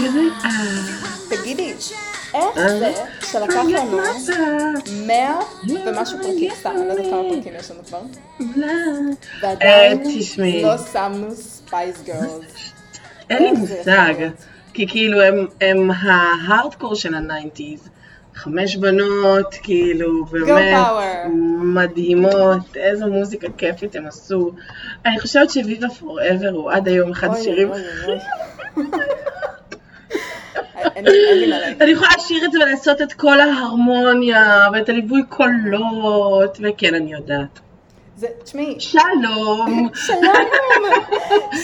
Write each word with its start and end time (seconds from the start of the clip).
זיג 0.00 0.10
זיג. 0.10 0.32
אה. 0.44 0.50
תגידי, 1.28 1.72
איך 2.34 2.58
אה? 2.58 2.68
זה 2.78 2.92
שלקח 3.20 3.54
לנו 3.54 3.98
אה, 3.98 4.04
מאה 5.06 5.38
ומשהו 5.86 6.18
פרקים, 6.22 6.50
סתם, 6.60 6.70
אני 6.76 6.88
לא 6.88 6.92
יודעת 6.92 7.10
כמה 7.10 7.22
פרקים 7.30 7.52
יש 7.58 7.70
לנו 7.70 7.84
כבר, 7.84 8.00
אה, 8.40 8.70
ועדיין 9.42 10.02
תשמעי. 10.04 10.62
לא 10.62 10.78
שמנו 10.92 11.30
ספייס 11.30 12.02
גרלס. 12.02 12.72
אין 13.30 13.42
לי 13.42 13.50
איך 13.50 13.58
זה 13.58 13.76
מושג? 13.78 14.14
כי 14.74 14.86
כאילו 14.88 15.18
הם, 15.60 15.90
ההארדקור 15.90 16.94
של 16.94 17.14
ה 17.14 17.21
nineties. 17.21 17.88
חמש 18.34 18.76
בנות, 18.76 19.54
כאילו, 19.62 20.24
באמת. 20.24 20.76
מדהימות, 21.58 22.76
איזו 22.76 23.06
מוזיקה 23.06 23.46
כיפית 23.58 23.96
הם 23.96 24.06
עשו. 24.06 24.52
אני 25.06 25.20
חושבת 25.20 25.50
שוויבה 25.50 25.88
פוראבר 25.88 26.50
הוא 26.50 26.70
עד 26.70 26.88
היום 26.88 27.10
אחד 27.10 27.28
השירים. 27.30 27.70
אוי. 27.70 28.18
אין 30.96 31.04
לי 31.04 31.28
אין 31.28 31.38
לי 31.38 31.46
מה 31.46 31.58
להגיד. 31.58 31.82
אני 31.82 31.90
יכולה 31.90 32.10
לשיר 32.16 32.44
את 32.44 32.52
זה 32.52 32.58
ולעשות 32.58 33.02
את 33.02 33.12
כל 33.12 33.40
ההרמוניה 33.40 34.58
ואת 34.72 34.88
הליווי 34.88 35.22
קולות, 35.28 36.58
וכן, 36.62 36.94
אני 36.94 37.12
יודעת. 37.12 37.60
זה, 38.16 38.26
תשמעי, 38.44 38.76
שלום. 38.78 39.88
שלום, 39.94 40.20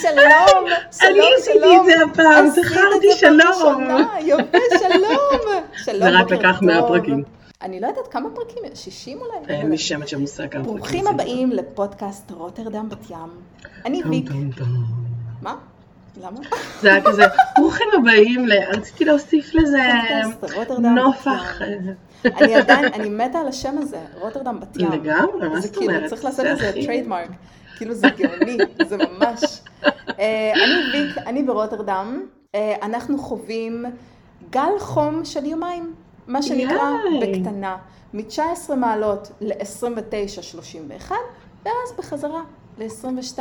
שלום, 0.02 0.66
שלום, 0.92 1.10
אני 1.10 1.20
עשיתי 1.38 1.76
את 1.76 1.84
זה 1.84 2.04
הפעם, 2.04 2.46
זכרתי 2.48 3.06
שלום. 3.16 3.84
יופי, 4.20 4.58
שלום. 4.78 5.62
שלום, 5.84 5.98
זה 5.98 6.10
רק 6.10 6.30
לקח 6.30 6.62
100 6.62 6.80
טוב. 6.80 6.88
פרקים. 6.88 7.22
אני 7.62 7.80
לא 7.80 7.86
יודעת 7.86 8.08
כמה 8.10 8.28
פרקים, 8.34 8.62
60 8.74 9.18
אולי? 9.18 9.32
אין 9.48 9.70
לי 9.70 9.78
שמץ 9.78 10.08
של 10.08 10.16
מושג 10.16 10.48
כמה 10.48 10.64
פרקים 10.64 10.76
ברוכים. 10.78 11.06
הבאים 11.06 11.50
לפודקאסט 11.50 12.30
רוטרדם 12.30 12.88
בת 12.88 13.10
ים. 13.10 13.18
אני 13.84 14.02
ויק. 14.10 14.30
מה? 15.42 15.54
למה? 16.20 16.40
זה 16.80 16.92
היה 16.92 17.04
כזה, 17.04 17.22
ברוכים 17.58 17.86
הבאים, 17.98 18.46
ל- 18.48 18.76
רציתי 18.76 19.04
להוסיף 19.04 19.54
לזה 19.54 19.78
נופח. 20.78 21.60
אני 22.24 22.54
עדיין, 22.54 22.84
אני 22.94 23.08
מתה 23.08 23.38
על 23.38 23.48
השם 23.48 23.78
הזה, 23.78 23.98
רוטרדם 24.20 24.60
בת 24.60 24.76
ים. 24.76 24.92
לגמרי, 24.92 25.48
מה 25.48 25.60
זה 25.60 25.68
זאת 25.68 25.76
כאילו, 25.76 25.92
אומרת? 25.94 26.10
צריך 26.10 26.24
לעשות 26.24 26.44
זה 26.46 26.52
לזה 26.52 26.68
הכי- 26.68 26.86
trademark. 26.86 27.28
כאילו 27.76 27.94
זה 27.94 28.06
גאוני, 28.16 28.58
זה 28.88 28.96
ממש. 28.96 29.60
אה, 30.18 30.52
אני 30.54 30.72
ויק, 30.92 31.18
אני 31.18 31.42
ברוטרדם. 31.42 32.22
אה, 32.54 32.74
אנחנו 32.82 33.18
חווים 33.18 33.84
גל 34.50 34.78
חום 34.78 35.24
של 35.24 35.44
יומיים, 35.46 35.94
מה 36.26 36.42
שנקרא. 36.42 36.90
בקטנה, 37.22 37.76
מ-19 38.14 38.74
מעלות 38.76 39.30
ל-29-31, 39.40 41.12
ואז 41.64 41.74
בחזרה 41.98 42.40
ל-22, 42.78 43.38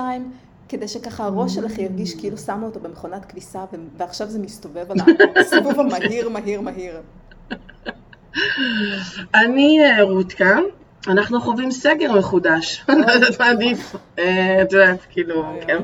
כדי 0.71 0.87
שככה 0.87 1.25
הראש 1.25 1.55
שלך 1.55 1.79
ירגיש 1.79 2.15
כאילו 2.15 2.37
שמו 2.37 2.65
אותו 2.65 2.79
במכונת 2.79 3.25
כביסה, 3.25 3.65
ועכשיו 3.97 4.29
זה 4.29 4.39
מסתובב 4.39 4.91
על 4.91 4.97
הסיבוב 5.41 5.79
המהיר, 5.79 6.29
מהיר, 6.29 6.61
מהיר. 6.61 6.95
אני 9.35 9.79
אה, 9.83 10.03
רותקה, 10.03 10.57
אנחנו 11.07 11.41
חווים 11.41 11.71
סגר 11.71 12.13
מחודש, 12.13 12.83
אני 12.89 13.01
לא 13.01 13.11
יודעת 13.11 13.39
מה 13.39 13.49
עדיף, 13.49 13.95
את 14.13 14.71
יודעת, 14.71 14.99
כאילו, 15.09 15.45
כן. 15.67 15.77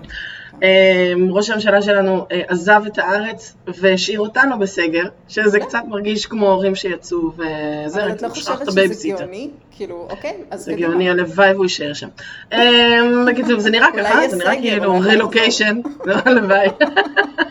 אה, 0.64 1.14
ראש 1.30 1.50
הממשלה 1.50 1.82
שלנו 1.82 2.26
אה, 2.32 2.42
עזב 2.48 2.82
את 2.88 2.98
הארץ 2.98 3.56
והשאיר 3.68 4.20
אותנו 4.20 4.60
בסגר, 4.60 5.04
שזה 5.28 5.60
קצת 5.60 5.80
מרגיש 5.88 6.26
כמו 6.26 6.50
הורים 6.52 6.76
שיצאו 6.76 7.32
וזה, 7.34 8.04
אבל 8.04 8.12
את 8.12 8.22
לא 8.22 8.30
חושבת 8.30 8.72
שזה. 8.72 9.10
גאוני? 9.20 9.50
כאילו, 9.72 10.08
אוקיי, 10.10 10.34
אז 10.52 10.66
זה 10.66 10.74
קדימה. 10.74 10.88
גאוני, 10.88 11.10
הלוואי 11.10 11.54
והוא 11.54 11.66
יישאר 11.66 11.94
שם. 11.94 12.08
אה, 12.54 13.00
בקיצור, 13.28 13.60
זה 13.60 13.70
נראה 13.70 13.88
ככה, 13.98 14.28
זה 14.28 14.38
נראה 14.38 14.56
כאילו 14.56 15.00
רילוקיישן, 15.00 15.80
לא 16.06 16.16
הלוואי. 16.26 16.68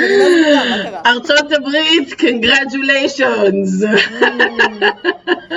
המדינה 0.00 0.76
מה 0.76 0.82
קרה? 0.82 1.00
ארצות 1.06 1.52
הברית, 1.52 2.20
קונגרדוליישונס. 2.20 3.68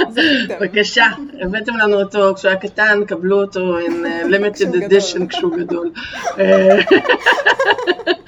זכיתם. 0.10 0.56
בבקשה, 0.60 1.06
הבאתם 1.42 1.78
לנו 1.78 2.00
אותו 2.00 2.36
כשהוא 2.36 2.50
היה 2.50 2.60
קטן, 2.60 3.06
קבלו 3.08 3.42
אותו 3.42 3.80
in 3.80 3.92
uh, 3.92 4.28
limited 4.34 4.74
edition 4.76 5.28
כשהוא 5.30 5.58
גדול. 5.58 5.92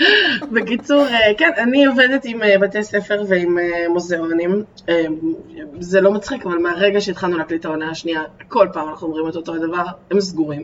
בקיצור, 0.51 1.05
אה, 1.07 1.33
כן, 1.37 1.51
אני 1.57 1.85
עובדת 1.85 2.25
עם 2.25 2.43
אה, 2.43 2.57
בתי 2.57 2.83
ספר 2.83 3.23
ועם 3.27 3.59
אה, 3.59 3.89
מוזיאונים. 3.89 4.63
זה 5.79 6.01
לא 6.01 6.11
מצחיק, 6.11 6.45
אבל 6.45 6.57
מהרגע 6.57 7.01
שהתחלנו 7.01 7.37
להקליט 7.37 7.65
העונה 7.65 7.89
השנייה, 7.89 8.21
כל 8.47 8.67
פעם 8.73 8.89
אנחנו 8.89 9.07
אומרים 9.07 9.27
את 9.27 9.35
אותו 9.35 9.55
הדבר, 9.55 9.83
הם 10.11 10.21
סגורים. 10.21 10.63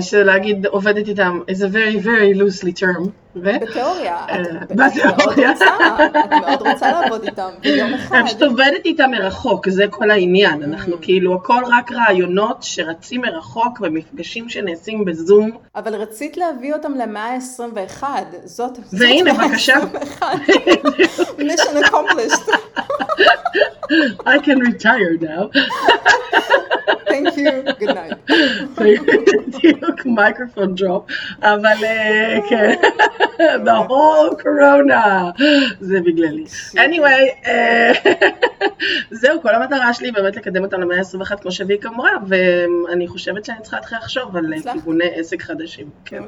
שלהגיד 0.00 0.66
עובדת 0.66 1.08
איתם 1.08 1.40
is 1.50 1.54
a 1.54 1.74
very 1.74 2.04
very 2.04 2.38
loosely 2.40 2.80
term. 2.80 3.08
בתיאוריה, 3.36 4.26
בתיאוריה. 4.68 5.50
רוצה, 5.50 6.06
את 6.06 6.30
מאוד 6.30 6.62
רוצה 6.72 6.92
לעבוד 6.92 7.22
איתם 7.24 7.48
ביום 7.60 7.94
אחד. 7.94 8.16
אני 8.16 8.28
פשוט 8.28 8.42
עובדת 8.42 8.84
איתם 8.84 9.10
מרחוק, 9.10 9.68
זה 9.68 9.84
כל 9.90 10.10
העניין. 10.10 10.62
אנחנו 10.62 10.96
כאילו, 11.00 11.34
הכל 11.34 11.62
רק 11.70 11.92
רעיונות 11.92 12.62
שרצים 12.62 13.20
מרחוק 13.20 13.78
ומפגשים 13.82 14.48
שנעשים 14.48 15.04
בזום. 15.04 15.50
אבל 15.76 15.94
רצית 15.94 16.36
להביא 16.36 16.74
אותם 16.74 16.92
למאה 16.94 17.34
ה-21, 17.34 17.93
זאת... 17.94 18.24
זאת 18.44 18.78
והנה, 18.92 19.34
בבקשה. 19.34 19.74
ה-21. 20.22 20.24
mission 21.38 21.84
accomplished. 21.84 22.48
I 24.26 24.38
can 24.38 24.58
retire 24.60 25.16
now. 25.20 25.50
Thank 27.08 27.36
you, 27.36 27.62
good 27.78 27.94
night. 27.94 28.14
בדיוק 28.78 30.06
מיקרופון 30.06 30.74
דרופ, 30.74 31.04
אבל 31.42 31.76
כן, 32.50 32.74
the 33.38 33.88
whole 33.88 34.42
corona, 34.42 35.42
זה 35.80 36.00
בגללי. 36.00 36.44
anyway, 36.74 37.46
אה, 37.46 37.92
זהו, 39.20 39.42
כל 39.42 39.54
המטרה 39.54 39.94
שלי 39.94 40.10
באמת 40.10 40.36
לקדם 40.36 40.64
אותם 40.64 40.80
למאה 40.80 40.98
ה-21 40.98 41.36
כמו 41.36 41.52
שוויק 41.52 41.86
אמרה, 41.86 42.10
ואני 42.28 43.08
חושבת 43.08 43.44
שאני 43.44 43.58
צריכה 43.62 43.76
להתחיל 43.76 43.98
לחשוב 43.98 44.36
על. 44.36 44.54
כיווני 44.72 45.08
עסק 45.14 45.42
חדשים. 45.42 45.86
כן. 46.04 46.22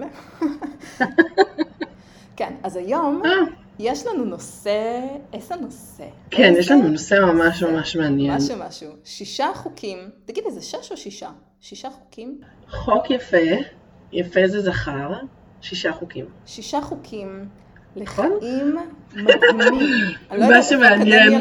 כן, 2.37 2.53
אז 2.63 2.77
היום 2.77 3.23
אה, 3.25 3.31
יש 3.79 4.07
לנו 4.07 4.25
נושא, 4.25 5.01
איזה 5.33 5.57
נושא? 5.57 6.05
כן, 6.31 6.53
יש 6.53 6.59
איזה 6.59 6.75
לנו 6.75 6.89
נושא 6.89 7.15
ממש 7.15 7.63
ממש 7.63 7.97
מעניין. 7.97 8.37
משהו 8.37 8.57
משהו. 8.69 8.91
שישה 9.05 9.47
חוקים, 9.55 9.99
תגידי, 10.25 10.51
זה 10.51 10.63
שש 10.63 10.93
או 10.93 10.97
שישה? 10.97 11.31
שישה 11.61 11.91
חוקים? 11.91 12.39
חוק 12.71 13.11
יפה, 13.11 13.37
יפה 14.13 14.41
זה 14.47 14.61
זכר, 14.61 15.13
שישה 15.61 15.93
חוקים. 15.93 16.25
שישה 16.47 16.81
חוקים 16.81 17.49
נכון? 17.97 18.31
לחיים 18.37 18.77
מדהימים. 19.15 19.91
לא 20.39 20.49
מה 20.49 20.63
שמעניין. 20.63 21.33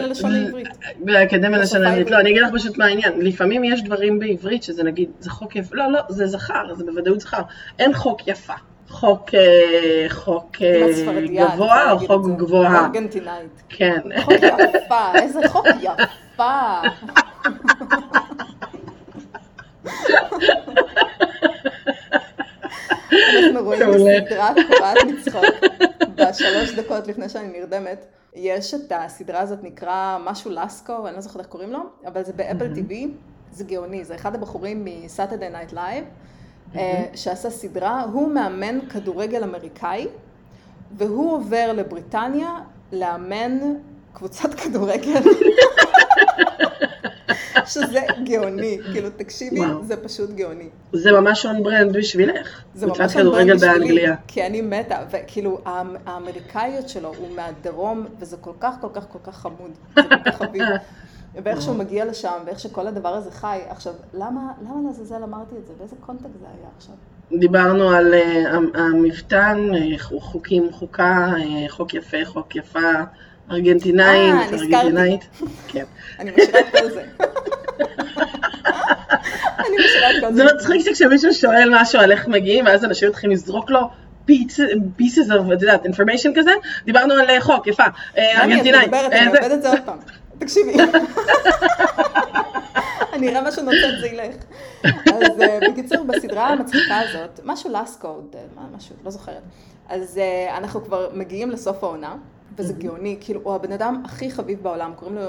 באקדמיה 1.00 1.57
ללשון 1.57 1.81
בשפה 1.81 1.88
העברית, 1.88 2.12
לא. 2.12 2.19
אני 2.19 2.29
אגיד 2.29 2.41
לך 2.41 2.50
פשוט 2.53 2.78
מה 2.78 2.85
העניין, 2.85 3.13
לפעמים 3.22 3.63
יש 3.63 3.84
דברים 3.84 4.19
בעברית 4.19 4.63
שזה 4.63 4.84
נגיד, 4.84 5.09
זה 5.19 5.29
חוק 5.29 5.56
יפה, 5.56 5.75
לא, 5.75 5.91
לא, 5.91 6.00
זה 6.09 6.28
זכר, 6.28 6.75
זה 6.75 6.84
בוודאות 6.85 7.19
זכר, 7.19 7.41
אין 7.79 7.94
חוק 7.94 8.28
יפה, 8.28 8.53
חוק, 8.90 9.29
אה, 9.34 10.06
חוק 10.09 10.56
אה, 10.62 10.88
גבוה 11.28 11.91
או 11.91 12.00
חוק 12.00 12.25
זה. 12.25 12.31
גבוהה, 12.31 12.85
ארגנטינאית. 12.85 13.63
כן, 13.69 14.01
חוק 14.23 14.34
יפה, 14.34 15.16
איזה 15.16 15.40
חוק 15.50 15.66
יפה. 15.81 16.81
אנחנו 23.12 23.63
רואים. 23.63 24.22
בסדרה 24.22 24.53
קורעת 24.67 24.97
מצחוק, 25.08 25.46
בשלוש 26.16 26.72
דקות 26.76 27.08
לפני 27.08 27.29
שאני 27.29 27.59
נרדמת, 27.59 28.05
יש 28.35 28.73
את 28.73 28.91
הסדרה 28.96 29.40
הזאת 29.40 29.64
נקרא 29.64 30.17
משהו 30.23 30.52
לסקו, 30.52 31.08
אני 31.08 31.16
לא 31.16 31.22
זוכרת 31.22 31.40
איך 31.40 31.47
קוראים 31.47 31.72
לו, 31.72 31.79
אבל 32.08 32.23
זה 32.23 32.34
באפל 32.34 32.67
TV, 32.76 32.93
זה 33.52 33.64
גאוני, 33.64 34.05
זה 34.05 34.16
אחד 34.16 34.35
הבחורים 34.35 34.85
מסאטרדי 34.85 35.49
נייט 35.49 35.73
לייב, 35.73 36.05
שעשה 37.16 37.50
סדרה, 37.50 38.02
הוא 38.14 38.32
מאמן 38.34 38.80
כדורגל 38.90 39.44
אמריקאי, 39.44 40.08
והוא 40.98 41.34
עובר 41.34 41.72
לבריטניה 41.74 42.50
לאמן 42.94 43.60
קבוצת 44.14 44.54
כדורגל. 44.54 45.22
שזה 47.66 48.00
גאוני, 48.24 48.78
כאילו 48.92 49.10
תקשיבי, 49.18 49.60
וואו. 49.60 49.84
זה 49.84 49.98
פשוט 49.98 50.30
גאוני. 50.30 50.70
זה 50.94 51.12
ממש 51.12 51.46
on 51.46 51.64
brand 51.64 51.97
בשבילך, 51.98 52.62
זה 52.76 52.88
ממש 52.88 53.14
כדורגל 53.14 53.54
on 53.54 53.56
brand 53.56 53.56
בשבילי, 53.56 53.80
באנגליה. 53.80 54.16
כי 54.28 54.46
אני 54.46 54.62
מתה, 54.62 54.98
וכאילו 55.12 55.60
האמ- 55.66 55.70
האמריקאיות 56.06 56.90
שלו 56.90 57.14
הוא 57.18 57.28
מהדרום, 57.36 58.06
וזה 58.20 58.38
כל 58.38 58.52
כך 58.60 58.76
כל 58.82 58.88
כך 58.94 59.06
כל 59.12 59.20
כך 59.24 59.38
חמוד, 59.38 59.72
זה 59.96 60.02
כל 60.04 60.32
כך 60.32 60.38
חביב. 60.38 60.64
ואיך 61.43 61.61
שהוא 61.61 61.76
מגיע 61.76 62.05
לשם, 62.05 62.37
ואיך 62.46 62.59
שכל 62.59 62.87
הדבר 62.87 63.09
הזה 63.09 63.32
חי. 63.32 63.59
עכשיו, 63.70 63.93
למה, 64.14 64.41
למה 64.61 64.87
לעזאזל 64.87 65.23
אמרתי 65.23 65.55
את 65.61 65.67
זה? 65.67 65.73
באיזה 65.79 65.96
קונטקסט 66.05 66.29
זה 66.40 66.46
היה 66.58 66.67
עכשיו? 66.78 66.96
דיברנו 67.40 67.90
על 67.90 68.14
אה, 68.14 68.52
המ- 68.52 68.72
המבתן, 68.76 69.70
אה, 69.76 69.82
חוקים, 70.20 70.72
חוקה, 70.72 71.28
אה, 71.37 71.70
חוק 71.70 71.93
יפה, 71.93 72.17
חוק 72.26 72.55
יפה, 72.55 72.79
ארגנטינאית, 73.52 74.34
אה. 74.34 74.49
ארגנטינאית. 74.59 75.22
כן. 75.67 75.84
אני 76.20 76.32
משאירה 76.32 76.59
את 76.59 76.66
כל 76.72 76.90
זה. 76.90 77.03
אני 79.59 79.76
משאירה 79.85 80.11
את 80.11 80.23
כל 80.23 80.34
זה. 80.34 80.35
זה 80.35 80.53
מצחיק 80.55 80.81
שכשמישהו 80.85 81.34
שואל 81.34 81.70
משהו 81.81 81.99
על 81.99 82.11
איך 82.11 82.28
מגיעים, 82.28 82.66
ואז 82.66 82.85
אנשים 82.85 83.09
מתחילים 83.09 83.34
לזרוק 83.38 83.70
לו 83.70 83.79
pieces 84.31 85.29
of, 85.29 85.53
את 85.53 85.61
יודעת, 85.61 85.85
information 85.85 86.29
כזה, 86.35 86.52
דיברנו 86.85 87.14
על 87.14 87.40
חוק, 87.40 87.67
יפה, 87.67 87.84
ארגנטינאי. 88.17 88.79
אני 88.79 88.85
מדברת, 88.85 89.11
אני 89.11 89.28
עובדת 89.28 89.52
את 89.52 89.61
זה 89.61 89.70
עוד 89.70 89.79
פעם. 89.85 89.97
תקשיבי. 90.40 90.73
אני 93.14 93.29
אראה 93.29 93.41
משהו 93.47 93.64
נוצץ 93.64 93.99
זה 94.02 94.08
ילך. 94.08 94.35
אז 94.84 95.29
בקיצור, 95.72 96.03
בסדרה 96.03 96.47
המצחיקה 96.47 96.99
הזאת, 96.99 97.40
משהו 97.43 97.70
לסקו, 97.73 98.22
משהו, 98.76 98.96
לא 99.03 99.11
זוכרת. 99.11 99.41
אז 99.90 100.20
אנחנו 100.58 100.84
כבר 100.84 101.09
מגיעים 101.14 101.52
לסוף 101.52 101.84
העונה. 101.84 102.16
וזה 102.57 102.73
גאוני, 102.73 103.17
כאילו, 103.19 103.41
הוא 103.43 103.55
הבן 103.55 103.72
אדם 103.72 104.02
הכי 104.05 104.31
חביב 104.31 104.63
בעולם, 104.63 104.91
קוראים 104.96 105.17
לו 105.17 105.25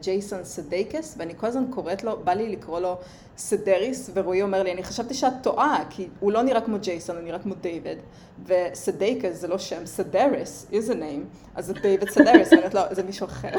ג'ייסון 0.00 0.40
uh, 0.40 0.44
סדייקס, 0.44 1.14
ואני 1.18 1.32
כל 1.36 1.46
הזמן 1.46 1.64
קוראת 1.70 2.04
לו, 2.04 2.20
בא 2.24 2.32
לי 2.32 2.48
לקרוא 2.48 2.80
לו 2.80 2.98
סדריס, 3.36 4.10
ורועי 4.14 4.42
אומר 4.42 4.62
לי, 4.62 4.72
אני 4.72 4.82
חשבתי 4.82 5.14
שאת 5.14 5.32
טועה, 5.42 5.84
כי 5.90 6.08
הוא 6.20 6.32
לא 6.32 6.42
נראה 6.42 6.60
כמו 6.60 6.78
ג'ייסון, 6.78 7.16
הוא 7.16 7.24
נראה 7.24 7.38
כמו 7.38 7.54
דיוויד, 7.54 7.98
וסדייקס 8.46 9.36
זה 9.36 9.48
לא 9.48 9.58
שם, 9.58 9.86
סדריס 9.86 10.66
is 10.70 10.90
a 10.90 10.94
name, 10.94 11.54
אז 11.54 11.66
זה 11.66 11.72
דיוויד 11.72 12.10
סדריס, 12.10 12.48
ואני 12.48 12.58
אומרת 12.58 12.74
לו, 12.74 12.80
זה 12.90 13.02
מישהו 13.02 13.26
אחר. 13.26 13.58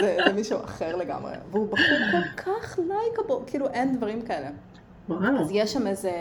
זה, 0.00 0.16
זה 0.26 0.32
מישהו 0.34 0.58
אחר 0.64 0.96
לגמרי, 0.96 1.32
והוא 1.50 1.66
בחור 1.66 1.98
כל 2.12 2.42
כך 2.42 2.78
לייקable, 2.78 3.46
כאילו 3.50 3.68
אין 3.68 3.96
דברים 3.96 4.22
כאלה. 4.22 4.48
וואו. 5.08 5.40
אז 5.40 5.48
יש 5.50 5.72
שם 5.72 5.86
איזה, 5.86 6.12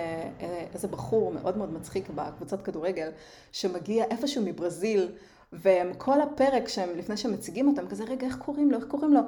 איזה 0.73 0.87
בחור 0.87 1.31
מאוד 1.33 1.57
מאוד 1.57 1.73
מצחיק 1.73 2.09
בקבוצת 2.15 2.61
כדורגל, 2.61 3.09
שמגיע 3.51 4.05
איפשהו 4.11 4.43
מברזיל, 4.45 5.11
והם 5.53 5.91
כל 5.97 6.21
הפרק 6.21 6.67
שהם, 6.67 6.89
לפני 6.97 7.17
שהם 7.17 7.33
מציגים 7.33 7.67
אותם, 7.67 7.87
כזה, 7.87 8.03
רגע, 8.03 8.27
איך 8.27 8.35
קוראים 8.35 8.71
לו, 8.71 8.77
איך 8.77 8.85
קוראים 8.85 9.13
לו? 9.13 9.19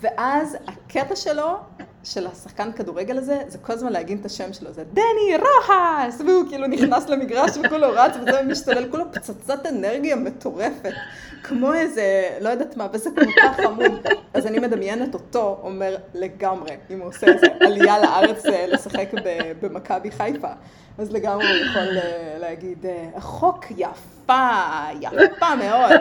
ואז 0.00 0.56
הקטע 0.66 1.16
שלו, 1.16 1.56
של 2.04 2.26
השחקן 2.26 2.72
כדורגל 2.72 3.18
הזה, 3.18 3.42
זה 3.48 3.58
כל 3.58 3.72
הזמן 3.72 3.92
להגיד 3.92 4.18
את 4.20 4.26
השם 4.26 4.52
שלו, 4.52 4.72
זה 4.72 4.84
דני 4.84 5.36
רוהס! 5.38 6.20
והוא 6.20 6.48
כאילו 6.48 6.66
נכנס 6.66 7.08
למגרש 7.08 7.50
וכולו 7.64 7.88
רץ 7.92 8.12
וזה 8.16 8.42
משתולל, 8.42 8.90
כולו 8.90 9.04
פצצת 9.12 9.66
אנרגיה 9.66 10.16
מטורפת, 10.16 10.92
כמו 11.42 11.74
איזה, 11.74 12.28
לא 12.40 12.48
יודעת 12.48 12.76
מה, 12.76 12.86
וזה 12.92 13.10
כל 13.14 13.24
כך 13.36 13.56
חמוד. 13.56 14.06
אז 14.34 14.46
אני 14.46 14.58
מדמיינת 14.58 15.14
אותו 15.14 15.60
אומר 15.62 15.96
לגמרי, 16.14 16.70
אם 16.90 17.00
הוא 17.00 17.08
עושה 17.08 17.26
איזה 17.26 17.46
עלייה 17.60 17.98
לארץ 17.98 18.46
אה, 18.46 18.66
לשחק 18.68 19.08
במכבי 19.62 20.10
חיפה. 20.10 20.48
אז 20.98 21.12
לגמרי 21.12 21.46
הוא 21.46 21.66
יכול 21.66 21.98
אה, 21.98 22.36
להגיד, 22.40 22.86
החוק 23.14 23.64
אה, 23.64 23.76
יפה, 23.76 24.48
יפה 25.00 25.54
מאוד. 25.54 26.00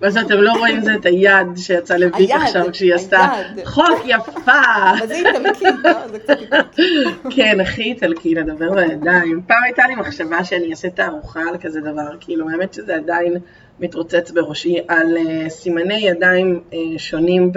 מה 0.00 0.10
שאתם 0.10 0.40
לא 0.40 0.52
רואים 0.52 0.80
זה 0.80 0.94
את 0.94 1.06
היד 1.06 1.46
שיצא 1.56 1.96
לביק 1.96 2.30
עכשיו 2.30 2.64
כשהיא 2.72 2.94
עשתה, 2.94 3.28
חוק 3.64 4.00
יפה. 4.04 4.52
אבל 4.98 5.06
זה 5.06 5.14
איטלקי, 5.14 5.64
לא? 5.84 6.08
זה 6.08 6.18
קצת 6.18 6.36
איטלקי. 6.40 7.04
כן, 7.30 7.60
הכי 7.60 7.82
איטלקי 7.82 8.34
לדבר 8.34 8.70
בידיים. 8.70 9.42
פעם 9.46 9.62
הייתה 9.64 9.82
לי 9.86 9.94
מחשבה 9.94 10.44
שאני 10.44 10.70
אעשה 10.70 10.90
תערוכה 10.90 11.40
על 11.40 11.58
כזה 11.60 11.80
דבר, 11.80 12.16
כאילו, 12.20 12.50
האמת 12.50 12.74
שזה 12.74 12.96
עדיין 12.96 13.36
מתרוצץ 13.80 14.30
בראשי, 14.30 14.78
על 14.88 15.16
אה, 15.16 15.50
סימני 15.50 16.08
ידיים 16.08 16.60
שונים 16.96 17.52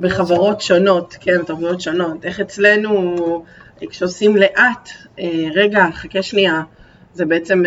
בחברות 0.00 0.60
שונות, 0.60 1.16
כן, 1.20 1.44
תרבויות 1.44 1.80
שונות. 1.80 2.24
איך 2.24 2.40
אצלנו... 2.40 3.14
כשעושים 3.90 4.36
לאט, 4.36 4.88
אה, 5.18 5.48
רגע, 5.54 5.84
חכה 5.92 6.22
שנייה, 6.22 6.62
זה 7.14 7.24
בעצם 7.26 7.62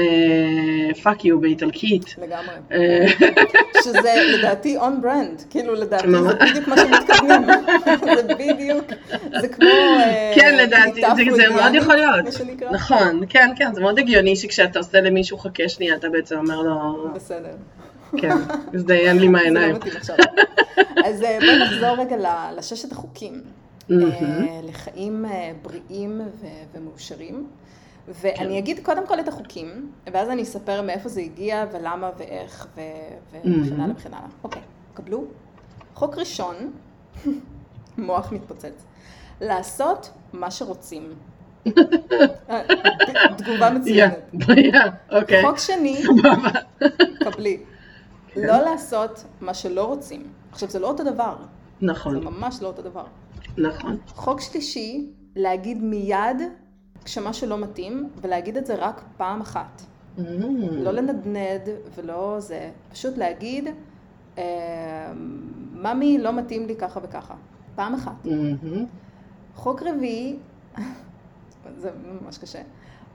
fuck 1.03 1.19
uh, 1.19 1.27
you 1.27 1.39
באיטלקית. 1.39 2.15
לגמרי. 2.17 2.55
אה, 2.71 3.05
שזה 3.83 4.13
לדעתי 4.37 4.77
on 4.77 5.01
brand, 5.01 5.43
כאילו 5.49 5.73
לדעתי 5.73 6.11
זה 6.11 6.33
בדיוק 6.33 6.67
מה 6.67 6.75
שמתקדמים. 6.77 7.41
זה 8.27 8.35
בדיוק, 8.35 8.85
זה 9.41 9.47
כמו... 9.47 9.65
אה, 9.65 10.31
כן, 10.35 10.55
לדעתי, 10.57 11.31
זה, 11.35 11.49
מאוד 11.49 11.75
יכול 11.75 11.95
להיות. 11.95 12.25
נכון, 12.71 13.21
כן, 13.29 13.49
כן, 13.55 13.73
זה 13.73 13.81
מאוד 13.81 13.99
הגיוני 13.99 14.35
שכשאתה 14.35 14.79
עושה 14.79 15.01
למישהו 15.01 15.37
חכה 15.37 15.69
שנייה, 15.69 15.95
אתה 15.95 16.09
בעצם 16.09 16.37
אומר 16.37 16.61
לו... 16.61 17.07
בסדר. 17.15 17.55
כן, 18.17 18.37
מזדיין 18.73 19.17
לי 19.17 19.27
מהעיניים. 19.33 19.75
אז 21.05 21.19
בואי 21.19 21.63
נחזור 21.63 21.95
רגע 21.97 22.15
לששת 22.57 22.91
החוקים. 22.91 23.41
אה, 23.91 23.95
לחיים 24.63 25.25
אה, 25.25 25.51
בריאים 25.61 26.21
ומאושרים. 26.73 27.47
ואני 28.07 28.37
כן. 28.37 28.57
אגיד 28.57 28.79
קודם 28.85 29.07
כל 29.07 29.19
את 29.19 29.27
החוקים, 29.27 29.91
ואז 30.13 30.29
אני 30.29 30.41
אספר 30.41 30.81
מאיפה 30.81 31.09
זה 31.09 31.21
הגיע 31.21 31.65
ולמה 31.71 32.11
ואיך 32.17 32.67
וכן 32.73 33.81
הלאה 33.81 33.95
וכן 33.97 34.13
הלאה. 34.13 34.27
אוקיי, 34.43 34.61
קבלו. 34.93 35.23
חוק 35.93 36.17
ראשון, 36.17 36.55
מוח 37.97 38.31
מתפוצץ, 38.31 38.85
לעשות 39.41 40.09
מה 40.33 40.51
שרוצים. 40.51 41.13
תגובה 43.37 43.69
מצוינת. 43.69 44.31
אוקיי. 45.11 45.43
חוק 45.45 45.57
שני, 45.57 46.03
קבלי, 47.23 47.57
כן. 48.27 48.41
לא 48.41 48.57
לעשות 48.57 49.23
מה 49.41 49.53
שלא 49.53 49.85
רוצים. 49.85 50.27
עכשיו, 50.51 50.69
זה 50.69 50.79
לא 50.79 50.87
אותו 50.87 51.03
דבר. 51.03 51.35
נכון. 51.81 52.13
זה 52.13 52.19
ממש 52.19 52.61
לא 52.61 52.67
אותו 52.67 52.81
דבר. 52.81 53.05
נכון. 53.57 53.97
חוק 54.07 54.41
שלישי, 54.41 55.09
להגיד 55.35 55.83
מיד 55.83 56.41
כשמשהו 57.07 57.47
לא 57.47 57.57
מתאים, 57.57 58.09
ולהגיד 58.21 58.57
את 58.57 58.65
זה 58.65 58.75
רק 58.75 59.03
פעם 59.17 59.41
אחת. 59.41 59.81
Mm. 60.17 60.21
לא 60.71 60.91
לנדנד 60.91 61.69
ולא 61.95 62.35
זה, 62.39 62.71
פשוט 62.91 63.17
להגיד, 63.17 63.69
אה, 64.37 65.13
ממי, 65.73 66.17
לא 66.17 66.33
מתאים 66.33 66.67
לי 66.67 66.75
ככה 66.75 66.99
וככה. 67.03 67.35
פעם 67.75 67.93
אחת. 67.93 68.25
Mm-hmm. 68.25 68.77
חוק 69.55 69.83
רביעי, 69.83 70.39
זה 71.81 71.91
ממש 72.21 72.37
קשה, 72.37 72.61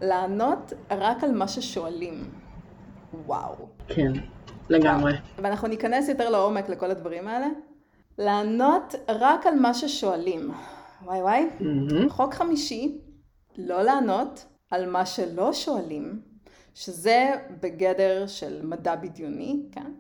לענות 0.00 0.72
רק 0.90 1.24
על 1.24 1.32
מה 1.32 1.48
ששואלים. 1.48 2.24
וואו. 3.26 3.54
כן, 3.88 4.12
לגמרי. 4.68 5.12
ואנחנו 5.38 5.68
ניכנס 5.68 6.08
יותר 6.08 6.30
לעומק 6.30 6.68
לכל 6.68 6.90
הדברים 6.90 7.28
האלה. 7.28 7.46
לענות 8.18 8.94
רק 9.08 9.46
על 9.46 9.54
מה 9.54 9.74
ששואלים. 9.74 10.50
וואי 11.04 11.22
וואי. 11.22 11.48
Mm-hmm. 11.60 12.08
חוק 12.08 12.34
חמישי, 12.34 12.98
לא 13.58 13.82
לענות 13.82 14.44
על 14.70 14.90
מה 14.90 15.06
שלא 15.06 15.52
שואלים, 15.52 16.20
שזה 16.74 17.30
בגדר 17.60 18.26
של 18.26 18.66
מדע 18.66 18.96
בדיוני, 18.96 19.62
כן? 19.72 19.92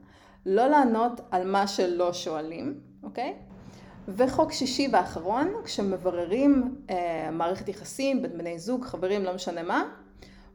לא 0.46 0.66
לענות 0.66 1.20
על 1.30 1.50
מה 1.50 1.66
שלא 1.66 2.12
שואלים, 2.12 2.80
אוקיי? 3.02 3.34
וחוק 4.08 4.52
שישי 4.52 4.88
ואחרון, 4.92 5.54
כשמבררים 5.64 6.76
אה, 6.90 7.30
מערכת 7.32 7.68
יחסים 7.68 8.22
בין 8.22 8.38
בני 8.38 8.58
זוג, 8.58 8.84
חברים, 8.84 9.24
לא 9.24 9.34
משנה 9.34 9.62
מה, 9.62 9.84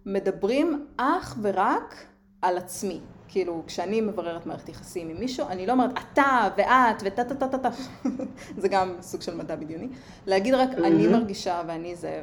מדברים 0.05 0.87
אך 0.97 1.37
ורק 1.41 2.05
על 2.41 2.57
עצמי. 2.57 2.99
כאילו, 3.27 3.63
כשאני 3.67 4.01
מבררת 4.01 4.45
מערכת 4.45 4.69
יחסים 4.69 5.09
עם 5.09 5.17
מישהו, 5.19 5.47
אני 5.47 5.65
לא 5.67 5.71
אומרת 5.71 5.91
אתה 5.91 6.49
ואת 6.57 6.95
וטה 7.03 7.23
טה 7.23 7.35
טה 7.35 7.47
טה 7.47 7.57
טה, 7.57 7.69
זה 8.61 8.67
גם 8.67 8.95
סוג 9.01 9.21
של 9.21 9.35
מדע 9.35 9.55
בדיוני. 9.55 9.87
להגיד 10.25 10.53
רק 10.53 10.69
אני 10.73 11.07
מרגישה 11.07 11.61
ואני 11.67 11.95
זה 11.95 12.21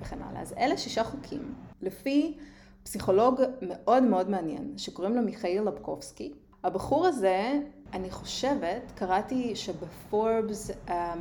וכן 0.00 0.22
הלאה. 0.22 0.42
אז 0.42 0.54
אלה 0.58 0.76
שישה 0.76 1.04
חוקים. 1.04 1.54
לפי 1.82 2.36
פסיכולוג 2.82 3.40
מאוד 3.62 4.02
מאוד 4.02 4.30
מעניין, 4.30 4.72
שקוראים 4.76 5.14
לו 5.14 5.22
מיכאל 5.22 5.62
לבקובסקי. 5.66 6.32
הבחור 6.64 7.06
הזה, 7.06 7.60
אני 7.92 8.10
חושבת, 8.10 8.92
קראתי 8.94 9.56
שבפורבס 9.56 10.70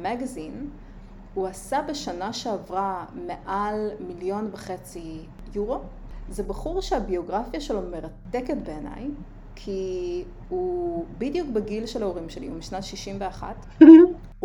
מגזין, 0.01 0.69
הוא 1.33 1.47
עשה 1.47 1.81
בשנה 1.81 2.33
שעברה 2.33 3.05
מעל 3.13 3.91
מיליון 3.99 4.49
וחצי 4.51 5.25
יורו. 5.53 5.79
זה 6.29 6.43
בחור 6.43 6.81
שהביוגרפיה 6.81 7.61
שלו 7.61 7.81
מרתקת 7.81 8.57
בעיניי, 8.63 9.07
כי 9.55 10.23
הוא 10.49 11.05
בדיוק 11.17 11.49
בגיל 11.49 11.85
של 11.85 12.03
ההורים 12.03 12.29
שלי, 12.29 12.47
הוא 12.47 12.57
משנת 12.57 12.83
61. 12.83 13.55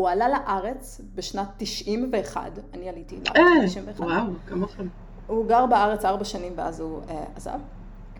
הוא 0.00 0.08
עלה 0.08 0.28
לארץ 0.28 1.00
בשנת 1.14 1.48
91, 1.56 2.50
אני 2.74 2.88
עליתי 2.88 3.16
לארץ 3.16 3.76
ב-91. 3.76 4.02
אה, 4.02 4.06
וואו, 4.06 4.32
כמוכם. 4.46 4.86
הוא 5.26 5.46
גר 5.46 5.66
בארץ 5.66 6.04
ארבע 6.04 6.24
שנים 6.24 6.52
ואז 6.56 6.80
הוא 6.80 7.00
uh, 7.08 7.12
עזב. 7.36 7.58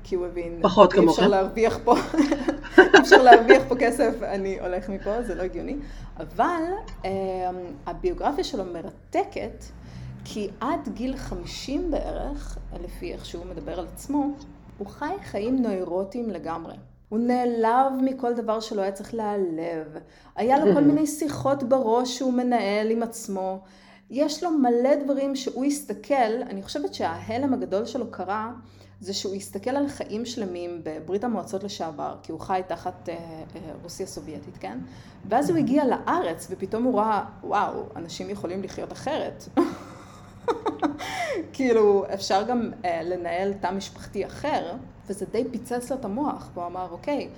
כי 0.04 0.14
הוא 0.14 0.26
הבין, 0.26 0.58
פחות 0.62 0.92
כמוכם. 0.92 1.08
אי 1.08 1.14
אפשר 1.14 1.28
להרוויח 1.28 1.78
פה, 1.84 1.94
אי 2.78 3.00
אפשר 3.00 3.22
להרוויח 3.22 3.62
פה 3.68 3.76
כסף, 3.76 4.22
אני 4.22 4.60
הולך 4.60 4.88
מפה, 4.88 5.22
זה 5.22 5.34
לא 5.34 5.42
הגיוני. 5.42 5.76
אבל 6.16 6.62
um, 7.02 7.06
הביוגרפיה 7.86 8.44
שלו 8.44 8.64
מרתקת, 8.64 9.64
כי 10.24 10.48
עד 10.60 10.88
גיל 10.94 11.16
50 11.16 11.90
בערך, 11.90 12.58
לפי 12.84 13.12
איך 13.12 13.24
שהוא 13.24 13.46
מדבר 13.46 13.78
על 13.78 13.86
עצמו, 13.92 14.26
הוא 14.78 14.86
חי 14.86 15.14
חיים 15.24 15.62
נוירוטיים 15.62 16.30
לגמרי. 16.30 16.74
הוא 17.10 17.18
נעלב 17.18 17.92
מכל 18.02 18.34
דבר 18.34 18.60
שלא 18.60 18.82
היה 18.82 18.92
צריך 18.92 19.14
להיעלב. 19.14 19.96
היה 20.36 20.64
לו 20.64 20.74
כל 20.74 20.80
מיני 20.90 21.06
שיחות 21.06 21.62
בראש 21.62 22.18
שהוא 22.18 22.32
מנהל 22.32 22.90
עם 22.90 23.02
עצמו. 23.02 23.60
יש 24.10 24.44
לו 24.44 24.50
מלא 24.50 24.94
דברים 25.04 25.36
שהוא 25.36 25.64
הסתכל, 25.64 26.42
אני 26.42 26.62
חושבת 26.62 26.94
שההלם 26.94 27.54
הגדול 27.54 27.86
שלו 27.86 28.10
קרה, 28.10 28.52
זה 29.00 29.14
שהוא 29.14 29.34
הסתכל 29.34 29.70
על 29.70 29.88
חיים 29.88 30.26
שלמים 30.26 30.80
בברית 30.82 31.24
המועצות 31.24 31.64
לשעבר, 31.64 32.16
כי 32.22 32.32
הוא 32.32 32.40
חי 32.40 32.60
תחת 32.66 33.08
אה, 33.08 33.14
אה, 33.14 33.60
רוסיה 33.82 34.06
סובייטית, 34.06 34.58
כן? 34.60 34.78
ואז 35.28 35.50
הוא 35.50 35.58
הגיע 35.58 35.84
לארץ, 35.84 36.46
ופתאום 36.50 36.84
הוא 36.84 36.98
ראה, 37.00 37.24
וואו, 37.44 37.82
אנשים 37.96 38.30
יכולים 38.30 38.62
לחיות 38.62 38.92
אחרת. 38.92 39.44
כאילו, 41.52 42.04
אפשר 42.14 42.42
גם 42.42 42.70
uh, 42.82 42.86
לנהל 43.04 43.52
תא 43.52 43.70
משפחתי 43.70 44.26
אחר, 44.26 44.72
וזה 45.10 45.26
די 45.32 45.44
פיצץ 45.50 45.90
לו 45.90 45.96
את 45.96 46.04
המוח, 46.04 46.50
והוא 46.54 46.66
אמר, 46.66 46.86
אוקיי, 46.90 47.28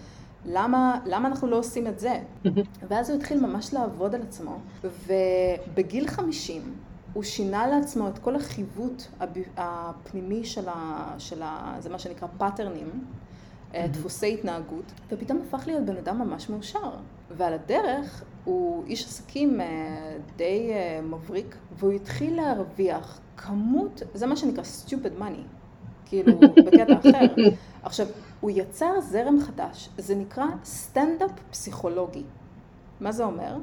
למה, 0.47 1.01
למה 1.07 1.29
אנחנו 1.29 1.49
לא 1.49 1.59
עושים 1.59 1.87
את 1.87 1.99
זה? 1.99 2.21
ואז 2.89 3.11
הוא 3.11 3.19
התחיל 3.19 3.47
ממש 3.47 3.75
לעבוד 3.75 4.15
על 4.15 4.23
עצמו, 4.23 4.59
ובגיל 5.07 6.07
50 6.07 6.75
הוא 7.13 7.23
שינה 7.23 7.67
לעצמו 7.67 8.09
את 8.09 8.19
כל 8.19 8.37
החיווט 8.37 9.03
הפנימי 9.57 10.45
של, 10.45 10.69
ה, 10.69 11.15
של 11.19 11.43
ה, 11.43 11.77
זה 11.79 11.91
מה 11.91 11.99
שנקרא 11.99 12.29
pattern 12.39 12.85
ים, 12.85 13.05
אה, 13.75 13.87
דפוסי 13.89 14.35
התנהגות, 14.35 14.93
ופתאום 15.11 15.43
הפך 15.49 15.67
להיות 15.67 15.85
בן 15.85 15.97
אדם 15.97 16.19
ממש 16.19 16.49
מאושר. 16.49 16.91
ועל 17.31 17.53
הדרך 17.53 18.25
הוא 18.45 18.85
איש 18.87 19.05
עסקים 19.05 19.61
אה, 19.61 20.17
די 20.37 20.71
אה, 20.73 21.01
מבריק, 21.03 21.57
והוא 21.79 21.93
התחיל 21.93 22.37
להרוויח 22.37 23.21
כמות, 23.37 24.03
זה 24.15 24.27
מה 24.27 24.37
שנקרא 24.37 24.63
stupid 24.63 25.21
money, 25.21 25.62
כאילו 26.13 26.41
בקטע 26.41 26.99
אחר. 26.99 27.43
עכשיו, 27.83 28.07
הוא 28.41 28.51
יצר 28.55 29.01
זרם 29.01 29.41
חדש, 29.41 29.89
זה 29.99 30.15
נקרא 30.15 30.45
סטנדאפ 30.65 31.31
פסיכולוגי. 31.51 32.23
מה 33.01 33.13
זה 33.13 33.25
אומר? 33.25 33.57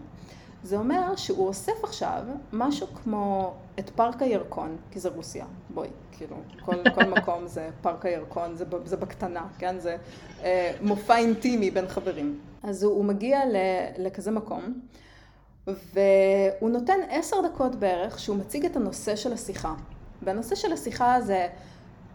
זה 0.64 0.78
אומר 0.78 1.16
שהוא 1.16 1.48
אוסף 1.48 1.84
עכשיו 1.84 2.24
משהו 2.54 2.88
כמו 2.88 3.54
את 3.80 3.90
פארק 3.90 4.22
הירקון, 4.22 4.78
כי 4.92 5.00
זה 5.00 5.10
רוסיה, 5.10 5.46
בואי, 5.74 5.88
כאילו, 6.12 6.36
כל, 6.66 6.76
כל 6.96 7.04
מקום 7.18 7.48
זה 7.48 7.70
פארק 7.82 8.06
הירקון, 8.06 8.56
זה, 8.56 8.66
זה 8.86 8.98
בקטנה, 8.98 9.48
כן? 9.58 9.80
זה 9.80 9.98
אה, 10.44 10.72
מופע 10.82 11.18
אינטימי 11.18 11.72
בין 11.72 11.88
חברים. 11.88 12.40
אז 12.64 12.84
הוא, 12.84 12.94
הוא 12.94 13.06
מגיע 13.06 13.46
ל, 13.46 13.56
לכזה 13.98 14.32
מקום, 14.32 14.74
והוא 15.68 16.70
נותן 16.70 17.00
עשר 17.10 17.38
דקות 17.50 17.76
בערך 17.76 18.20
שהוא 18.20 18.38
מציג 18.38 18.66
את 18.66 18.76
הנושא 18.76 19.16
של 19.16 19.34
השיחה. 19.34 19.74
והנושא 20.22 20.56
של 20.56 20.74
השיחה 20.74 21.22
זה 21.22 21.48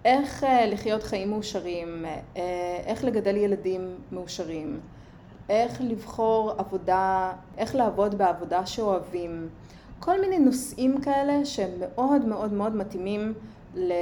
איך 0.05 0.45
אה, 0.45 0.67
לחיות 0.67 1.03
חיים 1.03 1.31
מאושרים, 1.31 2.05
אה, 2.37 2.43
איך 2.87 3.05
לגדל 3.05 3.37
ילדים 3.37 3.95
מאושרים, 4.13 4.81
איך 5.49 5.81
לבחור 5.81 6.53
עבודה, 6.59 7.33
איך 7.59 7.75
לעבוד 7.75 8.15
בעבודה 8.19 8.67
שאוהבים, 8.67 9.49
כל 10.01 10.21
מיני 10.21 10.39
נושאים 10.39 11.01
כאלה 11.01 11.45
שהם 11.45 11.71
מאוד 11.81 12.25
מאוד 12.25 12.53
מאוד 12.53 12.77
מתאימים 12.77 13.35
ל... 13.75 13.93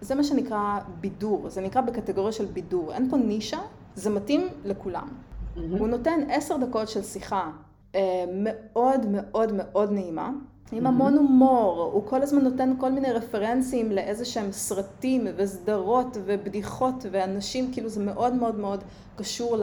זה 0.00 0.14
מה 0.14 0.24
שנקרא 0.24 0.78
בידור, 1.00 1.48
זה 1.48 1.60
נקרא 1.60 1.80
בקטגוריה 1.80 2.32
של 2.32 2.44
בידור, 2.44 2.92
אין 2.92 3.10
פה 3.10 3.16
נישה, 3.16 3.58
זה 3.94 4.10
מתאים 4.10 4.48
לכולם. 4.64 5.08
Mm-hmm. 5.08 5.60
הוא 5.78 5.88
נותן 5.88 6.20
עשר 6.30 6.56
דקות 6.56 6.88
של 6.88 7.02
שיחה 7.02 7.50
אה, 7.94 8.24
מאוד 8.32 9.06
מאוד 9.06 9.52
מאוד 9.52 9.92
נעימה, 9.92 10.30
עם 10.72 10.86
המון 10.86 11.14
הומור, 11.14 11.90
הוא 11.92 12.06
כל 12.06 12.22
הזמן 12.22 12.40
נותן 12.40 12.72
כל 12.80 12.92
מיני 12.92 13.12
רפרנסים 13.12 13.92
לאיזה 13.92 14.24
שהם 14.24 14.52
סרטים 14.52 15.26
וסדרות 15.36 16.16
ובדיחות 16.24 17.06
ואנשים, 17.10 17.72
כאילו 17.72 17.88
זה 17.88 18.04
מאוד 18.04 18.34
מאוד 18.34 18.58
מאוד 18.58 18.84
קשור 19.16 19.56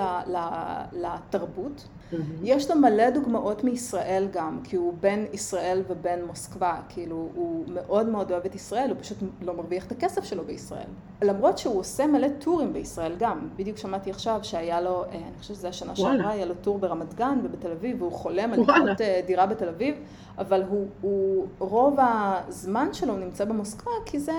לתרבות. 0.93 1.87
Mm-hmm. 2.13 2.41
יש 2.43 2.71
לו 2.71 2.75
מלא 2.75 3.09
דוגמאות 3.09 3.63
מישראל 3.63 4.27
גם, 4.31 4.59
כי 4.63 4.75
הוא 4.75 4.93
בין 4.99 5.25
ישראל 5.33 5.81
ובין 5.87 6.25
מוסקבה, 6.25 6.75
כאילו 6.89 7.29
הוא 7.35 7.65
מאוד 7.73 8.09
מאוד 8.09 8.31
אוהב 8.31 8.45
את 8.45 8.55
ישראל, 8.55 8.89
הוא 8.89 8.97
פשוט 9.01 9.17
לא 9.41 9.53
מרוויח 9.53 9.85
את 9.85 9.91
הכסף 9.91 10.23
שלו 10.23 10.43
בישראל. 10.43 10.87
למרות 11.21 11.57
שהוא 11.57 11.79
עושה 11.79 12.07
מלא 12.07 12.27
טורים 12.39 12.73
בישראל 12.73 13.15
גם, 13.19 13.49
בדיוק 13.55 13.77
שמעתי 13.77 14.11
עכשיו 14.11 14.39
שהיה 14.43 14.81
לו, 14.81 15.03
אה, 15.03 15.09
אני 15.09 15.39
חושבת 15.39 15.57
שזה 15.57 15.67
השנה 15.67 15.95
שעברה, 15.95 16.31
היה 16.31 16.45
לו 16.45 16.55
טור 16.61 16.79
ברמת 16.79 17.13
גן 17.13 17.39
ובתל 17.43 17.71
אביב, 17.71 18.01
והוא 18.01 18.11
חולם 18.11 18.53
על 18.53 18.59
לקנות 18.59 19.01
אה, 19.01 19.21
דירה 19.25 19.45
בתל 19.45 19.69
אביב, 19.69 19.95
אבל 20.37 20.63
הוא, 20.69 20.87
הוא, 21.01 21.45
רוב 21.59 21.95
הזמן 21.97 22.87
שלו 22.93 23.17
נמצא 23.17 23.45
במוסקבה, 23.45 23.91
כי 24.05 24.19
זה, 24.19 24.31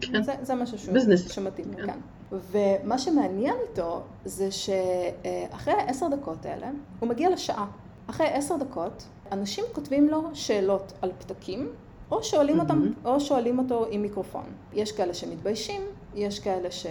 כן. 0.00 0.22
זה, 0.22 0.32
זה 0.42 0.54
משהו 0.54 0.78
שהוא, 0.78 0.94
שמתאים 1.16 1.66
לו, 1.72 1.76
כן. 1.76 1.86
כן. 1.86 1.98
ומה 2.32 2.98
שמעניין 2.98 3.54
איתו 3.70 4.00
זה 4.24 4.48
שאחרי 4.50 5.74
עשר 5.86 6.08
דקות 6.08 6.46
האלה, 6.46 6.70
הוא 7.00 7.08
מגיע 7.08 7.30
לשעה. 7.30 7.66
אחרי 8.06 8.26
עשר 8.26 8.56
דקות, 8.56 9.04
אנשים 9.32 9.64
כותבים 9.72 10.08
לו 10.08 10.22
שאלות 10.34 10.92
על 11.02 11.12
פתקים, 11.18 11.68
או 12.10 12.22
שואלים, 12.24 12.60
אותם, 12.60 12.86
או 13.04 13.20
שואלים 13.20 13.58
אותו 13.58 13.86
עם 13.90 14.02
מיקרופון. 14.02 14.44
יש 14.72 14.92
כאלה 14.92 15.14
שמתביישים, 15.14 15.82
יש 16.14 16.40
כאלה 16.40 16.70
ש... 16.70 16.86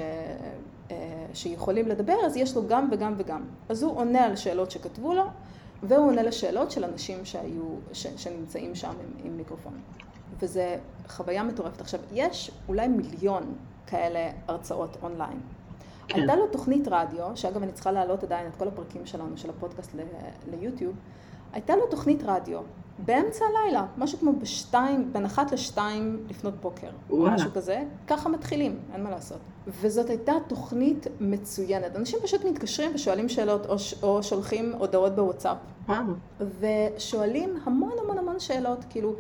אה, 0.91 1.25
שיכולים 1.34 1.88
לדבר, 1.88 2.15
אז 2.25 2.38
יש 2.38 2.55
לו 2.55 2.67
גם 2.67 2.89
וגם 2.91 3.13
וגם. 3.17 3.43
אז 3.69 3.84
הוא 3.84 3.98
עונה 3.98 4.25
על 4.25 4.36
שאלות 4.36 4.72
שכתבו 4.72 5.13
לו, 5.13 5.24
והוא 5.84 6.08
עונה 6.08 6.24
לשאלות 6.24 6.72
של 6.72 6.84
אנשים 6.84 7.25
שהיו, 7.25 7.63
ש... 7.93 8.08
שנמצאים 8.17 8.75
שם 8.75 8.89
עם, 8.89 9.25
עם 9.25 9.38
מיקרופון. 9.38 9.74
וזה 10.39 10.77
חוויה 11.08 11.43
מטורפת. 11.43 11.81
עכשיו, 11.81 12.00
יש 12.13 12.51
אולי 12.67 12.88
מיליון 12.88 13.55
כאלה 13.89 14.31
הרצאות 14.48 14.98
אונליין. 15.03 15.39
כן. 16.08 16.19
הייתה 16.19 16.36
לו 16.36 16.48
תוכנית 16.48 16.88
רדיו, 16.91 17.25
שאגב 17.36 17.63
אני 17.63 17.72
צריכה 17.72 17.91
להעלות 17.91 18.24
עדיין 18.24 18.48
את 18.48 18.55
כל 18.55 18.67
הפרקים 18.67 19.05
שלנו, 19.05 19.38
של 19.38 19.50
הפודקאסט 19.50 19.96
ליוטיוב, 20.51 20.96
הייתה 21.53 21.75
לו 21.75 21.88
תוכנית 21.88 22.24
רדיו, 22.25 22.60
באמצע 23.05 23.46
הלילה, 23.46 23.86
משהו 23.98 24.19
כמו 24.19 24.31
בשתיים, 24.41 25.13
בין 25.13 25.25
אחת 25.25 25.51
לשתיים 25.51 26.25
לפנות 26.29 26.53
בוקר, 26.62 26.89
או 27.10 27.17
משהו 27.17 27.51
כזה, 27.53 27.84
ככה 28.08 28.29
מתחילים, 28.29 28.79
אין 28.93 29.03
מה 29.03 29.10
לעשות. 29.10 29.38
וזאת 29.67 30.10
הייתה 30.10 30.34
תוכנית 30.48 31.08
מצוינת. 31.19 31.96
אנשים 31.96 32.19
פשוט 32.24 32.46
מתקשרים 32.46 32.91
ושואלים 32.96 33.29
שאלות, 33.29 33.65
או, 33.65 33.75
או 34.03 34.24
שולחים 34.24 34.74
הודעות 34.77 35.15
בוואטסאפ. 35.15 35.58
וואו. 35.88 36.03
ושואלים 36.60 37.58
המון 37.63 37.93
המון 38.03 38.17
המון 38.17 38.39
שאלות, 38.39 38.86
כאילו, 38.89 39.15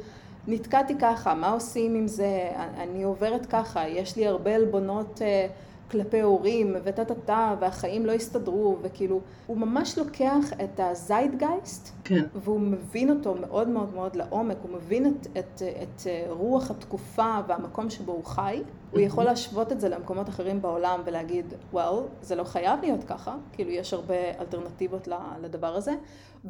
נתקעתי 0.47 0.95
ככה, 0.99 1.33
מה 1.33 1.51
עושים 1.51 1.95
עם 1.95 2.07
זה, 2.07 2.51
אני 2.77 3.03
עוברת 3.03 3.45
ככה, 3.45 3.87
יש 3.87 4.15
לי 4.15 4.27
הרבה 4.27 4.55
עלבונות 4.55 5.21
אה, 5.21 5.47
כלפי 5.91 6.21
הורים 6.21 6.75
וטה 6.83 7.05
טה 7.05 7.15
טה, 7.15 7.55
והחיים 7.59 8.05
לא 8.05 8.11
הסתדרו, 8.11 8.77
וכאילו, 8.81 9.21
הוא 9.47 9.57
ממש 9.57 9.97
לוקח 9.97 10.53
את 10.63 10.79
הזיידגייסט, 10.79 11.89
כן. 12.03 12.25
והוא 12.35 12.59
מבין 12.59 13.09
אותו 13.09 13.35
מאוד 13.35 13.67
מאוד 13.67 13.93
מאוד 13.93 14.15
לעומק, 14.15 14.57
הוא 14.61 14.71
מבין 14.71 15.05
את, 15.05 15.27
את, 15.37 15.61
את 15.83 16.07
אה, 16.07 16.25
רוח 16.29 16.71
התקופה 16.71 17.39
והמקום 17.47 17.89
שבו 17.89 18.11
הוא 18.11 18.25
חי, 18.25 18.63
הוא 18.91 18.99
יכול 18.99 19.23
להשוות 19.23 19.71
את 19.71 19.79
זה 19.79 19.89
למקומות 19.89 20.29
אחרים 20.29 20.61
בעולם 20.61 21.01
ולהגיד, 21.05 21.53
well, 21.73 21.77
זה 22.21 22.35
לא 22.35 22.43
חייב 22.43 22.79
להיות 22.81 23.03
ככה, 23.03 23.35
כאילו 23.53 23.71
יש 23.71 23.93
הרבה 23.93 24.39
אלטרנטיבות 24.39 25.07
לדבר 25.41 25.75
הזה, 25.75 25.93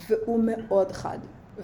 והוא 0.10 0.44
מאוד 0.44 0.92
חד. 0.92 1.20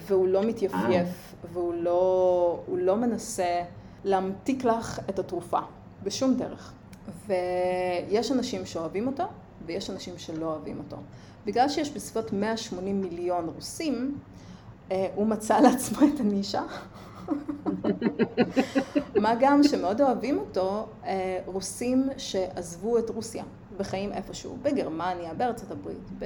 והוא 0.08 0.28
לא 0.28 0.44
מתייפייף, 0.44 1.36
והוא 1.54 1.74
לא, 1.74 2.64
לא 2.68 2.96
מנסה 2.96 3.62
להמתיק 4.04 4.64
לך 4.64 5.00
את 5.10 5.20
התרופה, 5.20 5.60
בשום 6.04 6.36
דרך. 6.36 6.74
ויש 7.28 8.32
אנשים 8.32 8.66
שאוהבים 8.66 9.08
אותו, 9.08 9.24
ויש 9.66 9.90
אנשים 9.90 10.14
שלא 10.18 10.46
אוהבים 10.46 10.78
אותו. 10.78 10.98
בגלל 11.46 11.70
שיש 11.70 11.92
בסביבות 11.92 12.34
180 12.34 13.02
מיליון 13.02 13.50
רוסים, 13.56 14.18
אה, 14.92 15.08
הוא 15.16 15.28
מצא 15.28 15.60
לעצמו 15.60 16.08
את 16.08 16.20
הנישה. 16.20 16.64
מה 19.22 19.34
גם 19.40 19.64
שמאוד 19.64 20.02
אוהבים 20.02 20.38
אותו 20.38 20.88
אה, 21.06 21.40
רוסים 21.46 22.10
שעזבו 22.18 22.98
את 22.98 23.10
רוסיה. 23.10 23.44
וחיים 23.78 24.14
איפשהו, 24.14 24.58
בגרמניה, 24.64 25.34
בארצות 25.34 25.72
הברית, 25.72 26.10
ב... 26.20 26.26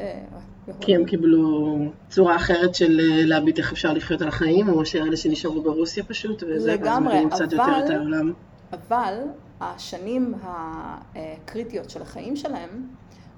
כי 0.82 0.96
הם 0.96 1.06
קיבלו 1.06 1.78
צורה 2.10 2.36
אחרת 2.36 2.76
של 2.76 3.00
אה, 3.00 3.26
להביט 3.26 3.58
איך 3.58 3.72
אפשר 3.72 3.94
לחיות 3.94 4.22
על 4.22 4.28
החיים, 4.28 4.70
או 4.70 4.78
מאשר 4.78 5.04
אלה 5.04 5.18
שנשארו 5.18 5.62
ברוסיה 5.62 6.04
פשוט, 6.04 6.44
וזה, 6.48 6.74
לגמרי, 6.74 7.20
אבל, 7.22 7.30
קצת 7.30 7.52
יותר 7.52 7.86
את 7.86 7.90
העולם. 7.90 8.34
אבל 8.74 9.14
השנים 9.62 10.34
הקריטיות 10.44 11.90
של 11.90 12.02
החיים 12.02 12.36
שלהם, 12.36 12.70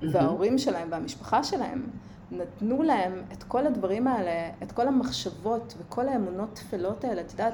וההורים 0.01 0.57
שלהם 0.57 0.87
והמשפחה 0.91 1.43
שלהם, 1.43 1.83
נתנו 2.31 2.83
להם 2.83 3.13
את 3.33 3.43
כל 3.43 3.67
הדברים 3.67 4.07
האלה, 4.07 4.49
את 4.63 4.71
כל 4.71 4.87
המחשבות 4.87 5.73
וכל 5.77 6.07
האמונות 6.07 6.49
טפלות 6.53 7.03
האלה, 7.03 7.21
את 7.21 7.31
יודעת, 7.31 7.53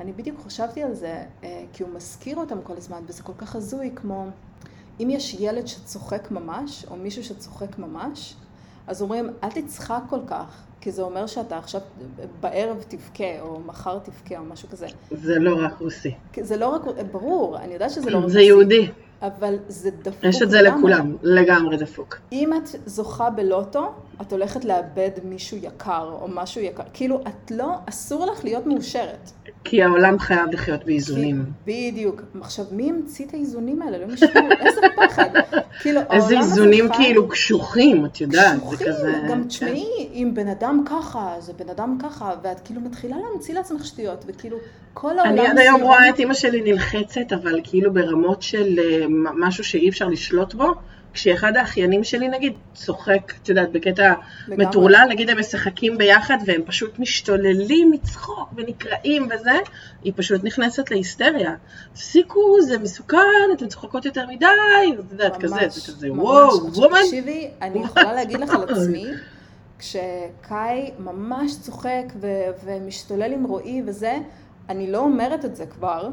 אני 0.00 0.12
בדיוק 0.12 0.40
חשבתי 0.40 0.82
על 0.82 0.94
זה, 0.94 1.22
אה, 1.44 1.64
כי 1.72 1.82
הוא 1.82 1.90
מזכיר 1.94 2.36
אותם 2.36 2.62
כל 2.62 2.76
הזמן, 2.76 3.02
וזה 3.06 3.22
כל 3.22 3.32
כך 3.38 3.56
הזוי, 3.56 3.90
כמו... 3.96 4.26
אם 5.02 5.10
יש 5.10 5.36
ילד 5.40 5.66
שצוחק 5.66 6.30
ממש, 6.30 6.86
או 6.90 6.96
מישהו 6.96 7.24
שצוחק 7.24 7.78
ממש, 7.78 8.34
אז 8.86 9.02
אומרים, 9.02 9.30
אל 9.44 9.50
תצחק 9.50 10.00
כל 10.10 10.20
כך, 10.26 10.62
כי 10.80 10.92
זה 10.92 11.02
אומר 11.02 11.26
שאתה 11.26 11.58
עכשיו 11.58 11.80
בערב 12.40 12.84
תבכה, 12.88 13.40
או 13.40 13.60
מחר 13.66 13.98
תבכה, 13.98 14.38
או 14.38 14.44
משהו 14.44 14.68
כזה. 14.68 14.86
זה 15.10 15.38
לא 15.38 15.64
רק 15.64 15.80
רוסי. 15.80 16.14
זה 16.40 16.56
לא 16.56 16.68
רק, 16.68 16.82
ברור, 17.12 17.58
אני 17.58 17.72
יודעת 17.74 17.90
שזה 17.90 18.10
לא 18.10 18.16
רק 18.16 18.22
רוסי. 18.22 18.32
זה 18.32 18.40
יהודי. 18.40 18.88
אבל 19.22 19.54
זה 19.68 19.90
דפוק 19.90 20.24
יש 20.24 20.42
את 20.42 20.50
זה. 20.50 20.62
לכולם, 20.62 21.16
לגמרי 21.22 21.76
דפוק. 21.76 22.18
אם 22.32 22.52
את 22.54 22.68
זוכה 22.86 23.30
בלוטו, 23.30 23.92
את 24.20 24.32
הולכת 24.32 24.64
לאבד 24.64 25.10
מישהו 25.24 25.56
יקר 25.56 26.16
או 26.20 26.28
משהו 26.28 26.60
יקר, 26.60 26.82
כאילו 26.92 27.20
את 27.20 27.50
לא, 27.50 27.74
אסור 27.86 28.26
לך 28.26 28.44
להיות 28.44 28.66
מאושרת. 28.66 29.30
כי 29.64 29.82
העולם 29.82 30.18
חייב 30.18 30.46
לחיות 30.52 30.84
באיזונים. 30.84 31.44
כי, 31.64 31.90
בדיוק. 31.90 32.22
עכשיו, 32.40 32.64
מי 32.72 32.90
המציא 32.90 33.26
את 33.26 33.34
האיזונים 33.34 33.82
האלה? 33.82 33.98
לא 33.98 34.06
משנה, 34.06 34.48
איזה 34.66 34.80
פחד. 34.96 35.30
כאילו, 35.80 36.00
איזה 36.10 36.38
איזונים 36.38 36.92
חי... 36.92 36.96
כאילו 36.96 37.28
קשוחים, 37.28 38.06
את 38.06 38.20
יודעת, 38.20 38.56
קשוחים, 38.56 38.78
זה 38.78 38.84
כזה... 38.84 39.12
גם 39.28 39.42
כן. 39.42 39.48
תשמעי, 39.48 39.84
כן. 39.98 40.14
אם 40.14 40.30
בן 40.34 40.48
אדם 40.48 40.84
ככה, 40.86 41.34
זה 41.38 41.52
בן 41.52 41.68
אדם 41.68 41.98
ככה, 42.02 42.34
ואת 42.42 42.60
כאילו 42.64 42.80
מתחילה 42.80 43.16
להמציא 43.30 43.54
לעצמך 43.54 43.84
שטויות, 43.84 44.24
וכאילו, 44.26 44.56
כל 44.94 45.18
העולם... 45.18 45.32
אני 45.32 45.46
עד 45.46 45.58
היום 45.58 45.80
רואה 45.80 46.08
את 46.08 46.18
אימא 46.18 46.34
שלי 46.34 46.72
נלחצת, 46.72 47.32
אבל 47.32 47.60
כאילו 47.64 47.92
ברמות 47.92 48.42
של 48.42 48.78
אה, 48.78 49.06
משהו 49.34 49.64
שאי 49.64 49.88
אפשר 49.88 50.08
לשלוט 50.08 50.54
בו. 50.54 50.74
כשאחד 51.12 51.56
האחיינים 51.56 52.04
שלי 52.04 52.28
נגיד 52.28 52.52
צוחק, 52.74 53.32
את 53.42 53.48
יודעת, 53.48 53.72
בקטע 53.72 54.14
מטורלל, 54.48 55.06
נגיד 55.10 55.30
הם 55.30 55.38
משחקים 55.38 55.98
ביחד 55.98 56.36
והם 56.46 56.62
פשוט 56.66 56.98
משתוללים 56.98 57.90
מצחוק 57.90 58.48
ונקרעים 58.56 59.28
וזה, 59.30 59.58
היא 60.04 60.12
פשוט 60.16 60.44
נכנסת 60.44 60.90
להיסטריה. 60.90 61.54
תפסיקו, 61.92 62.62
זה 62.62 62.78
מסוכן, 62.78 63.16
אתן 63.52 63.68
צוחקות 63.68 64.04
יותר 64.04 64.26
מדי, 64.26 64.46
את 65.00 65.12
יודעת, 65.12 65.36
כזה, 65.36 65.54
זה 65.68 65.92
כזה, 65.92 66.12
וואו, 66.12 66.66
וומן. 66.72 66.98
תקשיבי, 67.04 67.50
אני 67.62 67.84
יכולה 67.84 68.12
להגיד 68.12 68.40
לך 68.40 68.50
על 68.54 68.62
עצמי, 68.62 69.06
כשקאי 69.78 70.90
ממש 70.98 71.58
צוחק 71.60 72.04
ומשתולל 72.64 73.32
עם 73.32 73.44
רועי 73.44 73.82
וזה, 73.86 74.18
אני 74.68 74.92
לא 74.92 74.98
אומרת 74.98 75.44
את 75.44 75.56
זה 75.56 75.66
כבר. 75.66 76.08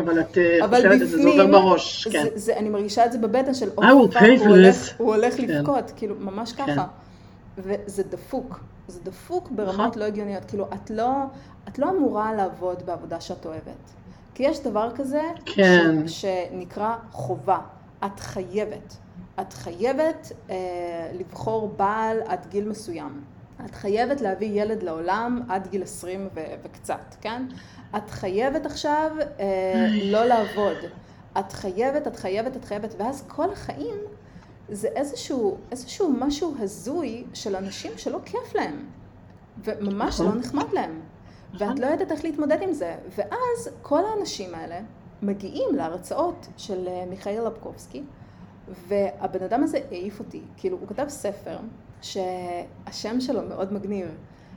אבל 0.00 0.20
את 0.20 0.38
אה, 0.38 0.68
חושבת 0.68 1.02
את 1.02 1.08
זה, 1.08 1.22
זה 1.22 1.28
עובר 1.28 1.46
בראש, 1.46 2.08
כן. 2.08 2.24
זה, 2.24 2.30
זה, 2.34 2.56
אני 2.56 2.68
מרגישה 2.68 3.06
את 3.06 3.12
זה 3.12 3.18
בבטן 3.18 3.54
של, 3.54 3.68
אוף, 3.76 3.84
הוא 3.84 4.08
הולך, 4.48 4.76
הוא 4.98 5.14
הולך 5.14 5.36
כן. 5.36 5.42
לבכות, 5.42 5.92
כאילו, 5.96 6.14
ממש 6.20 6.52
כן. 6.52 6.66
ככה. 6.66 6.86
וזה 7.58 8.02
דפוק, 8.02 8.60
זה 8.88 9.00
דפוק 9.02 9.50
ברמות 9.50 9.74
נכון. 9.74 9.98
לא 9.98 10.04
הגיוניות. 10.04 10.44
כאילו, 10.44 10.66
את 10.74 10.90
לא, 10.90 11.08
את 11.68 11.78
לא 11.78 11.90
אמורה 11.90 12.34
לעבוד 12.34 12.82
בעבודה 12.86 13.20
שאת 13.20 13.46
אוהבת. 13.46 13.92
כי 14.34 14.42
יש 14.42 14.60
דבר 14.60 14.90
כזה, 14.94 15.22
כן. 15.46 16.08
ש, 16.08 16.24
שנקרא 16.24 16.96
חובה. 17.12 17.58
את 18.04 18.20
חייבת. 18.20 18.96
את 19.40 19.52
חייבת 19.52 20.32
אה, 20.50 20.56
לבחור 21.18 21.72
בעל 21.76 22.16
עד 22.26 22.46
גיל 22.50 22.68
מסוים. 22.68 23.22
את 23.64 23.74
חייבת 23.74 24.20
להביא 24.20 24.62
ילד 24.62 24.82
לעולם 24.82 25.42
עד 25.48 25.66
גיל 25.70 25.82
20 25.82 26.28
ו- 26.34 26.40
וקצת, 26.62 27.14
כן? 27.20 27.42
את 27.96 28.10
חייבת 28.10 28.66
עכשיו 28.66 29.10
אה, 29.40 29.88
לא 30.02 30.24
לעבוד. 30.24 30.76
את 31.38 31.52
חייבת, 31.52 32.06
את 32.06 32.16
חייבת, 32.16 32.56
את 32.56 32.64
חייבת, 32.64 32.94
ואז 32.98 33.24
כל 33.26 33.52
החיים 33.52 33.96
זה 34.68 34.88
איזשהו, 34.88 35.56
איזשהו 35.70 36.12
משהו 36.18 36.54
הזוי 36.58 37.24
של 37.34 37.56
אנשים 37.56 37.92
שלא 37.96 38.18
כיף 38.24 38.54
להם, 38.54 38.84
וממש 39.64 40.20
לא 40.20 40.26
נכון. 40.26 40.38
נחמד 40.38 40.72
להם. 40.72 41.00
ואת 41.52 41.62
נכון. 41.62 41.78
לא 41.78 41.86
יודעת 41.86 42.12
איך 42.12 42.24
להתמודד 42.24 42.62
עם 42.62 42.72
זה. 42.72 42.96
ואז 43.16 43.70
כל 43.82 44.04
האנשים 44.04 44.54
האלה 44.54 44.80
מגיעים 45.22 45.74
להרצאות 45.74 46.46
של 46.56 46.88
אה, 46.88 47.04
מיכאל 47.10 47.46
לבקובסקי, 47.46 48.02
והבן 48.88 49.42
אדם 49.42 49.62
הזה 49.62 49.78
העיף 49.90 50.18
אותי. 50.18 50.42
כאילו, 50.56 50.78
הוא 50.80 50.88
כתב 50.88 51.06
ספר 51.08 51.58
שהשם 52.02 53.20
שלו 53.20 53.42
מאוד 53.42 53.72
מגניב, 53.72 54.06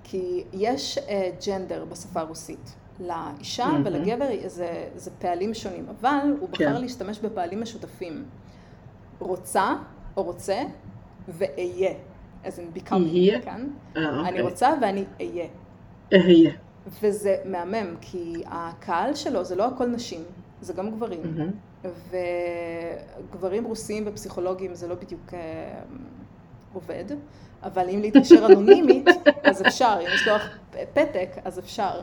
כי 0.04 0.44
יש 0.54 1.00
ג'נדר 1.46 1.84
uh, 1.84 1.92
בשפה 1.92 2.20
הרוסית. 2.20 2.76
לאישה 3.02 3.66
mm-hmm. 3.66 3.86
ולגבר 3.88 4.26
זה, 4.46 4.88
זה 4.96 5.12
פעלים 5.20 5.54
שונים, 5.54 5.86
אבל 5.90 6.36
הוא 6.40 6.50
בחר 6.50 6.76
כן. 6.76 6.82
להשתמש 6.82 7.20
בפעלים 7.20 7.62
משותפים. 7.62 8.26
רוצה 9.20 9.76
או 10.18 10.24
רוצה 10.24 10.62
ואהיה. 11.28 11.94
אז 12.44 12.60
אני 12.60 12.68
becoming 12.76 13.42
כאן. 13.46 13.68
Uh, 13.94 13.98
okay. 13.98 14.00
אני 14.00 14.42
רוצה 14.42 14.74
ואני 14.82 15.04
אהיה. 15.20 15.48
אהיה. 16.14 16.52
וזה 17.02 17.38
מהמם, 17.46 17.96
כי 18.02 18.44
הקהל 18.46 19.16
שלו 19.16 19.44
זה 19.44 19.56
לא 19.56 19.68
הכל 19.68 19.88
נשים, 19.88 20.24
זה 20.62 20.74
גם 20.74 20.92
גברים. 20.92 21.22
Mm-hmm. 21.24 21.88
וגברים 23.32 23.66
רוסים 23.66 24.04
ופסיכולוגים 24.08 24.76
זה 24.76 24.88
לא 24.88 24.96
בדיוק 24.96 25.34
אה, 25.34 25.80
עובד, 26.74 27.06
אבל 27.64 27.90
אם 27.90 28.02
להתקשר 28.02 28.46
אנונימית, 28.46 29.08
אז 29.44 29.62
אפשר, 29.62 29.98
אם 30.02 30.08
יש 30.14 30.28
לו 30.28 30.34
פתק, 30.94 31.30
אז 31.46 31.60
אפשר. 31.60 32.02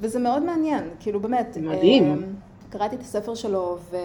וזה 0.00 0.18
מאוד 0.18 0.42
מעניין, 0.42 0.84
כאילו 1.00 1.20
באמת. 1.20 1.56
מדהים. 1.60 2.12
אה, 2.12 2.16
קראתי 2.70 2.96
את 2.96 3.00
הספר 3.00 3.34
שלו 3.34 3.78
ו... 3.90 3.96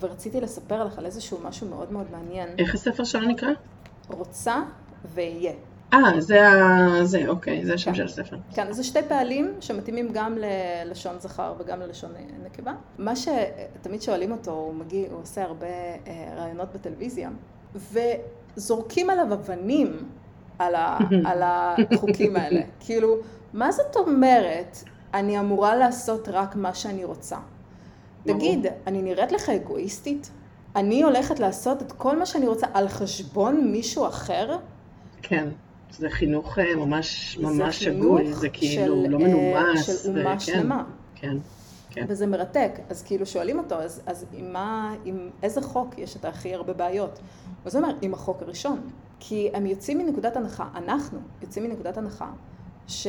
ורציתי 0.00 0.40
לספר 0.40 0.84
לך 0.84 0.98
על 0.98 1.06
איזשהו 1.06 1.38
משהו 1.44 1.68
מאוד 1.68 1.92
מאוד 1.92 2.06
מעניין. 2.12 2.48
איך 2.58 2.74
הספר 2.74 3.04
שלו 3.04 3.28
נקרא? 3.28 3.48
רוצה 4.08 4.62
ואהיה. 5.14 5.52
אה, 5.92 6.20
זה 6.20 6.48
ה... 6.48 7.04
זה, 7.04 7.28
אוקיי, 7.28 7.66
זה 7.66 7.74
השם 7.74 7.90
כן. 7.90 7.96
של 7.96 8.04
הספר. 8.04 8.36
כן, 8.54 8.72
זה 8.72 8.84
שתי 8.84 9.02
פעלים 9.08 9.54
שמתאימים 9.60 10.08
גם 10.12 10.38
ללשון 10.38 11.18
זכר 11.18 11.54
וגם 11.58 11.80
ללשון 11.80 12.10
נקבה. 12.44 12.72
מה 12.98 13.12
שתמיד 13.16 14.02
שואלים 14.02 14.32
אותו, 14.32 14.50
הוא 14.50 14.74
מגיע, 14.74 15.08
הוא 15.10 15.22
עושה 15.22 15.42
הרבה 15.42 15.66
אה, 15.66 16.34
ראיונות 16.36 16.68
בטלוויזיה, 16.74 17.30
וזורקים 18.56 19.10
עליו 19.10 19.32
אבנים 19.32 20.08
על, 20.58 20.74
ה... 20.74 20.98
על 21.28 21.42
החוקים 21.42 22.36
האלה. 22.36 22.60
כאילו, 22.80 23.16
מה 23.52 23.72
זאת 23.72 23.96
אומרת 23.96 24.78
אני 25.14 25.40
אמורה 25.40 25.76
לעשות 25.76 26.28
רק 26.28 26.56
מה 26.56 26.74
שאני 26.74 27.04
רוצה. 27.04 27.36
תגיד, 28.24 28.66
אני 28.86 29.02
נראית 29.02 29.32
לך 29.32 29.48
אגואיסטית? 29.48 30.30
אני 30.76 31.02
הולכת 31.02 31.40
לעשות 31.40 31.82
את 31.82 31.92
כל 31.92 32.18
מה 32.18 32.26
שאני 32.26 32.46
רוצה 32.46 32.66
על 32.74 32.88
חשבון 32.88 33.70
מישהו 33.70 34.06
אחר? 34.06 34.56
כן, 35.22 35.48
זה 35.90 36.10
חינוך 36.10 36.58
אה, 36.58 36.76
ממש 36.76 37.38
ממש 37.42 37.84
שגוי, 37.84 38.32
זה 38.32 38.48
כאילו 38.48 39.04
של, 39.04 39.08
לא 39.08 39.18
מנומס. 39.18 40.02
של 40.02 40.08
אומה 40.08 40.34
וכן, 40.34 40.38
שלמה. 40.38 40.84
כן, 41.14 41.36
כן. 41.90 42.04
וזה 42.08 42.26
מרתק, 42.26 42.72
אז 42.90 43.02
כאילו 43.02 43.26
שואלים 43.26 43.58
אותו, 43.58 43.74
אז, 43.74 44.02
אז 44.06 44.24
עם, 44.32 44.52
מה, 44.52 44.94
עם 45.04 45.30
איזה 45.42 45.60
חוק 45.60 45.98
יש 45.98 46.16
את 46.16 46.24
הכי 46.24 46.54
הרבה 46.54 46.72
בעיות? 46.72 47.18
אז 47.64 47.74
הוא 47.74 47.84
אומר, 47.84 47.94
עם 48.02 48.14
החוק 48.14 48.42
הראשון. 48.42 48.80
כי 49.20 49.50
הם 49.54 49.66
יוצאים 49.66 49.98
מנקודת 49.98 50.36
הנחה, 50.36 50.68
אנחנו 50.74 51.18
יוצאים 51.42 51.64
מנקודת 51.64 51.96
הנחה, 51.98 52.30
ש... 52.90 53.06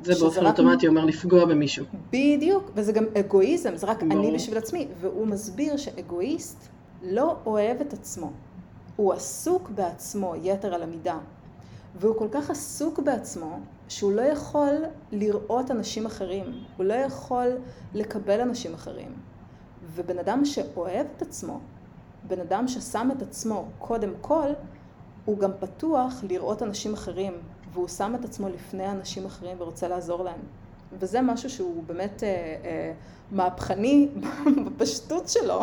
זה 0.00 0.14
באופן 0.20 0.46
אוטומטי 0.46 0.88
אומר 0.88 1.04
לפגוע 1.04 1.44
במישהו. 1.44 1.84
בדיוק, 2.10 2.70
וזה 2.74 2.92
גם 2.92 3.04
אגואיזם, 3.20 3.76
זה 3.76 3.86
רק 3.86 4.02
ברור. 4.02 4.24
אני 4.24 4.34
בשביל 4.34 4.58
עצמי. 4.58 4.88
והוא 5.00 5.26
מסביר 5.26 5.76
שאגואיסט 5.76 6.68
לא 7.02 7.36
אוהב 7.46 7.80
את 7.80 7.92
עצמו. 7.92 8.32
הוא 8.96 9.12
עסוק 9.12 9.70
בעצמו 9.70 10.34
יתר 10.42 10.74
על 10.74 10.82
המידה. 10.82 11.18
והוא 11.96 12.16
כל 12.18 12.28
כך 12.30 12.50
עסוק 12.50 12.98
בעצמו, 12.98 13.58
שהוא 13.88 14.12
לא 14.12 14.22
יכול 14.22 14.74
לראות 15.12 15.70
אנשים 15.70 16.06
אחרים. 16.06 16.44
הוא 16.76 16.84
לא 16.84 16.94
יכול 16.94 17.46
לקבל 17.94 18.40
אנשים 18.40 18.74
אחרים. 18.74 19.12
ובן 19.94 20.18
אדם 20.18 20.44
שאוהב 20.44 21.06
את 21.16 21.22
עצמו, 21.22 21.60
בן 22.26 22.40
אדם 22.40 22.68
ששם 22.68 23.08
את 23.16 23.22
עצמו 23.22 23.64
קודם 23.78 24.10
כל, 24.20 24.48
הוא 25.24 25.38
גם 25.38 25.50
פתוח 25.60 26.24
לראות 26.28 26.62
אנשים 26.62 26.92
אחרים, 26.92 27.32
והוא 27.74 27.88
שם 27.88 28.14
את 28.20 28.24
עצמו 28.24 28.48
לפני 28.48 28.90
אנשים 28.90 29.26
אחרים 29.26 29.56
ורוצה 29.60 29.88
לעזור 29.88 30.24
להם. 30.24 30.40
וזה 30.98 31.22
משהו 31.22 31.50
שהוא 31.50 31.82
באמת 31.86 32.22
אה, 32.22 32.28
אה, 32.64 32.92
מהפכני 33.32 34.08
בפשטות 34.66 35.28
שלו. 35.28 35.62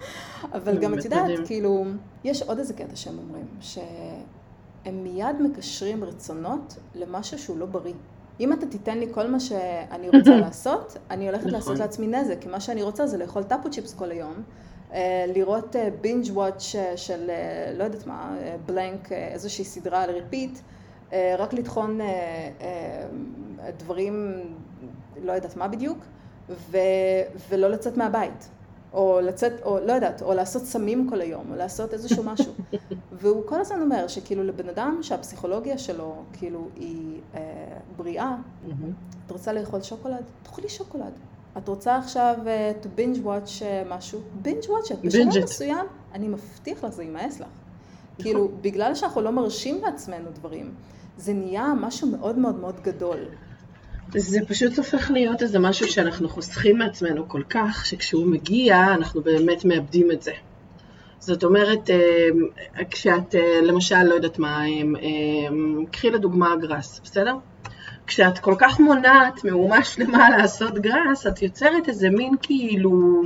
אבל 0.56 0.78
גם 0.78 0.98
את 0.98 1.04
יודעת, 1.04 1.30
כאילו, 1.46 1.84
יש 2.24 2.42
עוד 2.42 2.58
איזה 2.58 2.74
קטע 2.74 2.96
שהם 2.96 3.18
אומרים, 3.18 3.46
שהם 3.60 5.04
מיד 5.04 5.42
מקשרים 5.42 6.04
רצונות 6.04 6.76
למשהו 6.94 7.38
שהוא 7.38 7.58
לא 7.58 7.66
בריא. 7.66 7.94
אם 8.40 8.52
אתה 8.52 8.66
תיתן 8.66 8.98
לי 8.98 9.06
כל 9.10 9.30
מה 9.30 9.40
שאני 9.40 10.08
רוצה 10.18 10.36
לעשות, 10.46 10.96
אני 11.10 11.28
הולכת 11.28 11.46
לעשות 11.46 11.72
נכון. 11.72 11.86
לעצמי 11.86 12.06
נזק, 12.06 12.40
כי 12.40 12.48
מה 12.48 12.60
שאני 12.60 12.82
רוצה 12.82 13.06
זה 13.06 13.18
לאכול 13.18 13.42
טאפו 13.42 13.70
צ'יפס 13.70 13.94
כל 13.94 14.10
היום, 14.10 14.34
אה, 14.92 15.24
לראות 15.34 15.76
binge 16.00 16.26
watch 16.32 16.74
של, 16.96 17.30
לא 17.78 17.84
יודעת 17.84 18.06
מה, 18.06 18.36
blank, 18.66 19.12
איזושהי 19.12 19.64
סדרה 19.64 20.02
על 20.02 20.10
repeat, 20.10 20.58
אה, 20.58 20.75
רק 21.38 21.52
לטחון 21.52 22.00
אה, 22.00 22.06
אה, 22.60 23.70
דברים, 23.78 24.32
לא 25.22 25.32
יודעת 25.32 25.56
מה 25.56 25.68
בדיוק, 25.68 25.98
ו, 26.48 26.78
ולא 27.48 27.68
לצאת 27.68 27.96
מהבית. 27.96 28.48
או 28.92 29.20
לצאת, 29.22 29.52
או 29.62 29.78
לא 29.86 29.92
יודעת, 29.92 30.22
או 30.22 30.34
לעשות 30.34 30.62
סמים 30.62 31.10
כל 31.10 31.20
היום, 31.20 31.50
או 31.50 31.56
לעשות 31.56 31.94
איזשהו 31.94 32.22
משהו. 32.22 32.52
והוא 33.20 33.42
כל 33.46 33.60
הזמן 33.60 33.82
אומר 33.82 34.08
שכאילו 34.08 34.44
לבן 34.44 34.68
אדם 34.68 34.98
שהפסיכולוגיה 35.02 35.78
שלו 35.78 36.14
כאילו 36.32 36.68
היא 36.76 37.20
אה, 37.34 37.40
בריאה, 37.96 38.36
את 39.26 39.30
רוצה 39.30 39.52
לאכול 39.52 39.82
שוקולד? 39.82 40.24
תאכלי 40.42 40.68
שוקולד. 40.68 41.12
את 41.58 41.68
רוצה 41.68 41.96
עכשיו 41.96 42.34
uh, 42.44 42.84
to 42.84 42.86
binge 42.98 43.26
watch 43.26 43.62
משהו? 43.88 44.20
binge 44.44 44.66
watch 44.66 44.90
it. 44.90 45.06
בשלב 45.06 45.44
מסוים, 45.44 45.86
אני 46.12 46.28
מבטיח 46.28 46.84
לך, 46.84 46.92
זה 46.92 47.02
יימאס 47.02 47.40
לך. 47.40 47.48
כאילו, 48.18 48.44
נכון. 48.44 48.62
בגלל 48.62 48.94
שאנחנו 48.94 49.20
לא 49.20 49.32
מרשים 49.32 49.80
לעצמנו 49.84 50.30
דברים, 50.34 50.74
זה 51.16 51.32
נהיה 51.32 51.72
משהו 51.80 52.08
מאוד 52.08 52.38
מאוד 52.38 52.60
מאוד 52.60 52.80
גדול. 52.82 53.18
זה 54.16 54.38
פשוט 54.48 54.78
הופך 54.78 55.10
להיות 55.10 55.42
איזה 55.42 55.58
משהו 55.58 55.88
שאנחנו 55.88 56.28
חוסכים 56.28 56.78
מעצמנו 56.78 57.28
כל 57.28 57.42
כך, 57.50 57.86
שכשהוא 57.86 58.26
מגיע, 58.26 58.84
אנחנו 58.94 59.22
באמת 59.22 59.64
מאבדים 59.64 60.10
את 60.10 60.22
זה. 60.22 60.32
זאת 61.18 61.44
אומרת, 61.44 61.90
כשאת, 62.90 63.34
למשל, 63.62 64.02
לא 64.02 64.14
יודעת 64.14 64.38
מה, 64.38 64.62
קחי 65.90 66.10
לדוגמה 66.10 66.56
גראס, 66.56 67.00
בסדר? 67.04 67.36
כשאת 68.06 68.38
כל 68.38 68.54
כך 68.58 68.80
מונעת 68.80 69.44
מאומה 69.44 69.84
שלמה 69.84 70.30
לעשות 70.30 70.78
גראס, 70.78 71.26
את 71.26 71.42
יוצרת 71.42 71.88
איזה 71.88 72.10
מין 72.10 72.34
כאילו 72.42 73.22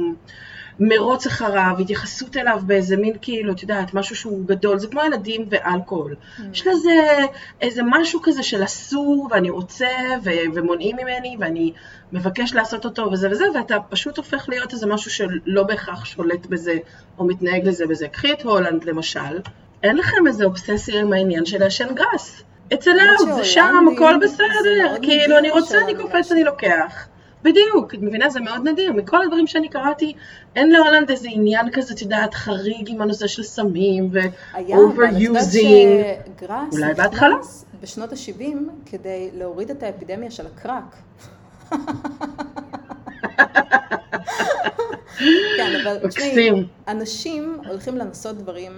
מרוץ 0.80 1.26
אחריו, 1.26 1.76
התייחסות 1.80 2.36
אליו 2.36 2.60
באיזה 2.66 2.96
מין 2.96 3.14
כאילו, 3.22 3.52
את 3.52 3.62
יודעת, 3.62 3.94
משהו 3.94 4.16
שהוא 4.16 4.46
גדול, 4.46 4.78
זה 4.78 4.86
כמו 4.86 5.00
ילדים 5.04 5.44
ואלכוהול. 5.50 6.14
Mm. 6.14 6.42
יש 6.52 6.66
לזה 6.66 7.18
איזה 7.60 7.82
משהו 7.84 8.20
כזה 8.22 8.42
של 8.42 8.64
אסור, 8.64 9.28
ואני 9.30 9.50
רוצה, 9.50 9.88
ו- 10.24 10.54
ומונעים 10.54 10.96
ממני, 10.96 11.36
ואני 11.40 11.72
מבקש 12.12 12.54
לעשות 12.54 12.84
אותו 12.84 13.08
וזה 13.12 13.30
וזה, 13.30 13.44
ואתה 13.54 13.76
פשוט 13.88 14.16
הופך 14.16 14.48
להיות 14.48 14.72
איזה 14.72 14.86
משהו 14.86 15.10
שלא 15.10 15.62
בהכרח 15.62 16.04
שולט 16.04 16.46
בזה, 16.46 16.78
או 17.18 17.24
מתנהג 17.24 17.68
לזה 17.68 17.86
בזה. 17.86 18.08
קחי 18.08 18.32
את 18.32 18.42
הולנד 18.42 18.84
למשל, 18.84 19.40
אין 19.82 19.96
לכם 19.96 20.26
איזה 20.26 20.44
אובססיה 20.44 21.00
עם 21.00 21.12
העניין 21.12 21.46
של 21.46 21.58
לעשן 21.58 21.94
גראס. 21.94 22.42
אצל 22.74 23.00
אהוד, 23.00 23.32
זה 23.36 23.44
שם, 23.44 23.84
הכל 23.94 24.14
בסדר, 24.22 24.96
כאילו, 25.02 25.38
אני 25.38 25.50
רוצה, 25.50 25.78
אני 25.84 25.94
קופץ, 25.94 26.32
אני 26.32 26.44
לוקח. 26.44 27.09
בדיוק, 27.42 27.94
את 27.94 27.98
מבינה? 28.02 28.30
זה 28.30 28.40
מאוד 28.40 28.68
נדיר. 28.68 28.92
מכל 28.92 29.22
הדברים 29.22 29.46
שאני 29.46 29.68
קראתי, 29.68 30.12
אין 30.56 30.72
להולנד 30.72 31.10
איזה 31.10 31.28
עניין 31.30 31.70
כזה, 31.72 31.94
את 31.94 32.02
יודעת, 32.02 32.34
חריג 32.34 32.90
עם 32.90 33.00
הנושא 33.00 33.26
של 33.26 33.42
סמים 33.42 34.10
ו-overusing. 34.12 36.44
אולי 36.72 36.94
בהתחלה. 36.94 37.36
בשנות 37.82 38.12
ה-70 38.12 38.42
כדי 38.86 39.30
להוריד 39.34 39.70
את 39.70 39.82
האפידמיה 39.82 40.30
של 40.30 40.46
הקראק. 40.46 40.96
כן, 45.56 45.72
אבל 45.84 46.08
תשמעי, 46.08 46.50
אנשים 46.88 47.58
הולכים 47.68 47.96
לנסות 47.96 48.38
דברים 48.38 48.72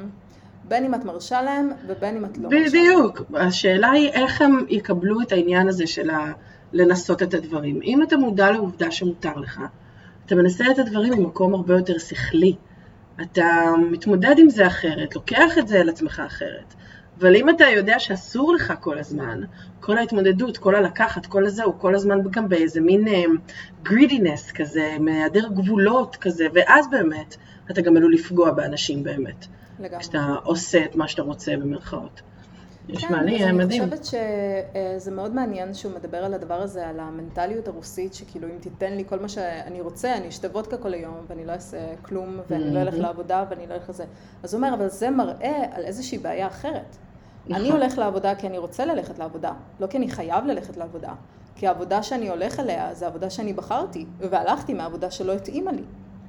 בין 0.68 0.84
אם 0.84 0.94
את 0.94 1.04
מרשה 1.04 1.42
להם 1.42 1.70
ובין 1.86 2.16
אם 2.16 2.24
את 2.24 2.38
לא 2.38 2.48
מרשה. 2.48 2.68
בדיוק. 2.68 3.22
השאלה 3.34 3.90
היא 3.90 4.08
איך 4.08 4.42
הם 4.42 4.66
יקבלו 4.68 5.20
את 5.20 5.32
העניין 5.32 5.68
הזה 5.68 5.86
של 5.86 6.10
ה... 6.10 6.32
לנסות 6.72 7.22
את 7.22 7.34
הדברים. 7.34 7.80
אם 7.82 8.02
אתה 8.02 8.16
מודע 8.16 8.50
לעובדה 8.50 8.90
שמותר 8.90 9.36
לך, 9.36 9.60
אתה 10.26 10.34
מנסה 10.34 10.64
את 10.70 10.78
הדברים 10.78 11.12
ממקום 11.12 11.54
הרבה 11.54 11.74
יותר 11.74 11.98
שכלי. 11.98 12.56
אתה 13.22 13.72
מתמודד 13.90 14.34
עם 14.38 14.50
זה 14.50 14.66
אחרת, 14.66 15.14
לוקח 15.14 15.58
את 15.58 15.68
זה 15.68 15.80
על 15.80 15.88
עצמך 15.88 16.22
אחרת. 16.26 16.74
אבל 17.20 17.36
אם 17.36 17.50
אתה 17.50 17.64
יודע 17.64 17.98
שאסור 17.98 18.54
לך 18.54 18.72
כל 18.80 18.98
הזמן, 18.98 19.40
כל 19.80 19.98
ההתמודדות, 19.98 20.58
כל 20.58 20.74
הלקחת, 20.74 21.26
כל 21.26 21.46
הזה, 21.46 21.64
הוא 21.64 21.74
כל 21.78 21.94
הזמן 21.94 22.18
גם 22.30 22.48
באיזה 22.48 22.80
מין 22.80 23.04
גרידינס 23.82 24.50
um, 24.50 24.54
כזה, 24.54 24.96
מהיעדר 25.00 25.48
גבולות 25.48 26.16
כזה, 26.16 26.46
ואז 26.54 26.90
באמת 26.90 27.36
אתה 27.70 27.80
גם 27.80 27.96
עלול 27.96 28.14
לפגוע 28.14 28.50
באנשים 28.50 29.02
באמת. 29.02 29.46
לגמרי. 29.80 30.00
כשאתה 30.00 30.34
עושה 30.44 30.84
את 30.84 30.96
מה 30.96 31.08
שאתה 31.08 31.22
רוצה 31.22 31.56
במרכאות. 31.56 32.22
נשמע 32.88 33.22
לי 33.22 33.52
מדהים. 33.52 33.82
אני 33.82 33.96
חושבת 33.96 34.04
שזה 34.04 35.10
מאוד 35.10 35.34
מעניין 35.34 35.74
שהוא 35.74 35.92
מדבר 35.94 36.24
על 36.24 36.34
הדבר 36.34 36.62
הזה, 36.62 36.88
על 36.88 37.00
המנטליות 37.00 37.68
הרוסית, 37.68 38.14
שכאילו 38.14 38.48
אם 38.48 38.58
תיתן 38.60 38.92
לי 38.92 39.04
כל 39.08 39.18
מה 39.18 39.28
שאני 39.28 39.80
רוצה, 39.80 40.16
אני 40.16 40.28
אשתה 40.28 40.48
וודקה 40.48 40.76
כל 40.76 40.94
היום, 40.94 41.16
ואני 41.28 41.46
לא 41.46 41.52
אעשה 41.52 41.78
כלום, 42.02 42.40
ואני 42.50 42.74
לא 42.74 42.82
אלך 42.82 42.94
לעבודה, 42.94 43.44
ואני 43.50 43.66
לא 43.66 43.74
אלך 43.74 43.88
לזה. 43.88 44.04
אז 44.42 44.54
הוא 44.54 44.62
אומר, 44.62 44.74
אבל 44.74 44.88
זה 44.88 45.10
מראה 45.10 45.64
על 45.72 45.84
איזושהי 45.84 46.18
בעיה 46.18 46.46
אחרת. 46.46 46.96
אני 47.46 47.68
נכון. 47.68 47.80
הולך 47.80 47.98
לעבודה 47.98 48.34
כי 48.34 48.46
אני 48.46 48.58
רוצה 48.58 48.84
ללכת 48.84 49.18
לעבודה, 49.18 49.52
לא 49.80 49.86
כי 49.86 49.96
אני 49.96 50.10
חייב 50.10 50.44
ללכת 50.46 50.76
לעבודה. 50.76 51.14
כי 51.54 51.66
העבודה 51.66 52.02
שאני 52.02 52.28
הולך 52.28 52.60
אליה 52.60 52.94
זה 52.94 53.06
עבודה 53.06 53.30
שאני 53.30 53.52
בחרתי, 53.52 54.06
והלכתי 54.18 54.74
מהעבודה 54.74 55.10
שלא 55.10 55.32
התאימה 55.32 55.72
לי. 55.72 55.82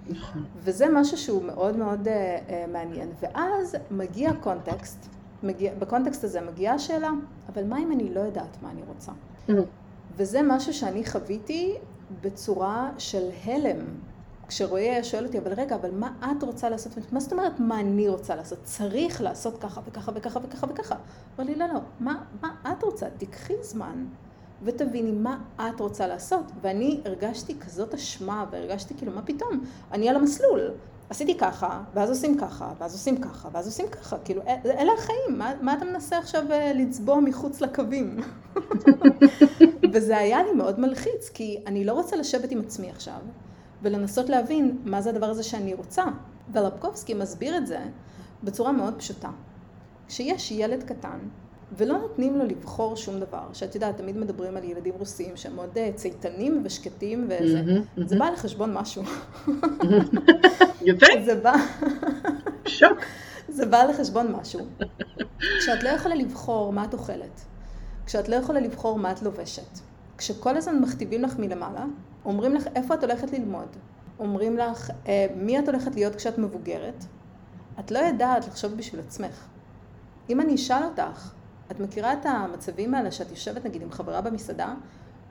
נכון. 0.09 0.45
וזה 0.57 0.85
משהו 0.91 1.17
שהוא 1.17 1.43
מאוד 1.43 1.77
מאוד 1.77 2.07
uh, 2.07 2.09
uh, 2.09 2.51
מעניין. 2.71 3.09
ואז 3.19 3.75
מגיע 3.91 4.31
קונטקסט, 4.33 5.09
מגיע, 5.43 5.73
בקונטקסט 5.79 6.23
הזה 6.23 6.41
מגיעה 6.41 6.75
השאלה, 6.75 7.09
אבל 7.49 7.63
מה 7.63 7.79
אם 7.79 7.91
אני 7.91 8.13
לא 8.13 8.19
יודעת 8.19 8.57
מה 8.61 8.71
אני 8.71 8.81
רוצה? 8.87 9.11
Mm. 9.49 9.51
וזה 10.15 10.41
משהו 10.43 10.73
שאני 10.73 11.05
חוויתי 11.05 11.75
בצורה 12.21 12.91
של 12.97 13.29
הלם. 13.45 13.85
כשרועי 14.47 14.89
היה 14.89 15.03
שואל 15.03 15.25
אותי, 15.25 15.39
אבל 15.39 15.53
רגע, 15.53 15.75
אבל 15.75 15.91
מה 15.91 16.11
את 16.21 16.43
רוצה 16.43 16.69
לעשות? 16.69 16.93
מה 17.11 17.19
זאת 17.19 17.31
אומרת 17.31 17.59
מה 17.59 17.79
אני 17.79 18.09
רוצה 18.09 18.35
לעשות? 18.35 18.59
צריך 18.63 19.21
לעשות 19.21 19.57
ככה 19.57 19.81
וככה 19.85 20.11
וככה 20.15 20.39
וככה 20.43 20.67
וככה. 20.69 20.95
אמר 21.39 21.45
לי, 21.45 21.55
לא, 21.55 21.65
לא, 21.67 21.79
מה, 21.99 22.23
מה 22.41 22.55
את 22.71 22.83
רוצה? 22.83 23.09
תיקחי 23.17 23.53
זמן 23.61 24.05
ותביני 24.63 25.11
מה 25.11 25.39
את 25.55 25.79
רוצה 25.79 26.07
לעשות. 26.07 26.51
ואני 26.61 27.01
הרגשתי 27.05 27.59
כזאת 27.59 27.93
אשמה, 27.93 28.45
והרגשתי 28.51 28.93
כאילו, 28.97 29.11
מה 29.11 29.21
פתאום? 29.21 29.63
אני 29.91 30.09
על 30.09 30.15
המסלול. 30.15 30.71
עשיתי 31.13 31.37
ככה, 31.37 31.81
ואז 31.93 32.09
עושים 32.09 32.37
ככה, 32.37 32.73
ואז 32.79 32.93
עושים 32.93 33.21
ככה, 33.21 33.49
ואז 33.51 33.67
עושים 33.67 33.85
ככה, 33.89 34.17
כאילו, 34.25 34.41
אלה 34.65 34.91
החיים, 34.97 35.37
מה, 35.37 35.53
מה 35.61 35.73
אתה 35.73 35.85
מנסה 35.85 36.17
עכשיו 36.17 36.51
אה, 36.51 36.73
לצבוע 36.73 37.19
מחוץ 37.19 37.61
לקווים? 37.61 38.17
וזה 39.93 40.17
היה 40.17 40.43
לי 40.43 40.51
מאוד 40.51 40.79
מלחיץ, 40.79 41.29
כי 41.33 41.57
אני 41.67 41.85
לא 41.85 41.93
רוצה 41.93 42.15
לשבת 42.15 42.51
עם 42.51 42.59
עצמי 42.59 42.89
עכשיו, 42.89 43.19
ולנסות 43.81 44.29
להבין 44.29 44.77
מה 44.85 45.01
זה 45.01 45.09
הדבר 45.09 45.25
הזה 45.25 45.43
שאני 45.43 45.73
רוצה. 45.73 46.03
ולפקובסקי 46.53 47.13
מסביר 47.13 47.57
את 47.57 47.67
זה 47.67 47.79
בצורה 48.43 48.71
מאוד 48.71 48.93
פשוטה. 48.97 49.29
כשיש 50.07 50.51
ילד 50.51 50.83
קטן 50.83 51.19
ולא 51.77 51.97
נותנים 51.97 52.37
לו 52.37 52.45
לבחור 52.45 52.95
שום 52.95 53.19
דבר. 53.19 53.43
שאת 53.53 53.75
יודעת, 53.75 53.97
תמיד 53.97 54.17
מדברים 54.17 54.57
על 54.57 54.63
ילדים 54.63 54.93
רוסיים 54.99 55.37
שהם 55.37 55.55
מאוד 55.55 55.77
אה, 55.77 55.89
צייתנים 55.95 56.61
ושקטים 56.65 57.27
וזה. 57.29 57.61
Mm-hmm, 57.61 57.99
mm-hmm. 57.99 58.07
זה 58.07 58.19
בא 58.19 58.29
לחשבון 58.29 58.73
משהו. 58.73 59.03
יפה. 60.81 61.05
זה 61.25 61.35
בא... 61.35 61.53
שוק. 62.65 62.97
זה 63.47 63.65
בא 63.65 63.83
לחשבון 63.83 64.31
משהו. 64.31 64.59
כשאת 65.59 65.83
לא 65.83 65.89
יכולה 65.89 66.15
לבחור 66.15 66.73
מה 66.73 66.83
את 66.83 66.93
אוכלת, 66.93 67.45
כשאת 68.05 68.29
לא 68.29 68.35
יכולה 68.35 68.59
לבחור 68.59 68.99
מה 68.99 69.11
את 69.11 69.21
לובשת, 69.21 69.79
כשכל 70.17 70.57
הזמן 70.57 70.79
מכתיבים 70.79 71.21
לך 71.21 71.39
מלמעלה, 71.39 71.85
אומרים 72.25 72.55
לך 72.55 72.67
איפה 72.75 72.93
את 72.93 73.03
הולכת 73.03 73.31
ללמוד, 73.31 73.67
אומרים 74.19 74.57
לך 74.57 74.91
אה, 75.07 75.27
מי 75.35 75.59
את 75.59 75.67
הולכת 75.67 75.95
להיות 75.95 76.15
כשאת 76.15 76.37
מבוגרת, 76.37 77.05
את 77.79 77.91
לא 77.91 77.99
יודעת 77.99 78.47
לחשוב 78.47 78.73
בשביל 78.73 79.01
עצמך. 79.01 79.47
אם 80.29 80.41
אני 80.41 80.55
אשאל 80.55 80.83
אותך, 80.83 81.31
את 81.75 81.79
מכירה 81.79 82.13
את 82.13 82.25
המצבים 82.25 82.93
האלה 82.93 83.11
שאת 83.11 83.29
יושבת 83.29 83.65
נגיד 83.65 83.81
עם 83.81 83.91
חברה 83.91 84.21
במסעדה, 84.21 84.73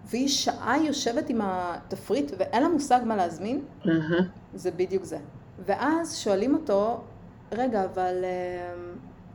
והיא 0.05 0.28
שעה 0.28 0.76
יושבת 0.85 1.31
עם 1.31 1.40
התפריט 1.42 2.33
ואין 2.38 2.62
לה 2.62 2.68
מושג 2.68 3.00
מה 3.05 3.16
להזמין? 3.16 3.64
Mm-hmm. 3.85 3.88
זה 4.55 4.70
בדיוק 4.70 5.05
זה. 5.05 5.18
ואז 5.66 6.16
שואלים 6.16 6.55
אותו, 6.55 7.00
רגע, 7.52 7.85
אבל, 7.85 8.24
אה, 8.24 8.74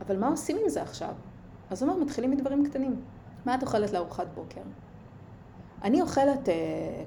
אבל 0.02 0.20
מה 0.20 0.28
עושים 0.28 0.58
עם 0.64 0.70
זה 0.70 0.82
עכשיו? 0.82 1.14
אז 1.70 1.84
הוא 1.84 1.92
אומר, 1.92 2.04
מתחילים 2.04 2.32
מדברים 2.32 2.70
קטנים. 2.70 3.02
מה 3.46 3.56
את 3.56 3.64
אוכלת 3.64 3.94
לארוחת 3.94 4.28
בוקר? 4.36 4.62
אני 5.84 6.02
אוכלת 6.02 6.50
אה, 6.50 6.56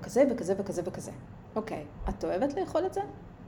כזה 0.03 0.25
וכזה 0.31 0.55
וכזה 0.59 0.83
וכזה. 0.85 1.11
אוקיי, 1.57 1.85
את 2.09 2.25
אוהבת 2.25 2.57
לאכול 2.57 2.87
את 2.87 2.95
זה? 2.95 3.01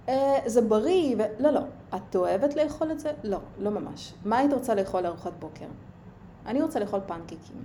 אה, 0.09 0.39
זה 0.47 0.61
בריא, 0.61 1.17
ו... 1.19 1.23
לא, 1.39 1.51
לא. 1.51 1.61
את 1.95 2.17
אוהבת 2.17 2.57
לאכול 2.57 2.93
את 2.93 3.01
זה? 3.01 3.13
לא, 3.25 3.39
לא 3.59 3.71
ממש. 3.71 4.15
מה 4.25 4.39
היית 4.39 4.53
רוצה 4.53 4.75
לאכול 4.75 5.01
לארוחת 5.01 5.33
בוקר? 5.39 5.67
אני 6.47 6.63
רוצה 6.63 6.81
לאכול 6.81 7.01
פנקקים. 7.07 7.65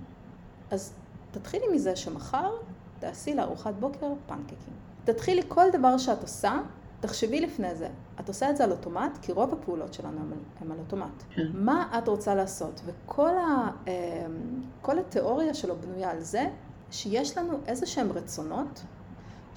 אז 0.70 0.92
תתחילי 1.30 1.64
מזה 1.74 1.96
שמחר 1.96 2.50
תעשי 2.98 3.34
לארוחת 3.34 3.74
בוקר 3.74 4.12
פנקקים. 4.26 4.74
תתחילי 5.04 5.42
כל 5.48 5.64
דבר 5.72 5.98
שאת 5.98 6.22
עושה, 6.22 6.60
תחשבי 7.00 7.40
לפני 7.40 7.74
זה. 7.74 7.88
את 8.20 8.28
עושה 8.28 8.50
את 8.50 8.56
זה 8.56 8.64
על 8.64 8.70
אוטומט, 8.70 9.18
כי 9.22 9.32
רוב 9.32 9.52
הפעולות 9.52 9.94
שלנו 9.94 10.20
הן 10.60 10.70
על 10.70 10.78
אוטומט. 10.78 11.22
כן. 11.30 11.46
מה 11.54 11.98
את 11.98 12.08
רוצה 12.08 12.34
לעשות? 12.34 12.80
וכל 12.86 13.30
ה, 13.36 13.70
אמ, 13.86 14.62
התיאוריה 14.98 15.54
שלו 15.54 15.76
בנויה 15.76 16.10
על 16.10 16.20
זה, 16.20 16.48
שיש 16.90 17.38
לנו 17.38 17.58
איזה 17.66 17.86
שהם 17.86 18.12
רצונות 18.12 18.82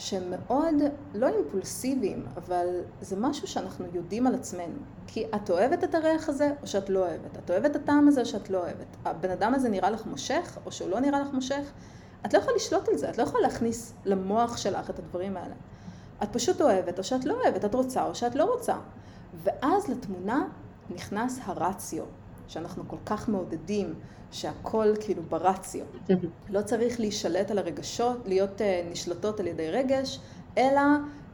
שהם 0.02 0.24
מאוד 0.30 0.76
לא 1.14 1.28
אימפולסיביים, 1.28 2.26
אבל 2.38 2.68
זה 3.02 3.16
משהו 3.16 3.48
שאנחנו 3.48 3.86
יודעים 3.94 4.28
על 4.28 4.36
עצמנו. 4.36 4.80
כי 5.08 5.26
את 5.36 5.50
אוהבת 5.50 5.84
את 5.84 5.96
הריח 5.96 6.30
הזה 6.30 6.52
או 6.62 6.68
שאת 6.68 6.90
לא 6.90 7.00
אוהבת. 7.00 7.38
את 7.38 7.52
אוהבת 7.52 7.72
את 7.72 7.76
הטעם 7.76 8.08
הזה 8.08 8.22
או 8.22 8.26
שאת 8.26 8.50
לא 8.50 8.58
אוהבת. 8.58 8.98
הבן 9.06 9.30
אדם 9.30 9.54
הזה 9.54 9.70
נראה 9.70 9.90
לך 9.90 10.06
מושך 10.06 10.58
או 10.66 10.72
שהוא 10.72 10.90
לא 10.90 11.00
נראה 11.00 11.20
לך 11.20 11.28
מושך. 11.34 11.72
את 12.26 12.34
לא 12.34 12.40
יכולה 12.40 12.56
לשלוט 12.56 12.90
על 12.90 12.98
זה, 12.98 13.10
את 13.10 13.18
לא 13.18 13.24
יכולה 13.24 13.48
להכניס 13.48 13.94
למוח 14.06 14.58
שלך 14.58 14.90
את 14.90 15.00
הדברים 15.00 15.38
האלה. 15.38 15.54
את 16.24 16.30
פשוט 16.32 16.62
אוהבת 16.62 17.00
או 17.00 17.04
שאת 17.04 17.26
לא 17.26 17.34
אוהבת, 17.34 17.66
את 17.66 17.76
רוצה 17.76 18.06
או 18.06 18.16
שאת 18.16 18.36
לא 18.36 18.44
רוצה. 18.44 18.76
ואז 19.44 19.88
לתמונה 19.88 20.48
נכנס 20.90 21.40
הרציו, 21.44 22.04
שאנחנו 22.48 22.84
כל 22.88 22.98
כך 23.06 23.30
מעודדים, 23.30 23.94
שהכל 24.32 24.94
כאילו 25.00 25.24
ברציו. 25.30 25.86
לא 26.50 26.62
צריך 26.62 27.00
להישלט 27.00 27.52
על 27.52 27.58
הרגשות, 27.58 28.18
להיות 28.26 28.62
uh, 28.62 28.92
נשלטות 28.92 29.40
על 29.40 29.48
ידי 29.48 29.72
רגש, 29.72 30.20
אלא 30.58 30.82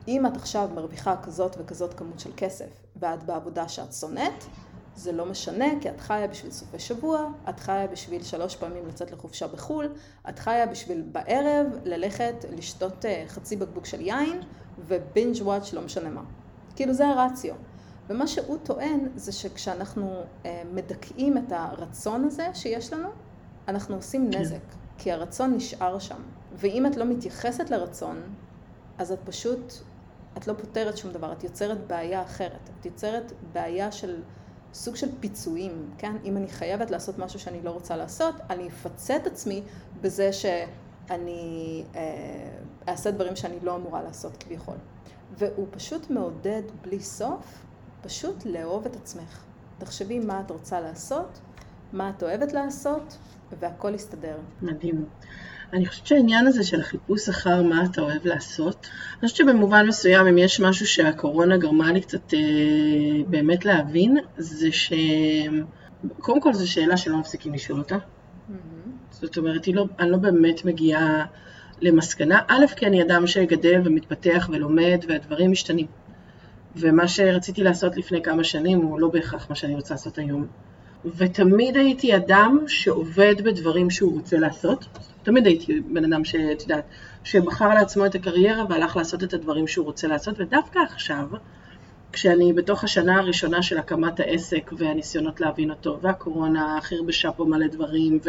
אם 0.08 0.26
את 0.26 0.36
עכשיו 0.36 0.70
מרוויחה 0.76 1.16
כזאת 1.24 1.56
וכזאת 1.60 1.94
כמות 1.94 2.20
של 2.20 2.32
כסף, 2.38 2.70
ואת 2.96 3.24
בעבודה 3.24 3.68
שאת 3.68 3.94
שונאת, 3.94 4.44
זה 4.96 5.12
לא 5.12 5.26
משנה, 5.26 5.66
כי 5.82 5.90
את 5.90 6.02
חיה 6.02 6.28
בשביל 6.28 6.52
סופי 6.52 6.80
שבוע, 6.80 7.28
את 7.50 7.60
חיה 7.60 7.88
בשביל 7.88 8.24
שלוש 8.24 8.56
פעמים 8.56 8.88
לצאת 8.88 9.12
לחופשה 9.12 9.48
בחו"ל, 9.48 9.90
את 10.30 10.40
חיה 10.40 10.68
בשביל 10.68 11.04
בערב 11.12 11.68
ללכת 11.84 12.46
לשתות 12.58 13.06
uh, 13.06 13.30
חצי 13.30 13.56
בקבוק 13.56 13.86
של 13.86 14.02
יין, 14.02 14.42
ובינג' 14.88 15.36
וואץ' 15.42 15.74
לא 15.74 15.82
משנה 15.82 16.10
מה. 16.10 16.24
כאילו 16.76 16.94
זה 16.94 17.08
הרציו. 17.08 17.56
ומה 18.10 18.28
שהוא 18.28 18.58
טוען 18.64 19.00
זה 19.16 19.32
שכשאנחנו 19.32 20.22
אה, 20.46 20.64
מדכאים 20.74 21.38
את 21.38 21.52
הרצון 21.52 22.24
הזה 22.24 22.48
שיש 22.54 22.94
לנו, 22.94 23.10
אנחנו 23.68 23.96
עושים 23.96 24.32
כן. 24.32 24.40
נזק, 24.40 24.64
כי 24.98 25.12
הרצון 25.12 25.54
נשאר 25.54 26.00
שם. 26.00 26.22
ואם 26.54 26.86
את 26.86 26.98
לא 26.98 27.06
מתייחסת 27.06 27.70
לרצון, 27.70 28.22
אז 28.98 29.12
את 29.12 29.20
פשוט, 29.26 29.74
את 30.38 30.48
לא 30.48 30.54
פותרת 30.54 30.98
שום 30.98 31.12
דבר, 31.12 31.32
את 31.32 31.44
יוצרת 31.44 31.88
בעיה 31.88 32.22
אחרת. 32.22 32.70
את 32.80 32.86
יוצרת 32.86 33.34
בעיה 33.54 33.92
של 33.92 34.22
סוג 34.74 34.96
של 34.96 35.08
פיצויים, 35.20 35.90
כן? 35.98 36.16
אם 36.24 36.38
אני 36.38 36.48
חייבת 36.48 36.92
לעשות 36.92 37.20
משהו 37.20 37.40
שאני 37.40 37.62
לא 37.62 37.72
רוצה 37.72 37.96
לעשות, 37.96 38.36
אני 38.50 38.68
אפצה 38.68 39.16
את 39.16 39.28
עצמי 39.28 39.64
בזה 40.02 40.34
שאני 40.34 41.84
אה, 41.96 42.02
אעשה 42.88 43.12
דברים 43.12 43.36
שאני 43.36 43.60
לא 43.60 43.76
אמורה 43.76 44.04
לעשות 44.04 44.38
כביכול. 44.38 44.76
והוא 45.38 45.68
פשוט 45.72 46.10
מעודד 46.10 46.62
בלי 46.82 47.00
סוף, 47.00 47.66
פשוט 48.02 48.46
לאהוב 48.46 48.86
את 48.86 48.96
עצמך. 48.96 49.44
תחשבי 49.78 50.20
מה 50.20 50.42
את 50.46 50.52
רוצה 50.52 50.82
לעשות, 50.82 51.40
מה 51.94 52.10
את 52.10 52.24
אוהבת 52.24 52.54
לעשות, 52.54 53.18
והכל 53.60 53.94
יסתדר. 53.96 54.38
מדהים. 54.62 55.06
אני 55.74 55.86
חושבת 55.86 56.08
שהעניין 56.08 56.48
הזה 56.48 56.64
של 56.64 56.82
החיפוש 56.82 57.30
אחר 57.30 57.62
מה 57.62 57.86
אתה 57.92 58.02
אוהב 58.02 58.26
לעשות, 58.28 58.88
אני 59.20 59.30
חושבת 59.30 59.48
שבמובן 59.48 59.88
מסוים, 59.88 60.28
אם 60.28 60.38
יש 60.38 60.60
משהו 60.60 60.88
שהקורונה 60.88 61.58
גרמה 61.58 61.92
לי 61.92 62.02
קצת 62.02 62.34
אה, 62.34 62.40
באמת 63.28 63.66
להבין, 63.66 64.18
זה 64.38 64.72
ש... 64.72 64.94
קודם 66.20 66.42
כל 66.42 66.54
זו 66.54 66.72
שאלה 66.72 66.98
שלא 66.98 67.18
מפסיקים 67.18 67.54
לשאול 67.54 67.80
אותה. 67.80 67.96
Mm-hmm. 67.96 68.90
זאת 69.10 69.38
אומרת, 69.38 69.68
לא, 69.68 69.86
אני 70.00 70.12
לא 70.12 70.18
באמת 70.18 70.66
מגיעה 70.66 71.26
למסקנה. 71.82 72.42
א', 72.48 72.66
כי 72.76 72.86
אני 72.86 73.04
אדם 73.04 73.28
שגדל 73.28 73.82
ומתפתח 73.86 74.50
ולומד 74.52 75.06
והדברים 75.08 75.52
משתנים. 75.52 75.86
ומה 76.80 77.08
שרציתי 77.08 77.64
לעשות 77.64 77.98
לפני 77.98 78.22
כמה 78.22 78.44
שנים 78.44 78.82
הוא 78.82 79.00
לא 79.00 79.08
בהכרח 79.08 79.50
מה 79.50 79.56
שאני 79.56 79.76
רוצה 79.76 79.94
לעשות 79.94 80.18
היום. 80.18 80.48
ותמיד 81.18 81.78
הייתי 81.78 82.16
אדם 82.16 82.58
שעובד 82.68 83.36
בדברים 83.42 83.90
שהוא 83.90 84.14
רוצה 84.14 84.38
לעשות. 84.38 84.86
תמיד 85.24 85.46
הייתי 85.46 85.80
בן 85.80 86.14
אדם 86.14 86.26
שאת 86.26 86.62
יודעת, 86.62 86.84
שבחר 87.24 87.70
לעצמו 87.74 88.06
את 88.06 88.16
הקריירה 88.16 88.64
והלך 88.70 88.98
לעשות 88.98 89.24
את 89.24 89.34
הדברים 89.34 89.68
שהוא 89.68 89.86
רוצה 89.86 90.08
לעשות, 90.08 90.40
ודווקא 90.40 90.80
עכשיו, 90.80 91.28
כשאני 92.12 92.54
בתוך 92.54 92.84
השנה 92.84 93.20
הראשונה 93.20 93.62
של 93.62 93.78
הקמת 93.78 94.20
העסק 94.20 94.72
והניסיונות 94.78 95.42
להבין 95.42 95.70
אותו, 95.70 96.00
והקורונה 96.02 96.80
חרבשה 96.82 97.32
פה 97.32 97.46
מלא 97.46 97.68
דברים, 97.68 98.20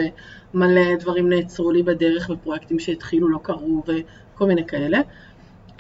ומלא 0.55 0.97
דברים 1.01 1.29
נעצרו 1.29 1.71
לי 1.71 1.83
בדרך, 1.83 2.31
ופרויקטים 2.31 2.79
שהתחילו 2.79 3.29
לא 3.29 3.39
קרו, 3.43 3.83
וכל 3.87 4.47
מיני 4.47 4.67
כאלה, 4.67 4.99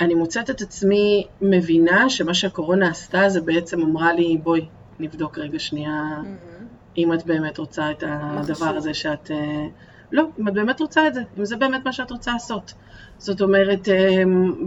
אני 0.01 0.15
מוצאת 0.15 0.51
את 0.51 0.61
עצמי 0.61 1.27
מבינה 1.41 2.11
שמה 2.11 2.35
שהקורונה 2.35 2.89
עשתה 2.89 3.29
זה 3.29 3.41
בעצם 3.41 3.83
אמרה 3.83 4.13
לי, 4.13 4.39
בואי, 4.43 4.67
נבדוק 5.01 5.39
רגע 5.39 5.59
שנייה 5.59 6.05
mm-hmm. 6.23 6.99
אם 6.99 7.13
את 7.13 7.27
באמת 7.27 7.59
רוצה 7.59 7.91
את 7.91 8.05
הדבר 8.07 8.77
הזה 8.77 8.95
שאת... 8.95 9.31
אה, 9.31 9.67
לא, 10.13 10.25
אם 10.41 10.49
את 10.49 10.53
באמת 10.55 10.81
רוצה 10.81 11.07
את 11.07 11.15
זה, 11.15 11.23
אם 11.39 11.45
זה 11.45 11.57
באמת 11.57 11.85
מה 11.85 11.93
שאת 11.93 12.11
רוצה 12.11 12.33
לעשות. 12.33 12.75
זאת 13.19 13.41
אומרת, 13.41 13.89
אה, 13.89 14.23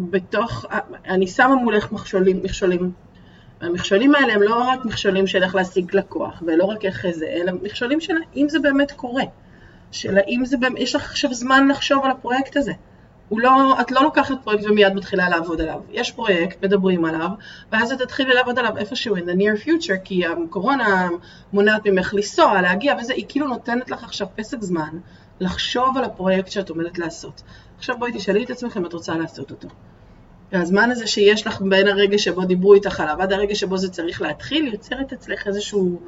בתוך, 0.09 0.65
אני 1.05 1.27
שמה 1.27 1.55
מולך 1.55 1.91
מכשולים, 1.91 2.43
מכשולים. 2.43 2.91
המכשולים 3.61 4.15
האלה 4.15 4.33
הם 4.33 4.41
לא 4.41 4.55
רק 4.55 4.85
מכשולים 4.85 5.27
של 5.27 5.43
איך 5.43 5.55
להשיג 5.55 5.95
לקוח, 5.95 6.43
ולא 6.45 6.65
רק 6.65 6.85
איך 6.85 7.05
זה, 7.11 7.25
אלא 7.27 7.53
מכשולים 7.63 8.01
של 8.01 8.13
האם 8.33 8.49
זה 8.49 8.59
באמת 8.59 8.91
קורה. 8.91 9.23
של 9.91 10.17
האם 10.17 10.45
זה 10.45 10.57
באמת, 10.57 10.79
יש 10.79 10.95
לך 10.95 11.03
עכשיו 11.03 11.33
זמן 11.33 11.67
לחשוב 11.67 12.05
על 12.05 12.11
הפרויקט 12.11 12.57
הזה. 12.57 12.71
הוא 13.31 13.41
לא, 13.41 13.81
את 13.81 13.91
לא 13.91 14.03
לוקחת 14.03 14.35
פרויקט 14.43 14.63
ומיד 14.63 14.93
מתחילה 14.93 15.29
לעבוד 15.29 15.61
עליו. 15.61 15.79
יש 15.91 16.11
פרויקט, 16.11 16.63
מדברים 16.63 17.05
עליו, 17.05 17.29
ואז 17.71 17.91
את 17.91 18.01
תתחילי 18.01 18.33
לעבוד 18.33 18.59
עליו 18.59 18.77
איפשהו 18.77 19.15
in 19.15 19.19
the 19.19 19.35
near 19.37 19.65
future, 19.65 19.97
כי 20.03 20.25
הקורונה 20.25 21.09
מונעת 21.53 21.87
ממך 21.87 22.13
לנסוע, 22.13 22.61
להגיע 22.61 22.95
וזה, 22.99 23.13
היא 23.13 23.25
כאילו 23.29 23.47
נותנת 23.47 23.91
לך 23.91 24.03
עכשיו 24.03 24.27
פסק 24.35 24.61
זמן 24.61 24.97
לחשוב 25.39 25.97
על 25.97 26.03
הפרויקט 26.03 26.51
שאת 26.51 26.69
עומדת 26.69 26.99
לעשות. 26.99 27.41
עכשיו 27.77 27.95
בואי 27.99 28.11
תשאלי 28.11 28.43
את 28.43 28.49
עצמך 28.49 28.77
אם 28.77 28.85
את 28.85 28.93
רוצה 28.93 29.17
לעשות 29.17 29.51
אותו. 29.51 29.67
והזמן 30.51 30.91
הזה 30.91 31.07
שיש 31.07 31.47
לך 31.47 31.61
בין 31.61 31.87
הרגע 31.87 32.17
שבו 32.17 32.45
דיברו 32.45 32.73
איתך 32.73 32.99
עליו 32.99 33.21
עד 33.21 33.33
הרגע 33.33 33.55
שבו 33.55 33.77
זה 33.77 33.89
צריך 33.89 34.21
להתחיל, 34.21 34.73
יוצרת 34.73 35.13
אצלך 35.13 35.47
איזשהו 35.47 35.99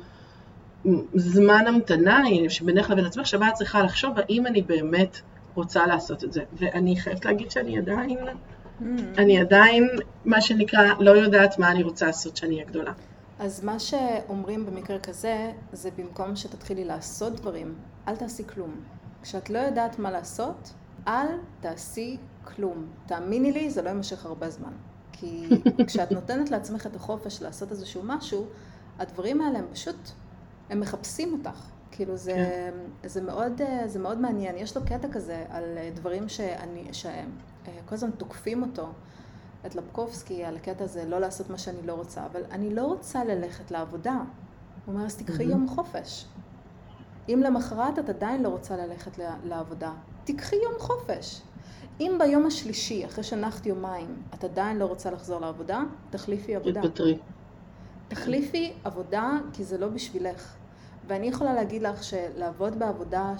זמן 1.16 1.68
המתנה 1.68 2.24
שבינך 2.50 2.90
לבין 2.90 3.06
עצמך, 3.06 3.28
שבה 3.28 3.48
את 3.48 3.54
צריכה 3.54 3.84
לחשוב 3.84 4.20
האם 4.20 4.48
אני 4.48 4.62
באמת 4.62 5.22
רוצה 5.56 5.88
לעשות 5.88 6.24
את 6.24 6.34
זה. 6.34 6.44
ואני 6.54 6.96
חייבת 7.00 7.26
להגיד 7.26 7.52
שאני 7.52 7.78
עדיין, 7.78 8.18
mm. 8.18 8.84
אני 9.18 9.40
עדיין, 9.40 9.88
מה 10.26 10.42
שנקרא, 10.42 10.84
לא 11.00 11.12
יודעת 11.12 11.60
מה 11.60 11.72
אני 11.72 11.84
רוצה 11.84 12.06
לעשות 12.06 12.34
כשאני 12.34 12.56
אהיה 12.56 12.66
גדולה. 12.66 12.92
אז 13.40 13.64
מה 13.64 13.80
שאומרים 13.80 14.66
במקרה 14.66 15.00
כזה, 15.00 15.52
זה 15.74 15.90
במקום 15.98 16.36
שתתחילי 16.36 16.86
לעשות 16.86 17.36
דברים, 17.36 17.76
אל 18.08 18.16
תעשי 18.16 18.44
כלום. 18.48 18.76
כשאת 19.22 19.50
לא 19.50 19.60
יודעת 19.60 20.00
מה 20.00 20.12
לעשות, 20.12 20.74
אל 21.08 21.28
תעשי 21.60 22.18
כלום. 22.44 22.86
תאמיני 23.06 23.52
לי, 23.52 23.70
זה 23.70 23.82
לא 23.82 23.90
יימשך 23.90 24.26
הרבה 24.26 24.50
זמן. 24.50 24.72
כי 25.12 25.48
כשאת 25.88 26.12
נותנת 26.12 26.52
לעצמך 26.52 26.88
את 26.88 26.96
החופש 26.96 27.42
לעשות 27.42 27.72
איזשהו 27.72 28.02
משהו, 28.06 28.46
הדברים 29.00 29.42
האלה 29.42 29.60
הם 29.60 29.66
פשוט, 29.72 30.10
הם 30.70 30.80
מחפשים 30.80 31.34
אותך. 31.34 31.73
כאילו 31.96 32.18
זה, 32.18 32.34
כן. 32.34 33.08
זה, 33.10 33.22
מאוד, 33.22 33.62
זה 33.86 34.00
מאוד 34.00 34.22
מעניין. 34.22 34.58
יש 34.58 34.78
לו 34.78 34.84
קטע 34.86 35.08
כזה 35.12 35.46
על 35.50 35.64
דברים 35.94 36.30
שאני, 36.30 36.88
שכל 36.92 37.96
הזמן 37.96 38.12
תוקפים 38.12 38.64
אותו, 38.64 38.88
את 39.66 39.76
לפקובסקי, 39.76 40.44
על 40.44 40.56
הקטע 40.56 40.84
הזה, 40.84 41.06
לא 41.06 41.20
לעשות 41.20 41.50
מה 41.50 41.58
שאני 41.58 41.88
לא 41.88 41.94
רוצה, 41.94 42.26
אבל 42.26 42.42
אני 42.52 42.76
לא 42.76 42.86
רוצה 42.86 43.24
ללכת 43.24 43.72
לעבודה. 43.72 44.18
הוא 44.86 44.96
אומר, 44.96 45.06
אז 45.06 45.18
תקחי 45.18 45.44
יום 45.44 45.68
חופש. 45.68 46.26
אם 47.30 47.42
למחרת 47.44 48.00
את 48.00 48.10
עדיין 48.10 48.44
לא 48.44 48.50
רוצה 48.50 48.78
ללכת 48.78 49.20
לעבודה, 49.44 49.94
תיקחי 50.24 50.56
יום 50.56 50.74
חופש. 50.80 51.42
אם 52.00 52.16
ביום 52.20 52.46
השלישי, 52.46 53.06
אחרי 53.06 53.24
שנחת 53.24 53.66
יומיים, 53.66 54.24
את 54.34 54.44
עדיין 54.44 54.78
לא 54.78 54.86
רוצה 54.86 55.12
לחזור 55.12 55.42
לעבודה, 55.42 55.84
תחליפי 56.10 56.56
עבודה. 56.56 56.82
תתפטרי. 56.82 57.18
תחליפי 58.08 58.74
עבודה, 58.84 59.32
כי 59.54 59.64
זה 59.64 59.78
לא 59.78 59.88
בשבילך. 59.88 60.56
ואני 61.08 61.28
יכולה 61.28 61.54
להגיד 61.54 61.82
לך 61.82 62.04
שלעבוד 62.04 62.80
בעבודה 62.80 63.34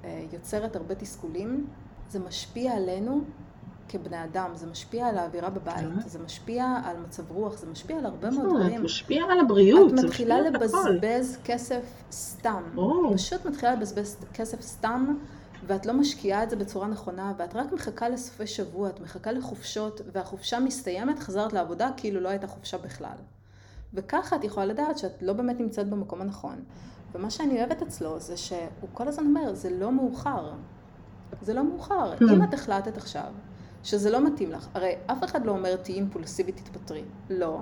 שיוצרת 0.00 0.76
הרבה 0.76 0.94
תסכולים, 0.94 1.66
זה 2.08 2.18
משפיע 2.18 2.72
עלינו 2.72 3.20
כבני 3.88 4.24
אדם, 4.24 4.50
זה 4.54 4.66
משפיע 4.66 5.06
על 5.06 5.18
האווירה 5.18 5.50
בבית, 5.50 5.76
כן. 5.76 6.08
זה 6.08 6.18
משפיע 6.18 6.80
על 6.84 6.96
מצב 6.96 7.30
רוח, 7.30 7.58
זה 7.58 7.66
משפיע 7.66 7.98
על 7.98 8.06
הרבה 8.06 8.30
מאוד 8.30 8.46
דברים. 8.48 8.78
זה 8.78 8.84
משפיע 8.84 9.24
על 9.24 9.40
הבריאות, 9.40 9.92
את 9.94 10.04
מתחילה 10.04 10.40
לבזבז 10.40 11.38
כסף 11.44 11.82
סתם. 12.12 12.62
פשוט 13.14 13.46
מתחילה 13.46 13.74
לבזבז 13.74 14.16
כסף 14.34 14.60
סתם, 14.60 15.16
ואת 15.66 15.86
לא 15.86 15.92
משקיעה 15.92 16.42
את 16.42 16.50
זה 16.50 16.56
בצורה 16.56 16.86
נכונה, 16.86 17.32
ואת 17.36 17.56
רק 17.56 17.72
מחכה 17.72 18.08
לסופי 18.08 18.46
שבוע, 18.46 18.88
את 18.88 19.00
מחכה 19.00 19.32
לחופשות, 19.32 20.00
והחופשה 20.12 20.60
מסתיימת, 20.60 21.18
חזרת 21.18 21.52
לעבודה 21.52 21.90
כאילו 21.96 22.20
לא 22.20 22.28
הייתה 22.28 22.46
חופשה 22.46 22.78
בכלל. 22.78 23.16
וככה 23.96 24.36
את 24.36 24.44
יכולה 24.44 24.66
לדעת 24.66 24.98
שאת 24.98 25.22
לא 25.22 25.32
באמת 25.32 25.60
נמצאת 25.60 25.88
במקום 25.88 26.20
הנכון. 26.20 26.56
ומה 27.14 27.30
שאני 27.30 27.58
אוהבת 27.58 27.82
אצלו 27.82 28.20
זה 28.20 28.36
שהוא 28.36 28.88
כל 28.92 29.08
הזמן 29.08 29.26
אומר, 29.26 29.54
זה 29.54 29.70
לא 29.70 29.92
מאוחר. 29.92 30.52
זה 31.42 31.54
לא 31.54 31.64
מאוחר. 31.64 32.14
Mm. 32.14 32.32
אם 32.32 32.42
את 32.42 32.54
החלטת 32.54 32.96
עכשיו 32.96 33.32
שזה 33.82 34.10
לא 34.10 34.26
מתאים 34.26 34.50
לך, 34.50 34.68
הרי 34.74 34.94
אף 35.06 35.24
אחד 35.24 35.46
לא 35.46 35.52
אומר 35.52 35.76
תהיי 35.76 35.94
אימפולסיבית, 35.94 36.56
תתפטרי. 36.56 37.04
לא. 37.30 37.60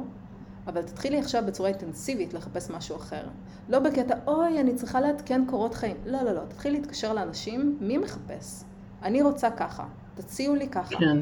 אבל 0.67 0.83
תתחילי 0.83 1.19
עכשיו 1.19 1.43
בצורה 1.47 1.69
אינטנסיבית 1.69 2.35
לחפש 2.35 2.71
משהו 2.71 2.97
אחר. 2.97 3.29
לא 3.69 3.79
בקטע, 3.79 4.15
אוי, 4.27 4.61
אני 4.61 4.75
צריכה 4.75 5.01
לעדכן 5.01 5.45
קורות 5.51 5.75
חיים. 5.75 5.97
לא, 6.07 6.23
לא, 6.23 6.33
לא. 6.33 6.41
תתחילי 6.49 6.81
להתקשר 6.81 7.15
לאנשים, 7.15 7.79
מי 7.81 7.99
מחפש? 7.99 8.65
אני 9.05 9.23
רוצה 9.23 9.51
ככה. 9.51 9.85
תציעו 10.15 10.55
לי 10.55 10.69
ככה. 10.69 10.97
כן. 10.97 11.19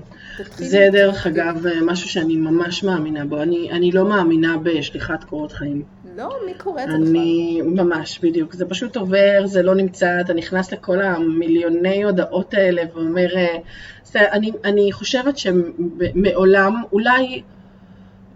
זה 0.56 0.88
דרך 0.92 1.26
אגב 1.26 1.66
משהו 1.82 2.08
שאני 2.08 2.36
ממש 2.36 2.84
מאמינה 2.84 3.24
בו. 3.24 3.42
אני, 3.42 3.70
אני 3.72 3.92
לא 3.92 4.08
מאמינה 4.08 4.56
בשליחת 4.62 5.24
קורות 5.24 5.52
חיים. 5.52 5.82
לא, 6.16 6.36
מי 6.46 6.54
קורא 6.54 6.82
את 6.82 6.88
זה 6.88 6.94
בכלל? 6.94 7.06
אני, 7.06 7.62
ממש, 7.64 8.18
בדיוק. 8.22 8.52
זה 8.54 8.66
פשוט 8.66 8.96
עובר, 8.96 9.46
זה 9.46 9.62
לא 9.62 9.74
נמצא, 9.74 10.20
אתה 10.20 10.34
נכנס 10.34 10.72
לכל 10.72 11.02
המיליוני 11.02 12.02
הודעות 12.02 12.54
האלה 12.54 12.82
ואומר, 12.94 13.36
אה, 13.36 13.56
אני, 14.16 14.52
אני 14.64 14.92
חושבת 14.92 15.38
שמעולם, 15.38 16.82
אולי... 16.92 17.42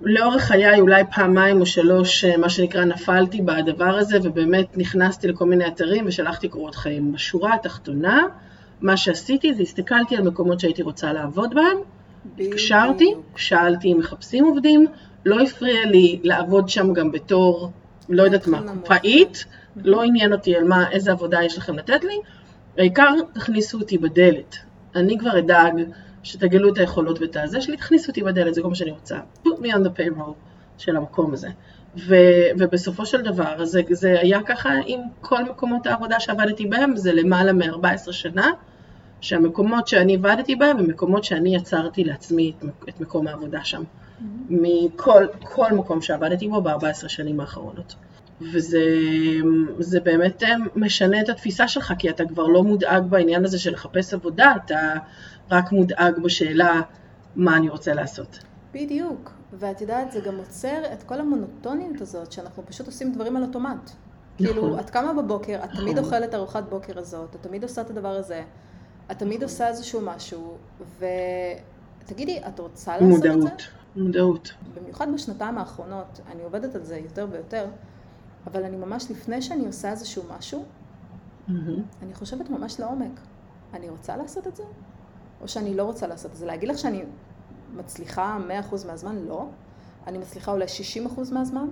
לאורך 0.02 0.42
חיי 0.42 0.80
אולי 0.80 1.02
פעמיים 1.14 1.60
או 1.60 1.66
שלוש, 1.66 2.24
אה, 2.24 2.36
מה 2.36 2.48
שנקרא, 2.48 2.84
נפלתי 2.84 3.42
בדבר 3.42 3.98
הזה, 3.98 4.18
ובאמת 4.22 4.78
נכנסתי 4.78 5.28
לכל 5.28 5.44
מיני 5.44 5.66
אתרים 5.66 6.04
ושלחתי 6.06 6.48
קורות 6.48 6.74
חיים. 6.74 7.12
בשורה 7.12 7.54
התחתונה, 7.54 8.22
מה 8.80 8.96
שעשיתי 8.96 9.54
זה 9.54 9.62
הסתכלתי 9.62 10.16
על 10.16 10.22
מקומות 10.22 10.60
שהייתי 10.60 10.82
רוצה 10.82 11.12
לעבוד 11.12 11.54
בהם, 11.54 11.78
הקשרתי, 12.38 13.14
שאלתי 13.36 13.92
אם 13.92 13.98
מחפשים 13.98 14.44
עובדים, 14.44 14.86
לא 15.24 15.42
הפריע 15.42 15.84
לי 15.86 16.20
לעבוד 16.22 16.68
שם 16.68 16.92
גם 16.92 17.12
בתור, 17.12 17.70
לא 18.08 18.22
יודעת 18.22 18.46
מה, 18.46 18.62
קופאית, 18.80 19.44
לא 19.76 20.02
עניין 20.02 20.32
אותי 20.32 20.56
על 20.56 20.64
מה, 20.64 20.90
איזה 20.90 21.12
עבודה 21.12 21.42
יש 21.42 21.58
לכם 21.58 21.76
לתת 21.78 22.04
לי, 22.04 22.18
העיקר 22.78 23.14
תכניסו 23.34 23.78
אותי 23.78 23.98
בדלת. 23.98 24.56
אני 24.94 25.18
כבר 25.18 25.38
אדאג 25.38 25.82
שתגלו 26.22 26.72
את 26.72 26.78
היכולות 26.78 27.20
ואת 27.20 27.36
הזה 27.36 27.60
שלי, 27.60 27.76
תכניסו 27.76 28.08
אותי 28.08 28.22
בדלת, 28.22 28.54
זה 28.54 28.62
כל 28.62 28.68
מה 28.68 28.74
שאני 28.74 28.90
רוצה. 28.90 29.18
put 29.44 29.58
me 29.60 29.66
on 29.66 29.86
the 29.86 30.00
payroll. 30.00 30.32
של 30.78 30.96
המקום 30.96 31.32
הזה. 31.32 31.48
ו, 31.96 32.14
ובסופו 32.58 33.06
של 33.06 33.22
דבר, 33.22 33.64
זה, 33.64 33.80
זה 33.90 34.20
היה 34.20 34.42
ככה 34.42 34.70
עם 34.86 35.00
כל 35.20 35.44
מקומות 35.44 35.86
העבודה 35.86 36.20
שעבדתי 36.20 36.66
בהם, 36.66 36.96
זה 36.96 37.12
למעלה 37.12 37.52
מ-14 37.52 38.12
שנה, 38.12 38.50
שהמקומות 39.20 39.88
שאני 39.88 40.14
עבדתי 40.14 40.56
בהם 40.56 40.78
הם 40.78 40.88
מקומות 40.88 41.24
שאני 41.24 41.56
יצרתי 41.56 42.04
לעצמי 42.04 42.52
את, 42.58 42.64
את 42.88 43.00
מקום 43.00 43.28
העבודה 43.28 43.64
שם. 43.64 43.82
Mm-hmm. 43.82 44.22
מכל 44.50 45.26
כל 45.42 45.72
מקום 45.72 46.02
שעבדתי 46.02 46.48
בו 46.48 46.60
ב-14 46.62 47.08
שנים 47.08 47.40
האחרונות. 47.40 47.94
וזה 48.40 50.00
באמת 50.04 50.42
אה, 50.42 50.54
משנה 50.76 51.20
את 51.20 51.28
התפיסה 51.28 51.68
שלך, 51.68 51.92
כי 51.98 52.10
אתה 52.10 52.24
כבר 52.24 52.46
לא 52.46 52.62
מודאג 52.62 53.02
בעניין 53.02 53.44
הזה 53.44 53.58
של 53.58 53.72
לחפש 53.72 54.14
עבודה, 54.14 54.54
אתה 54.64 54.92
רק 55.50 55.72
מודאג 55.72 56.18
בשאלה 56.22 56.80
מה 57.36 57.56
אני 57.56 57.68
רוצה 57.68 57.94
לעשות. 57.94 58.38
בדיוק, 58.74 59.30
ואת 59.52 59.80
יודעת, 59.80 60.12
זה 60.12 60.20
גם 60.20 60.36
עוצר 60.36 60.92
את 60.92 61.02
כל 61.02 61.20
המונוטוניות 61.20 62.00
הזאת, 62.00 62.32
שאנחנו 62.32 62.66
פשוט 62.66 62.86
עושים 62.86 63.12
דברים 63.12 63.36
על 63.36 63.42
אוטומט. 63.42 63.90
נכון. 64.40 64.46
כאילו, 64.46 64.80
את 64.80 64.90
קמה 64.90 65.22
בבוקר, 65.22 65.60
את 65.64 65.70
תמיד 65.70 65.98
נכון. 65.98 66.04
אוכלת 66.04 66.34
ארוחת 66.34 66.64
בוקר 66.68 66.98
הזאת, 66.98 67.34
את 67.34 67.42
תמיד 67.42 67.62
עושה 67.62 67.80
את 67.80 67.90
הדבר 67.90 68.16
הזה, 68.16 68.42
את 69.10 69.18
תמיד 69.18 69.42
עושה 69.42 69.68
איזשהו 69.68 70.00
משהו, 70.00 70.56
ותגידי, 70.98 72.38
את 72.48 72.60
רוצה 72.60 72.92
לעשות 72.92 73.08
מודעות, 73.08 73.36
את 73.36 73.42
זה? 73.42 73.48
מודעות, 73.48 73.62
מודעות. 73.96 74.54
במיוחד 74.74 75.06
בשנתיים 75.14 75.58
האחרונות, 75.58 76.20
אני 76.32 76.42
עובדת 76.42 76.74
על 76.74 76.82
זה 76.82 76.96
יותר 76.96 77.26
ויותר, 77.30 77.66
אבל 78.46 78.64
אני 78.64 78.76
ממש, 78.76 79.10
לפני 79.10 79.42
שאני 79.42 79.66
עושה 79.66 79.90
איזשהו 79.90 80.22
משהו, 80.38 80.64
mm-hmm. 81.48 81.52
אני 82.02 82.14
חושבת 82.14 82.50
ממש 82.50 82.80
לעומק. 82.80 83.20
אני 83.74 83.88
רוצה 83.88 84.16
לעשות 84.16 84.46
את 84.46 84.56
זה? 84.56 84.62
או 85.40 85.48
שאני 85.48 85.74
לא 85.74 85.84
רוצה 85.84 86.06
לעשות 86.06 86.30
את 86.30 86.36
זה? 86.36 86.46
להגיד 86.46 86.68
לך 86.68 86.78
שאני 86.78 87.02
מצליחה 87.74 88.38
100% 88.70 88.86
מהזמן? 88.86 89.16
לא. 89.28 89.46
אני 90.06 90.18
מצליחה 90.18 90.52
אולי 90.52 90.64
60% 91.06 91.32
מהזמן, 91.32 91.68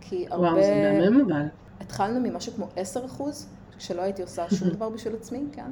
כי 0.00 0.26
הרבה... 0.30 0.48
וואו, 0.48 0.62
זה 0.62 1.00
מהמם 1.00 1.30
אבל. 1.30 1.42
התחלנו 1.80 2.20
ממשהו 2.20 2.52
כמו 2.52 2.68
10%, 3.18 3.22
כשלא 3.78 4.02
הייתי 4.02 4.22
עושה 4.22 4.44
שום 4.58 4.68
דבר 4.68 4.88
בשביל 4.88 5.14
עצמי, 5.14 5.44
כן? 5.52 5.70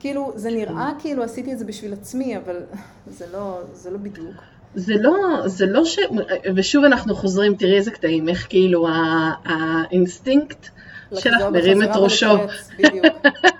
כאילו, 0.00 0.32
זה 0.34 0.50
נראה 0.50 0.92
כאילו 0.98 1.22
עשיתי 1.22 1.52
את 1.52 1.58
זה 1.58 1.64
בשביל 1.64 1.92
עצמי, 1.92 2.36
אבל 2.36 2.62
זה 3.06 3.26
לא, 3.32 3.60
זה 3.72 3.90
לא 3.90 3.98
בדיוק. 3.98 4.34
זה 4.74 4.94
לא, 5.00 5.12
זה 5.46 5.66
לא 5.66 5.84
ש... 5.84 5.98
ושוב 6.56 6.84
אנחנו 6.84 7.14
חוזרים, 7.14 7.54
תראי 7.56 7.76
איזה 7.76 7.90
קטעים, 7.90 8.28
איך 8.28 8.46
כאילו 8.48 8.88
האינסטינקט 9.44 10.68
שלך 11.14 11.42
מרים 11.52 11.82
את 11.82 11.90
ראשו. 11.94 12.26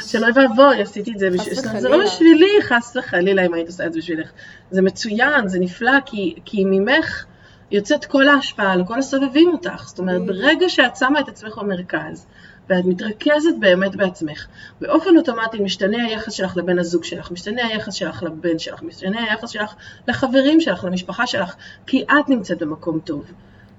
שלא 0.00 0.26
ואבוי, 0.34 0.82
עשיתי 0.82 1.12
את 1.12 1.18
זה 1.18 1.30
בשבילך. 1.30 1.78
זה 1.78 1.88
לא 1.88 2.04
בשבילי, 2.04 2.62
חס 2.62 2.96
וחלילה 2.96 3.46
אם 3.46 3.54
היית 3.54 3.66
עושה 3.66 3.86
את 3.86 3.92
זה 3.92 3.98
בשבילך. 3.98 4.30
זה 4.70 4.82
מצוין, 4.82 5.48
זה 5.48 5.58
נפלא, 5.58 6.00
כי, 6.06 6.34
כי 6.44 6.64
ממך 6.64 7.24
יוצאת 7.70 8.04
כל 8.04 8.28
ההשפעה 8.28 8.76
לכל 8.76 8.98
הסובבים 8.98 9.52
אותך. 9.52 9.84
זאת 9.86 9.98
אומרת, 9.98 10.26
ברגע 10.26 10.68
שאת 10.68 10.96
שמה 10.96 11.20
את 11.20 11.28
עצמך 11.28 11.58
במרכז, 11.58 12.26
ואת 12.68 12.84
מתרכזת 12.84 13.54
באמת 13.58 13.96
בעצמך. 13.96 14.46
באופן 14.80 15.16
אוטומטי 15.16 15.58
משתנה 15.58 16.04
היחס 16.04 16.32
שלך 16.32 16.56
לבן 16.56 16.78
הזוג 16.78 17.04
שלך, 17.04 17.30
משתנה 17.30 17.66
היחס 17.66 17.94
שלך 17.94 18.22
לבן 18.22 18.58
שלך, 18.58 18.82
משתנה 18.82 19.22
היחס 19.22 19.50
שלך 19.50 19.74
לחברים 20.08 20.60
שלך, 20.60 20.84
למשפחה 20.84 21.26
שלך, 21.26 21.54
כי 21.86 22.02
את 22.02 22.28
נמצאת 22.28 22.58
במקום 22.62 22.98
טוב. 23.00 23.24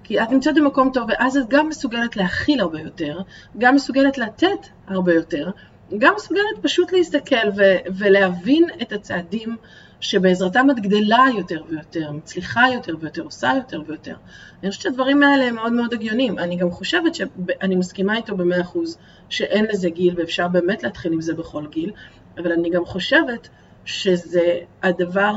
כי 0.03 0.23
את 0.23 0.31
נמצאת 0.31 0.55
במקום 0.55 0.91
טוב, 0.93 1.09
ואז 1.09 1.37
את 1.37 1.43
גם 1.49 1.69
מסוגלת 1.69 2.15
להכיל 2.15 2.61
הרבה 2.61 2.81
יותר, 2.81 3.21
גם 3.57 3.75
מסוגלת 3.75 4.17
לתת 4.17 4.67
הרבה 4.87 5.13
יותר, 5.13 5.51
גם 5.97 6.13
מסוגלת 6.15 6.57
פשוט 6.61 6.91
להסתכל 6.91 7.49
ו- 7.57 7.77
ולהבין 7.97 8.67
את 8.81 8.91
הצעדים 8.91 9.55
שבעזרתם 9.99 10.67
את 10.71 10.79
גדלה 10.79 11.25
יותר 11.37 11.61
ויותר, 11.69 12.11
מצליחה 12.11 12.61
יותר 12.73 12.95
ויותר, 12.99 13.21
עושה 13.21 13.51
יותר 13.55 13.81
ויותר. 13.87 14.15
אני 14.61 14.69
חושבת 14.69 14.83
שהדברים 14.83 15.23
האלה 15.23 15.45
הם 15.45 15.55
מאוד 15.55 15.73
מאוד 15.73 15.93
הגיוניים. 15.93 16.39
אני 16.39 16.55
גם 16.55 16.71
חושבת 16.71 17.15
שאני 17.15 17.75
מסכימה 17.75 18.17
איתו 18.17 18.37
במאה 18.37 18.61
אחוז 18.61 18.97
שאין 19.29 19.65
לזה 19.65 19.89
גיל 19.89 20.13
ואפשר 20.17 20.47
באמת 20.47 20.83
להתחיל 20.83 21.13
עם 21.13 21.21
זה 21.21 21.33
בכל 21.33 21.67
גיל, 21.67 21.91
אבל 22.37 22.51
אני 22.51 22.69
גם 22.69 22.85
חושבת 22.85 23.49
שזה 23.85 24.59
הדבר 24.83 25.33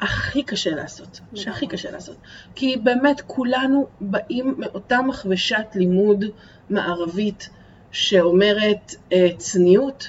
הכי 0.00 0.42
קשה 0.42 0.70
לעשות, 0.70 1.20
שהכי 1.34 1.66
קשה 1.66 1.90
לעשות. 1.90 2.16
כי 2.54 2.76
באמת 2.76 3.20
כולנו 3.26 3.86
באים 4.00 4.54
מאותה 4.58 5.02
מכבשת 5.02 5.66
לימוד 5.74 6.24
מערבית 6.70 7.50
שאומרת 7.94 8.94
אה, 9.12 9.28
צניעות, 9.36 10.08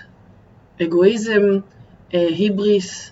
אגואיזם, 0.81 1.41
אה, 2.13 2.27
היבריס, 2.27 3.11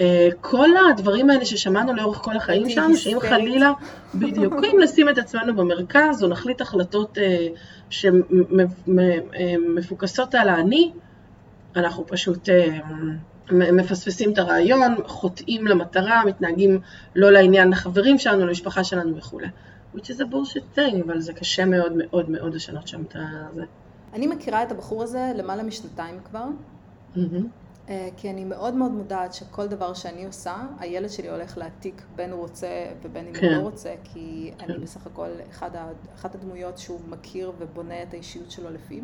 אה, 0.00 0.28
כל 0.40 0.68
הדברים 0.90 1.30
האלה 1.30 1.44
ששמענו 1.44 1.94
לאורך 1.94 2.18
כל 2.18 2.36
החיים 2.36 2.70
שלנו, 2.70 2.96
שאם 2.96 3.18
חלילה, 3.20 3.72
בדיוק, 4.14 4.54
אם 4.64 4.78
נשים 4.82 5.08
את 5.08 5.18
עצמנו 5.18 5.56
במרכז 5.56 6.22
או 6.22 6.28
נחליט 6.28 6.60
החלטות 6.60 7.18
שמפוקסות 9.10 10.34
על 10.34 10.48
האני, 10.48 10.92
אנחנו 11.76 12.06
פשוט 12.06 12.48
מפספסים 13.50 14.32
את 14.32 14.38
הרעיון, 14.38 14.94
חוטאים 15.06 15.66
למטרה, 15.66 16.24
מתנהגים 16.24 16.80
לא 17.16 17.32
לעניין 17.32 17.70
לחברים 17.70 18.18
שלנו, 18.18 18.46
למשפחה 18.46 18.84
שלנו 18.84 19.16
וכולי. 19.16 19.48
which 19.94 20.08
is 20.10 20.20
a 20.20 20.24
bullshit 20.24 20.78
thing, 20.78 21.02
אבל 21.06 21.20
זה 21.20 21.32
קשה 21.32 21.64
מאוד 21.64 21.92
מאוד 21.96 22.30
מאוד 22.30 22.54
לשנות 22.54 22.88
שם 22.88 23.02
את 23.02 23.16
זה. 23.54 23.62
אני 24.12 24.26
מכירה 24.26 24.62
את 24.62 24.72
הבחור 24.72 25.02
הזה 25.02 25.32
למעלה 25.34 25.62
משנתיים 25.62 26.20
כבר. 26.24 26.44
Mm-hmm. 27.14 27.18
אה, 27.88 28.08
כי 28.16 28.30
אני 28.30 28.44
מאוד 28.44 28.74
מאוד 28.74 28.92
מודעת 28.92 29.34
שכל 29.34 29.66
דבר 29.66 29.94
שאני 29.94 30.26
עושה, 30.26 30.56
הילד 30.78 31.10
שלי 31.10 31.30
הולך 31.30 31.58
להעתיק 31.58 32.02
בין 32.16 32.30
הוא 32.30 32.40
רוצה 32.40 32.86
ובין 33.02 33.26
אם 33.26 33.32
כן. 33.32 33.46
הוא 33.46 33.56
לא 33.56 33.60
רוצה, 33.60 33.94
כי 34.04 34.52
כן. 34.58 34.64
אני 34.64 34.78
בסך 34.78 35.06
הכל 35.06 35.28
אחד, 35.50 35.70
אחת 36.14 36.34
הדמויות 36.34 36.78
שהוא 36.78 37.00
מכיר 37.08 37.52
ובונה 37.58 38.02
את 38.02 38.14
האישיות 38.14 38.50
שלו 38.50 38.70
לפי, 38.70 39.00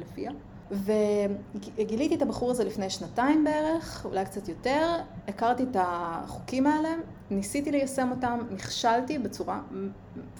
לפיה. 0.00 0.30
וגיליתי 0.70 2.14
את 2.14 2.22
הבחור 2.22 2.50
הזה 2.50 2.64
לפני 2.64 2.90
שנתיים 2.90 3.44
בערך, 3.44 4.06
אולי 4.06 4.24
קצת 4.24 4.48
יותר, 4.48 4.96
הכרתי 5.28 5.62
את 5.62 5.76
החוקים 5.80 6.66
האלה, 6.66 6.94
ניסיתי 7.30 7.70
ליישם 7.70 8.10
אותם, 8.10 8.38
נכשלתי 8.50 9.18
בצורה 9.18 9.60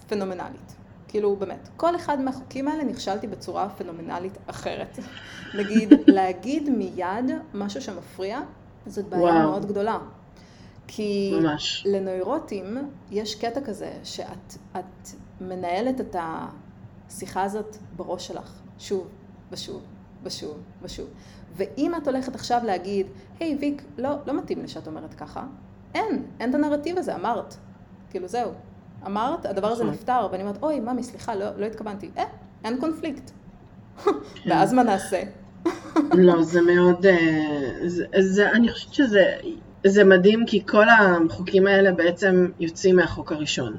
פנומנלית. 0.07 0.75
כאילו, 1.15 1.35
באמת, 1.35 1.69
כל 1.77 1.95
אחד 1.95 2.21
מהחוקים 2.21 2.67
האלה 2.67 2.83
נכשלתי 2.83 3.27
בצורה 3.27 3.69
פנומנלית 3.69 4.37
אחרת. 4.47 4.99
נגיד, 5.59 5.93
להגיד 6.07 6.69
מיד 6.69 7.31
משהו 7.53 7.81
שמפריע, 7.81 8.39
זאת 8.85 9.05
בעיה 9.05 9.23
וואו. 9.23 9.49
מאוד 9.49 9.65
גדולה. 9.65 9.99
כי 10.87 11.33
ממש. 11.41 11.87
לנוירוטים 11.89 12.89
יש 13.11 13.35
קטע 13.35 13.61
כזה, 13.61 13.93
שאת 14.03 14.55
את 14.77 15.09
מנהלת 15.41 16.01
את 16.01 16.15
השיחה 16.19 17.43
הזאת 17.43 17.77
בראש 17.95 18.27
שלך, 18.27 18.61
שוב 18.79 19.07
ושוב 19.51 19.81
ושוב 20.23 20.57
ושוב. 20.81 21.07
ואם 21.55 21.91
את 21.95 22.07
הולכת 22.07 22.35
עכשיו 22.35 22.61
להגיד, 22.65 23.07
היי 23.39 23.53
hey, 23.53 23.57
ויק, 23.61 23.83
לא, 23.97 24.09
לא 24.25 24.37
מתאים 24.37 24.61
לי 24.61 24.67
שאת 24.67 24.87
אומרת 24.87 25.13
ככה, 25.13 25.43
אין, 25.93 26.25
אין 26.39 26.49
את 26.49 26.55
הנרטיב 26.55 26.97
הזה, 26.97 27.15
אמרת. 27.15 27.55
כאילו 28.09 28.27
זהו, 28.27 28.51
אמרת, 29.05 29.45
הדבר 29.45 29.67
הזה 29.67 29.83
נכון. 29.83 29.93
נפתר, 29.93 30.27
ואני 30.31 30.43
אומרת, 30.43 30.63
אוי, 30.63 30.79
ממי, 30.79 31.03
סליחה, 31.03 31.35
לא, 31.35 31.45
לא 31.57 31.65
התכוונתי. 31.65 32.09
אה, 32.17 32.23
אין 32.63 32.79
קונפליקט. 32.79 33.31
ואז 34.47 34.73
מה 34.73 34.83
נעשה? 34.83 35.21
לא, 36.13 36.43
זה 36.43 36.61
מאוד, 36.61 37.05
אה, 37.05 37.73
זה, 37.85 38.05
זה, 38.19 38.51
אני 38.51 38.71
חושבת 38.71 38.93
שזה 38.93 39.35
זה 39.85 40.03
מדהים, 40.03 40.45
כי 40.45 40.65
כל 40.65 40.85
החוקים 40.89 41.67
האלה 41.67 41.91
בעצם 41.91 42.47
יוצאים 42.59 42.95
מהחוק 42.95 43.31
הראשון. 43.31 43.73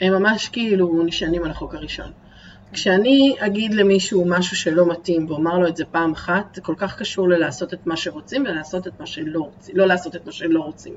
הם 0.00 0.12
ממש 0.12 0.48
כאילו 0.48 1.02
נשענים 1.04 1.44
על 1.44 1.50
החוק 1.50 1.74
הראשון. 1.74 2.12
כשאני 2.72 3.36
אגיד 3.38 3.74
למישהו 3.74 4.24
משהו 4.26 4.56
שלא 4.56 4.88
מתאים 4.88 5.26
ואומר 5.28 5.58
לו 5.58 5.68
את 5.68 5.76
זה 5.76 5.84
פעם 5.84 6.12
אחת, 6.12 6.54
זה 6.54 6.60
כל 6.60 6.74
כך 6.76 6.98
קשור 6.98 7.28
ללעשות 7.28 7.74
את 7.74 7.86
מה 7.86 7.96
שרוצים 7.96 8.44
ולעשות 8.44 8.86
את 8.86 9.00
מה 9.00 9.06
שלא 9.06 9.40
רוצים, 9.40 9.76
לא 9.76 9.86
לעשות 9.86 10.16
את 10.16 10.26
מה 10.26 10.32
שלא 10.32 10.60
רוצים. 10.60 10.94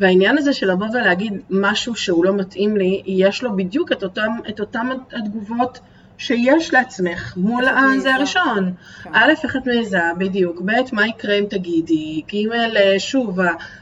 והעניין 0.00 0.38
הזה 0.38 0.52
של 0.52 0.70
לבוא 0.70 0.86
ולהגיד 0.92 1.32
משהו 1.50 1.94
שהוא 1.94 2.24
לא 2.24 2.34
מתאים 2.34 2.76
לי, 2.76 3.02
יש 3.06 3.42
לו 3.42 3.56
בדיוק 3.56 3.92
את 3.92 4.02
אותם, 4.02 4.32
את 4.48 4.60
אותם 4.60 4.88
התגובות 5.12 5.80
שיש 6.18 6.74
לעצמך 6.74 7.36
מול 7.36 7.64
זה 7.98 8.14
הראשון. 8.14 8.72
כן. 9.02 9.10
א', 9.12 9.32
איך 9.44 9.56
את 9.56 9.66
מעיזה, 9.66 9.98
בדיוק. 10.18 10.60
ב', 10.60 10.72
מה 10.92 11.06
יקרה 11.06 11.34
אם 11.34 11.44
תגידי? 11.50 12.22
ג', 12.32 12.98
שוב, 12.98 13.38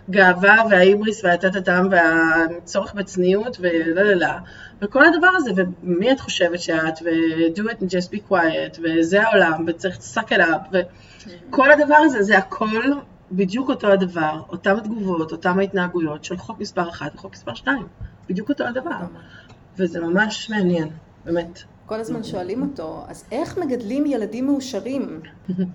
הגאווה 0.08 0.62
וההיבריס 0.70 1.24
והטטטם 1.24 1.88
והצורך 1.90 2.94
בצניעות 2.94 3.56
ולא 3.60 4.02
לא 4.02 4.14
לא. 4.14 4.26
וכל 4.84 5.04
הדבר 5.04 5.30
הזה, 5.36 5.50
ומי 5.82 6.12
את 6.12 6.20
חושבת 6.20 6.60
שאת, 6.60 6.94
ו-do 7.04 7.60
it 7.60 7.82
and 7.82 7.86
just 7.86 8.10
be 8.10 8.30
quiet, 8.30 8.80
וזה 8.82 9.22
העולם, 9.22 9.64
וצריך 9.66 9.98
suck 10.14 10.28
it 10.28 10.40
up, 10.40 10.76
וכל 11.48 11.70
הדבר 11.70 11.96
הזה, 11.96 12.22
זה 12.22 12.38
הכל 12.38 12.82
בדיוק 13.32 13.68
אותו 13.68 13.92
הדבר, 13.92 14.40
אותם 14.48 14.76
התגובות, 14.76 15.32
אותם 15.32 15.58
ההתנהגויות 15.58 16.24
של 16.24 16.36
חוק 16.36 16.60
מספר 16.60 16.88
1 16.88 17.14
וחוק 17.14 17.32
מספר 17.32 17.54
2, 17.54 17.86
בדיוק 18.28 18.48
אותו 18.48 18.64
הדבר. 18.64 18.96
וזה 19.76 20.00
ממש 20.00 20.50
מעניין, 20.50 20.88
באמת. 21.24 21.62
כל 21.86 22.00
הזמן 22.00 22.24
שואלים 22.24 22.62
אותו, 22.62 23.02
אז 23.08 23.24
איך 23.32 23.58
מגדלים 23.58 24.06
ילדים 24.06 24.46
מאושרים? 24.46 25.20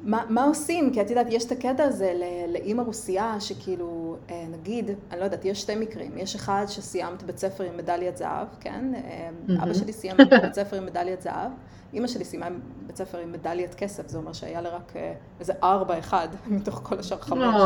מה, 0.03 0.23
מה 0.29 0.43
עושים? 0.43 0.93
כי 0.93 1.01
את 1.01 1.09
יודעת, 1.09 1.27
יש 1.29 1.45
את 1.45 1.51
הקטע 1.51 1.83
הזה 1.83 2.13
לאימא 2.47 2.81
רוסייה, 2.81 3.39
שכאילו, 3.39 4.15
אה, 4.29 4.45
נגיד, 4.51 4.91
אני 5.11 5.19
לא 5.19 5.25
יודעת, 5.25 5.45
יש 5.45 5.61
שתי 5.61 5.75
מקרים. 5.75 6.17
יש 6.17 6.35
אחד 6.35 6.65
שסיימת 6.67 7.23
בית 7.23 7.37
ספר 7.37 7.63
עם 7.63 7.77
מדליית 7.77 8.17
זהב, 8.17 8.47
כן? 8.59 8.91
אה, 8.95 9.29
אבא 9.63 9.73
שלי 9.73 9.93
סיים 9.93 10.17
בית 10.17 10.53
ספר 10.53 10.77
עם 10.77 10.85
מדליית 10.85 11.21
זהב. 11.21 11.51
אימא 11.93 12.07
שלי 12.07 12.25
סיימה 12.25 12.47
בית 12.87 12.97
ספר 12.97 13.17
עם 13.17 13.31
מדליית 13.31 13.75
כסף, 13.75 14.07
זה 14.07 14.17
אומר 14.17 14.33
שהיה 14.33 14.61
לה 14.61 14.69
רק 14.69 14.93
אה, 14.95 15.13
איזה 15.39 15.53
ארבע 15.63 15.99
אחד 15.99 16.27
מתוך 16.47 16.81
כל 16.83 16.99
השאר 16.99 17.17
חמש. 17.17 17.61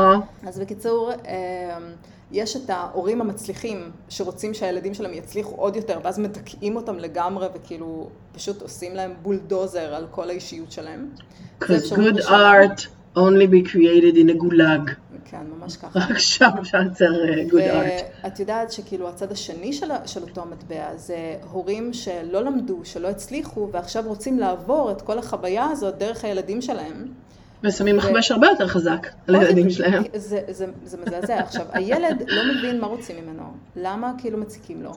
אז 0.48 0.60
בקיצור, 0.60 1.12
יש 2.32 2.56
את 2.56 2.70
ההורים 2.70 3.22
המצליחים 3.22 3.92
שרוצים 4.10 4.54
שהילדים 4.54 4.94
שלהם 4.94 5.14
יצליחו 5.14 5.56
עוד 5.56 5.76
יותר, 5.76 6.00
ואז 6.04 6.20
מדכאים 6.20 6.76
אותם 6.76 6.98
לגמרי 6.98 7.48
וכאילו 7.56 8.10
פשוט 8.32 8.62
עושים 8.62 8.96
להם 8.96 9.14
בולדוזר 9.22 9.94
על 9.96 10.08
כל 10.12 10.30
האישיות 10.30 10.72
שלהם. 10.72 11.10
Because 11.62 11.92
good 11.92 12.20
art 12.28 12.88
only 13.16 13.48
be 13.48 13.62
created 13.72 14.16
in 14.18 14.30
a 14.30 14.44
gulag. 14.44 15.13
כן, 15.26 15.42
ממש 15.60 15.78
ככה. 15.78 16.00
רק 16.00 16.18
שם 16.18 16.50
אפשר 16.60 16.78
לצייר 16.80 17.50
good 17.50 17.54
art. 17.54 18.24
ואת 18.24 18.40
יודעת 18.40 18.72
שכאילו 18.72 19.10
הצד 19.10 19.32
השני 19.32 19.74
של, 19.74 19.92
של 20.06 20.22
אותו 20.22 20.42
המטבע 20.42 20.96
זה 20.96 21.36
הורים 21.52 21.94
שלא 21.94 22.44
למדו, 22.44 22.80
שלא 22.84 23.08
הצליחו, 23.08 23.70
ועכשיו 23.72 24.04
רוצים 24.08 24.40
לעבור 24.40 24.92
את 24.92 25.02
כל 25.02 25.20
החוויה 25.20 25.66
הזאת 25.66 25.98
דרך 25.98 26.24
הילדים 26.24 26.62
שלהם. 26.62 27.08
ושמים 27.64 27.98
מכבש 27.98 28.32
הרבה 28.32 28.48
יותר 28.48 28.68
חזק 28.68 29.08
על 29.28 29.36
הילדים 29.36 29.70
שלהם. 29.70 30.04
זה, 30.16 30.40
זה, 30.50 30.66
זה 30.84 30.98
מזעזע. 30.98 31.40
עכשיו, 31.40 31.66
הילד 31.72 32.24
לא 32.28 32.42
מבין 32.56 32.82
מה 32.82 32.88
רוצים 32.88 33.16
ממנו, 33.26 33.44
למה 33.76 34.14
כאילו 34.18 34.38
מציקים 34.38 34.84
לו. 34.84 34.92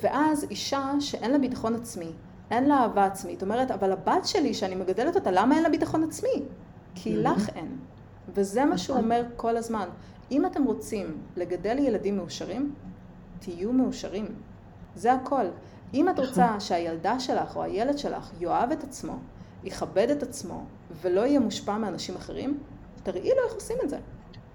ואז 0.00 0.46
אישה 0.50 0.90
שאין 1.00 1.30
לה 1.30 1.38
ביטחון 1.38 1.74
עצמי, 1.74 2.12
אין 2.50 2.68
לה 2.68 2.78
אהבה 2.82 3.04
עצמית, 3.04 3.42
אומרת, 3.42 3.70
אבל 3.70 3.92
הבת 3.92 4.26
שלי 4.26 4.54
שאני 4.54 4.74
מגדלת 4.74 5.14
אותה, 5.14 5.30
למה 5.30 5.54
אין 5.54 5.62
לה 5.62 5.68
ביטחון 5.68 6.04
עצמי? 6.04 6.42
כי 6.94 7.14
mm-hmm. 7.14 7.28
לך 7.28 7.48
אין. 7.48 7.76
וזה 8.34 8.64
מה 8.64 8.78
שהוא 8.78 8.96
נכון. 8.96 9.04
אומר 9.04 9.22
כל 9.36 9.56
הזמן. 9.56 9.88
אם 10.30 10.46
אתם 10.46 10.64
רוצים 10.64 11.18
לגדל 11.36 11.78
ילדים 11.78 12.16
מאושרים, 12.16 12.74
תהיו 13.38 13.72
מאושרים. 13.72 14.26
זה 14.96 15.12
הכל. 15.12 15.44
אם 15.94 16.08
את 16.08 16.18
רוצה 16.18 16.46
נכון. 16.46 16.60
שהילדה 16.60 17.20
שלך 17.20 17.56
או 17.56 17.62
הילד 17.62 17.98
שלך 17.98 18.30
יאהב 18.40 18.72
את 18.72 18.84
עצמו, 18.84 19.18
יכבד 19.64 20.10
את 20.10 20.22
עצמו 20.22 20.64
ולא 21.02 21.20
יהיה 21.20 21.40
מושפע 21.40 21.78
מאנשים 21.78 22.16
אחרים, 22.16 22.58
תראי 23.02 23.28
לו 23.28 23.44
איך 23.46 23.54
עושים 23.54 23.76
את 23.84 23.90
זה. 23.90 23.96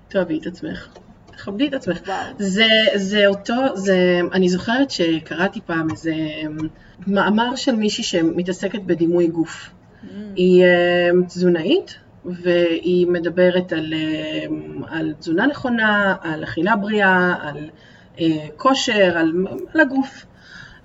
תאהבי 0.07 0.39
את 0.39 0.47
עצמך. 0.47 0.87
תכבדי 1.25 1.67
את 1.67 1.73
עצמך. 1.73 2.11
זה, 2.39 2.67
זה 2.95 3.27
אותו, 3.27 3.53
זה, 3.75 4.19
אני 4.33 4.49
זוכרת 4.49 4.91
שקראתי 4.91 5.61
פעם 5.65 5.91
איזה 5.91 6.13
אמ, 6.13 6.57
מאמר 7.07 7.55
של 7.55 7.75
מישהי 7.75 8.03
שמתעסקת 8.03 8.81
בדימוי 8.81 9.27
גוף. 9.27 9.69
Mm. 9.69 10.07
היא 10.35 10.63
אמ, 10.65 11.25
תזונאית, 11.25 11.95
והיא 12.25 13.07
מדברת 13.07 13.73
על, 13.73 13.93
אמ, 13.93 14.83
על 14.87 15.13
תזונה 15.19 15.47
נכונה, 15.47 16.15
על 16.21 16.43
אכילה 16.43 16.75
בריאה, 16.75 17.35
על 17.41 17.69
אה, 18.19 18.47
כושר, 18.57 19.17
על, 19.17 19.33
על 19.73 19.81
הגוף. 19.81 20.25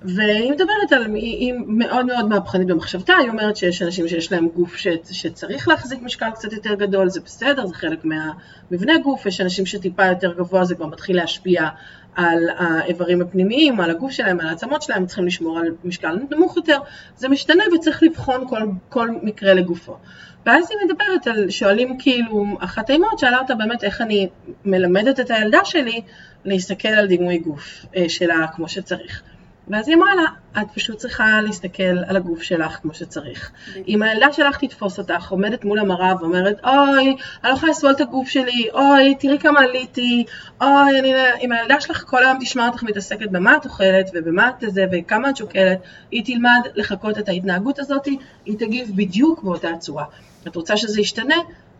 והיא 0.03 0.51
מדברת 0.51 0.91
על, 0.91 1.15
היא 1.15 1.53
מאוד 1.67 2.05
מאוד 2.05 2.27
מהפכנית 2.29 2.67
במחשבתה, 2.67 3.13
היא 3.13 3.29
אומרת 3.29 3.55
שיש 3.55 3.81
אנשים 3.81 4.07
שיש 4.07 4.31
להם 4.31 4.47
גוף 4.47 4.75
ש, 4.75 4.87
שצריך 5.11 5.67
להחזיק 5.67 6.01
משקל 6.01 6.29
קצת 6.31 6.53
יותר 6.53 6.73
גדול, 6.75 7.09
זה 7.09 7.21
בסדר, 7.25 7.65
זה 7.65 7.73
חלק 7.75 8.05
מהמבנה 8.05 8.97
גוף, 8.97 9.25
יש 9.25 9.41
אנשים 9.41 9.65
שטיפה 9.65 10.05
יותר 10.05 10.33
גבוה, 10.33 10.65
זה 10.65 10.75
כבר 10.75 10.85
מתחיל 10.85 11.15
להשפיע 11.15 11.69
על 12.15 12.49
האיברים 12.57 13.21
הפנימיים, 13.21 13.79
על 13.79 13.89
הגוף 13.89 14.11
שלהם, 14.11 14.39
על 14.39 14.47
העצמות 14.47 14.81
שלהם, 14.81 15.05
צריכים 15.05 15.25
לשמור 15.25 15.59
על 15.59 15.67
משקל 15.83 16.17
נמוך 16.31 16.57
יותר, 16.57 16.77
זה 17.17 17.29
משתנה 17.29 17.63
וצריך 17.75 18.03
לבחון 18.03 18.47
כל, 18.47 18.61
כל 18.89 19.09
מקרה 19.23 19.53
לגופו. 19.53 19.97
ואז 20.45 20.71
היא 20.71 20.77
מדברת 20.85 21.27
על, 21.27 21.49
שואלים 21.49 21.97
כאילו, 21.99 22.45
אחת 22.59 22.89
האימהות 22.89 23.19
שאלה 23.19 23.39
אותה 23.39 23.55
באמת 23.55 23.83
איך 23.83 24.01
אני 24.01 24.29
מלמדת 24.65 25.19
את 25.19 25.31
הילדה 25.31 25.65
שלי 25.65 26.01
להסתכל 26.45 26.87
על 26.87 27.07
דימוי 27.07 27.37
גוף 27.37 27.85
אה, 27.95 28.09
שלה 28.09 28.47
כמו 28.55 28.69
שצריך. 28.69 29.21
ואז 29.67 29.87
היא 29.87 29.95
אמרה 29.95 30.15
לה, 30.15 30.61
את 30.61 30.67
פשוט 30.73 30.97
צריכה 30.97 31.41
להסתכל 31.41 31.97
על 32.07 32.17
הגוף 32.17 32.41
שלך 32.41 32.79
כמו 32.81 32.93
שצריך. 32.93 33.51
אם 33.87 34.01
הילדה 34.01 34.33
שלך 34.33 34.57
תתפוס 34.57 34.99
אותך, 34.99 35.31
עומדת 35.31 35.65
מול 35.65 35.79
המראה 35.79 36.13
ואומרת, 36.19 36.59
אוי, 36.63 36.99
אני 36.99 37.15
לא 37.43 37.49
יכולה 37.49 37.71
לסבול 37.71 37.91
את 37.91 38.01
הגוף 38.01 38.29
שלי, 38.29 38.67
אוי, 38.73 39.15
תראי 39.19 39.39
כמה 39.39 39.59
עליתי, 39.59 40.25
אוי, 40.61 40.99
אני... 40.99 41.13
אם 41.41 41.51
הילדה 41.51 41.81
שלך 41.81 42.03
כל 42.07 42.25
היום 42.25 42.37
תשמע 42.41 42.67
אותך 42.67 42.83
מתעסקת 42.83 43.29
במה 43.31 43.57
את 43.57 43.65
אוכלת 43.65 44.09
ובמה 44.13 44.49
את 44.49 44.71
זה 44.73 44.85
וכמה 44.91 45.29
את 45.29 45.37
שוקלת, 45.37 45.79
היא 46.11 46.25
תלמד 46.25 46.61
לחקות 46.75 47.17
את 47.17 47.29
ההתנהגות 47.29 47.79
הזאת, 47.79 48.05
היא 48.45 48.57
תגיב 48.59 48.91
בדיוק 48.95 49.43
באותה 49.43 49.69
צורה. 49.79 50.05
את 50.47 50.55
רוצה 50.55 50.77
שזה 50.77 51.01
ישתנה? 51.01 51.35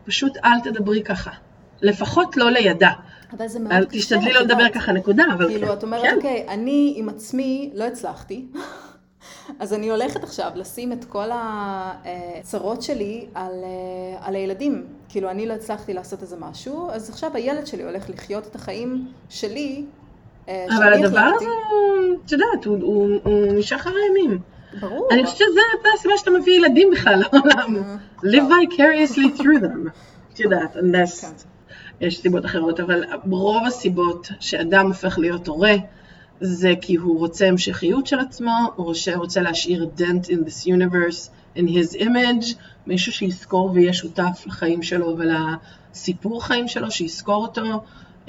פשוט 0.05 0.37
אל 0.37 0.59
תדברי 0.63 1.03
ככה. 1.03 1.31
לפחות 1.81 2.37
לא 2.37 2.51
לידה. 2.51 2.91
אבל 3.37 3.47
זה 3.47 3.59
מאוד 3.59 3.87
קשה. 3.87 3.99
תשתדלי 3.99 4.33
לא 4.33 4.41
לדבר 4.41 4.69
ככה 4.73 4.91
נקודה, 4.91 5.23
אבל 5.33 5.47
כאילו, 5.47 5.67
כן. 5.67 5.73
את 5.73 5.83
אומרת, 5.83 6.01
כן. 6.01 6.15
אוקיי, 6.15 6.45
אני 6.47 6.93
עם 6.97 7.09
עצמי 7.09 7.71
לא 7.73 7.83
הצלחתי, 7.83 8.45
אז 9.59 9.73
אני 9.73 9.89
הולכת 9.89 10.23
עכשיו 10.23 10.51
לשים 10.55 10.91
את 10.91 11.05
כל 11.05 11.29
הצרות 11.33 12.81
שלי 12.81 13.27
על, 13.35 13.51
אה, 13.63 14.27
על 14.27 14.35
הילדים. 14.35 14.85
כאילו, 15.09 15.29
אני 15.29 15.45
לא 15.45 15.53
הצלחתי 15.53 15.93
לעשות 15.93 16.21
איזה 16.21 16.35
משהו, 16.39 16.89
אז 16.91 17.09
עכשיו 17.09 17.31
הילד 17.33 17.67
שלי 17.67 17.83
הולך 17.83 18.09
לחיות 18.09 18.47
את 18.47 18.55
החיים 18.55 19.07
שלי. 19.29 19.85
אה, 20.49 20.65
אבל 20.77 20.93
הדבר 20.93 21.31
הזה, 21.35 21.45
את 22.25 22.31
יודעת, 22.31 22.65
הוא, 22.65 22.77
הוא, 22.81 23.19
הוא 23.23 23.59
משחר 23.59 23.89
הימים. 23.89 24.39
ברור. 24.79 25.07
אני 25.11 25.25
חושבת 25.25 25.37
שזה 25.37 25.59
הסיבה 25.95 26.13
שאתה 26.17 26.31
מביא 26.31 26.53
ילדים 26.53 26.89
בכלל 26.91 27.21
לעולם. 27.21 27.75
אה, 27.75 27.95
live 28.23 28.51
vicariously 28.51 29.39
through 29.39 29.63
them. 29.63 29.89
את 30.33 30.39
יודעת, 30.39 30.75
unless... 30.75 31.21
כן. 31.21 31.51
יש 32.01 32.21
סיבות 32.21 32.45
אחרות, 32.45 32.79
אבל 32.79 33.03
רוב 33.29 33.65
הסיבות 33.67 34.29
שאדם 34.39 34.87
הופך 34.87 35.19
להיות 35.19 35.47
הורה 35.47 35.75
זה 36.41 36.73
כי 36.81 36.95
הוא 36.95 37.19
רוצה 37.19 37.47
המשכיות 37.47 38.07
של 38.07 38.19
עצמו, 38.19 38.51
הוא 38.75 38.85
רוצה, 38.85 39.15
רוצה 39.15 39.41
להשאיר 39.41 39.89
dent 39.97 40.25
in 40.25 40.47
this 40.47 40.65
universe, 40.65 41.29
in 41.57 41.67
his 41.67 41.99
image, 41.99 42.55
מישהו 42.87 43.11
שיזכור 43.11 43.71
ויהיה 43.73 43.93
שותף 43.93 44.43
לחיים 44.45 44.83
שלו 44.83 45.17
ולסיפור 45.17 46.43
חיים 46.43 46.67
שלו, 46.67 46.91
שיזכור 46.91 47.43
אותו. 47.43 47.61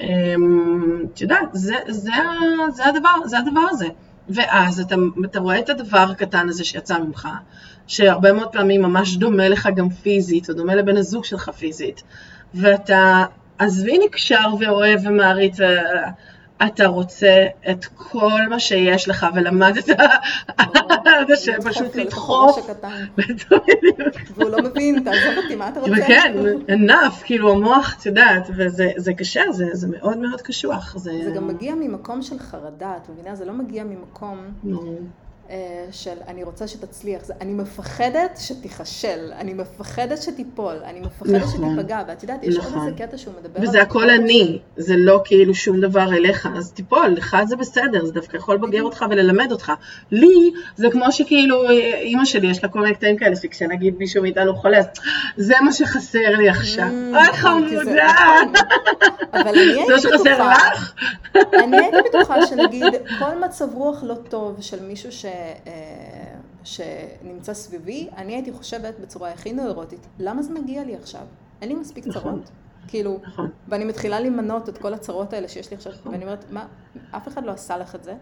אמ, 0.01 1.05
את 1.13 1.21
יודעת, 1.21 1.47
זה, 1.53 1.75
זה, 1.87 2.11
זה, 2.69 2.85
הדבר, 2.85 3.09
זה 3.25 3.37
הדבר 3.37 3.67
הזה. 3.69 3.87
ואז 4.29 4.79
אתה, 4.79 4.95
אתה 5.25 5.39
רואה 5.39 5.59
את 5.59 5.69
הדבר 5.69 6.05
הקטן 6.11 6.49
הזה 6.49 6.63
שיצא 6.65 6.99
ממך, 6.99 7.27
שהרבה 7.87 8.33
מאוד 8.33 8.47
פעמים 8.51 8.81
ממש 8.81 9.17
דומה 9.17 9.49
לך 9.49 9.69
גם 9.75 9.89
פיזית, 9.89 10.49
או 10.49 10.53
דומה 10.53 10.75
לבן 10.75 10.97
הזוג 10.97 11.25
שלך 11.25 11.49
פיזית, 11.49 12.03
ואתה 12.53 13.25
עזבי 13.57 13.97
נקשר 14.05 14.47
ואוהב 14.59 14.99
ומעריץ, 15.03 15.57
אתה 16.67 16.87
רוצה 16.87 17.45
את 17.71 17.85
כל 17.85 18.41
מה 18.49 18.59
שיש 18.59 19.09
לך 19.09 19.25
ולמדת 19.35 19.89
פשוט 21.63 21.95
לדחוף. 21.95 22.69
והוא 24.35 24.49
לא 24.49 24.57
מבין, 24.63 25.03
תעזוב 25.03 25.43
אותי, 25.43 25.55
מה 25.55 25.69
אתה 25.69 25.79
רוצה? 25.79 25.91
וכן, 25.91 26.33
enough, 26.67 27.23
כאילו 27.25 27.51
המוח, 27.51 27.95
את 27.99 28.05
יודעת, 28.05 28.49
וזה 28.57 29.13
קשה, 29.17 29.41
זה 29.51 29.87
מאוד 29.87 30.17
מאוד 30.17 30.41
קשוח. 30.41 30.97
זה 30.97 31.31
גם 31.35 31.47
מגיע 31.47 31.75
ממקום 31.75 32.21
של 32.21 32.39
חרדה, 32.39 32.93
את 32.97 33.09
מבינה? 33.09 33.35
זה 33.35 33.45
לא 33.45 33.53
מגיע 33.53 33.83
ממקום... 33.83 34.37
אה, 35.49 35.85
של 35.91 36.15
אני 36.27 36.43
רוצה 36.43 36.67
שתצליח, 36.67 37.23
זה, 37.23 37.33
אני 37.41 37.53
מפחדת 37.53 38.37
שתיכשל, 38.39 39.31
אני 39.35 39.53
מפחדת 39.53 40.21
שתיפול, 40.21 40.75
אני 40.83 40.99
מפחדת 40.99 41.35
נכון, 41.35 41.75
שתיפגע, 41.75 42.03
ואת 42.07 42.23
יודעת, 42.23 42.43
יש 42.43 42.57
נכון. 42.57 42.73
עוד 42.73 42.87
איזה 42.87 42.97
קטע 42.97 43.17
שהוא 43.17 43.33
מדבר 43.39 43.59
על... 43.59 43.67
וזה 43.67 43.81
הכל 43.81 44.09
אני, 44.09 44.59
ש... 44.59 44.81
זה 44.83 44.95
לא 44.97 45.21
כאילו 45.25 45.55
שום 45.55 45.81
דבר 45.81 46.13
אליך, 46.13 46.49
אז 46.57 46.71
תיפול, 46.71 47.07
לך 47.07 47.37
זה 47.45 47.55
בסדר, 47.55 48.05
זה 48.05 48.13
דווקא 48.13 48.37
יכול 48.37 48.55
לבגר 48.55 48.83
אותך 48.83 49.05
וללמד 49.09 49.51
אותך. 49.51 49.71
לי, 50.11 50.51
זה 50.75 50.87
כמו 50.91 51.11
שכאילו, 51.11 51.69
אימא 52.01 52.25
שלי, 52.25 52.47
יש 52.47 52.63
לה 52.63 52.69
כל 52.69 52.79
מיני 52.79 52.95
קטעים 52.95 53.17
כאלה, 53.17 53.35
שכשנגיד 53.35 53.95
מישהו 53.97 54.21
מאיתנו 54.21 54.55
חולה, 54.55 54.77
אז 54.77 54.85
זה 55.37 55.53
מה 55.65 55.73
שחסר 55.73 56.29
לי 56.37 56.49
עכשיו. 56.49 56.87
Mm, 56.87 57.17
אוי 57.17 57.33
חמודה! 57.33 58.13
אבל 59.33 59.47
אני 59.47 59.59
הייתי 59.59 60.07
בטוחה, 60.07 60.55
אני 61.53 61.77
הייתי 61.77 61.97
בטוחה 62.09 62.45
שנגיד, 62.45 62.93
כל 63.19 63.39
מצב 63.45 63.73
רוח 63.73 64.03
לא 64.03 64.15
טוב 64.29 64.57
של 64.61 64.83
מישהו 64.83 65.11
ש... 65.11 65.25
שנמצא 66.63 67.53
סביבי, 67.53 68.07
אני 68.17 68.33
הייתי 68.33 68.51
חושבת 68.51 68.99
בצורה 68.99 69.31
הכי 69.31 69.53
נוירוטית, 69.53 70.07
למה 70.19 70.41
זה 70.43 70.53
מגיע 70.53 70.83
לי 70.83 70.95
עכשיו? 70.95 71.21
אין 71.61 71.69
לי 71.69 71.75
מספיק 71.75 72.07
נכון. 72.07 72.21
צרות. 72.21 72.49
כאילו, 72.87 73.19
נכון. 73.27 73.49
ואני 73.67 73.85
מתחילה 73.85 74.19
למנות 74.19 74.69
את 74.69 74.77
כל 74.77 74.93
הצרות 74.93 75.33
האלה 75.33 75.47
שיש 75.47 75.71
לי 75.71 75.77
עכשיו, 75.77 75.93
נכון. 75.93 76.11
ואני 76.11 76.23
אומרת, 76.23 76.45
מה, 76.51 76.65
אף 77.11 77.27
אחד 77.27 77.45
לא 77.45 77.51
עשה 77.51 77.77
לך 77.77 77.95
את 77.95 78.03
זה. 78.03 78.13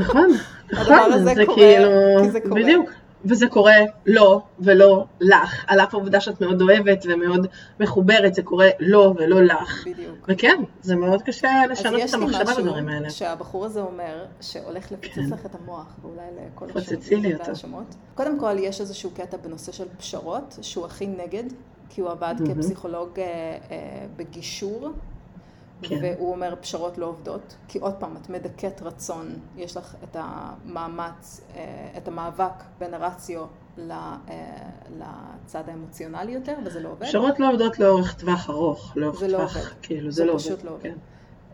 נכון, 0.00 0.30
נכון, 0.72 1.24
זה 1.24 1.34
כאילו, 1.34 1.90
כי 2.22 2.30
זה 2.30 2.40
קורה. 2.40 2.62
בדיוק. 2.62 2.90
וזה 3.24 3.46
קורה 3.46 3.76
לו 4.06 4.42
ולא 4.58 5.04
לך, 5.20 5.64
על 5.66 5.80
אף 5.80 5.94
העובדה 5.94 6.20
שאת 6.20 6.40
מאוד 6.40 6.62
אוהבת 6.62 7.06
ומאוד 7.08 7.46
מחוברת, 7.80 8.34
זה 8.34 8.42
קורה 8.42 8.68
לו 8.80 9.14
ולא 9.18 9.42
לך. 9.42 9.86
בדיוק. 9.86 10.26
וכן, 10.28 10.62
זה 10.82 10.96
מאוד 10.96 11.22
קשה 11.22 11.66
לשנות 11.70 12.00
את 12.00 12.04
אז 12.04 12.08
יש 12.08 12.14
לי 12.14 12.22
המחשבה 12.22 12.52
משהו 12.52 12.74
האלה. 12.74 13.10
שהבחור 13.10 13.64
הזה 13.64 13.80
אומר, 13.80 14.24
שהולך 14.40 14.92
לפוצץ 14.92 15.14
כן. 15.14 15.30
לך 15.30 15.46
את 15.46 15.54
המוח, 15.54 15.96
ואולי 16.02 16.22
לכל 16.54 16.64
אותו. 16.68 16.80
וההאשמות. 17.38 17.94
קודם 18.14 18.40
כל, 18.40 18.56
יש 18.58 18.80
איזשהו 18.80 19.10
קטע 19.10 19.36
בנושא 19.36 19.72
של 19.72 19.86
פשרות, 19.98 20.58
שהוא 20.62 20.86
הכי 20.86 21.06
נגד, 21.06 21.44
כי 21.88 22.00
הוא 22.00 22.10
עבד 22.10 22.34
מהמם. 22.40 22.54
כפסיכולוג 22.54 23.08
אה, 23.18 23.24
אה, 23.70 24.06
בגישור. 24.16 24.90
כן. 25.82 25.98
והוא 26.02 26.32
אומר 26.32 26.54
פשרות 26.60 26.98
לא 26.98 27.06
עובדות, 27.06 27.56
כי 27.68 27.78
עוד 27.78 27.94
פעם, 27.94 28.16
את 28.16 28.30
מדכאת 28.30 28.82
רצון, 28.82 29.34
יש 29.56 29.76
לך 29.76 29.94
את 30.04 30.16
המאמץ, 30.20 31.40
אה, 31.56 31.90
את 31.96 32.08
המאבק 32.08 32.52
בין 32.78 32.94
הרציו 32.94 33.44
אה, 33.78 34.16
לצד 34.98 35.68
האמוציונלי 35.68 36.32
יותר, 36.32 36.54
וזה 36.64 36.80
לא 36.80 36.88
עובד. 36.88 37.06
פשרות 37.06 37.40
לא 37.40 37.50
עובדות 37.50 37.78
לאורך 37.78 38.14
טווח 38.14 38.50
ארוך, 38.50 38.92
לאורך 38.96 39.20
זה 39.20 39.28
לא 39.28 39.38
טווח, 39.38 39.56
עובד. 39.56 39.68
כאילו, 39.82 40.10
זה 40.10 40.16
זה 40.16 40.24
לא 40.24 40.38
פשוט 40.38 40.50
עובד. 40.50 40.64
לא 40.64 40.70
עובד. 40.70 40.82
כן. 40.82 40.94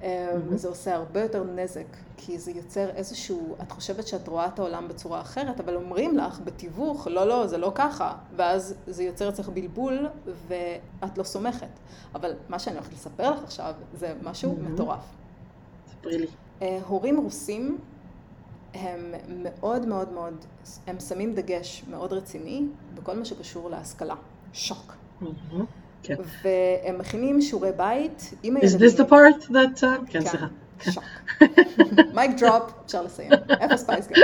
מהמם. 0.06 0.54
וזה 0.54 0.68
עושה 0.68 0.94
הרבה 0.94 1.22
יותר 1.22 1.44
נזק, 1.44 1.86
כי 2.16 2.38
זה 2.38 2.50
יוצר 2.50 2.90
איזשהו, 2.90 3.56
את 3.62 3.72
חושבת 3.72 4.06
שאת 4.06 4.28
רואה 4.28 4.46
את 4.46 4.58
העולם 4.58 4.88
בצורה 4.88 5.20
אחרת, 5.20 5.60
אבל 5.60 5.76
אומרים 5.76 6.16
לך 6.16 6.40
בתיווך, 6.44 7.06
לא, 7.06 7.28
לא, 7.28 7.46
זה 7.46 7.58
לא 7.58 7.72
ככה, 7.74 8.14
ואז 8.36 8.74
זה 8.86 9.02
יוצר 9.02 9.28
אצלך 9.28 9.48
בלבול, 9.48 10.08
ואת 10.48 11.18
לא 11.18 11.22
סומכת. 11.22 11.68
אבל 12.14 12.34
מה 12.48 12.58
שאני 12.58 12.76
הולכת 12.76 12.92
לספר 12.92 13.30
לך 13.30 13.44
עכשיו, 13.44 13.74
זה 13.94 14.14
משהו 14.22 14.56
מהמם. 14.56 14.74
מטורף. 14.74 15.04
ספרי 15.90 16.18
לי. 16.18 16.26
אה, 16.62 16.78
הורים 16.86 17.20
רוסים 17.20 17.78
הם 18.74 19.14
מאוד 19.28 19.86
מאוד 19.86 20.12
מאוד, 20.12 20.34
הם 20.86 21.00
שמים 21.00 21.34
דגש 21.34 21.84
מאוד 21.90 22.12
רציני 22.12 22.66
בכל 22.94 23.16
מה 23.16 23.24
שקשור 23.24 23.70
להשכלה. 23.70 24.14
שוק. 24.52 24.94
מהמם. 25.20 25.64
כן. 26.02 26.14
והם 26.42 26.98
מכינים 26.98 27.42
שיעורי 27.42 27.72
בית 27.76 28.34
עם 28.42 28.56
Is 28.56 28.60
הילדים. 28.60 28.88
this 28.88 28.92
the 28.92 29.10
part 29.10 29.44
that... 29.50 29.82
uh, 29.82 30.10
כן, 30.10 30.20
סליחה. 30.20 30.46
שוק. 30.90 31.04
mic 32.14 32.30
drop, 32.40 32.62
אפשר 32.86 33.02
לסיים. 33.02 33.30
איפה 33.60 33.76
Spice 33.76 34.06
Girls. 34.08 34.20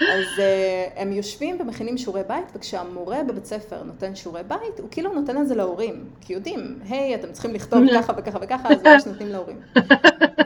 אז 0.00 0.24
אה, 0.36 0.42
הם 0.96 1.12
יושבים 1.12 1.56
ומכינים 1.60 1.98
שיעורי 1.98 2.22
בית, 2.28 2.44
וכשהמורה 2.54 3.22
בבית 3.28 3.44
ספר 3.44 3.82
נותן 3.82 4.14
שיעורי 4.14 4.42
בית, 4.42 4.80
הוא 4.80 4.88
כאילו 4.90 5.12
נותן 5.12 5.36
את 5.42 5.48
זה 5.48 5.54
להורים. 5.54 6.04
כי 6.20 6.32
יודעים, 6.32 6.78
היי, 6.88 7.14
אתם 7.14 7.32
צריכים 7.32 7.54
לכתוב 7.54 7.80
ככה 7.94 8.12
וככה 8.16 8.38
וככה, 8.42 8.68
אז 8.68 8.82
ממש 8.82 9.06
נותנים 9.06 9.28
להורים. 9.28 9.60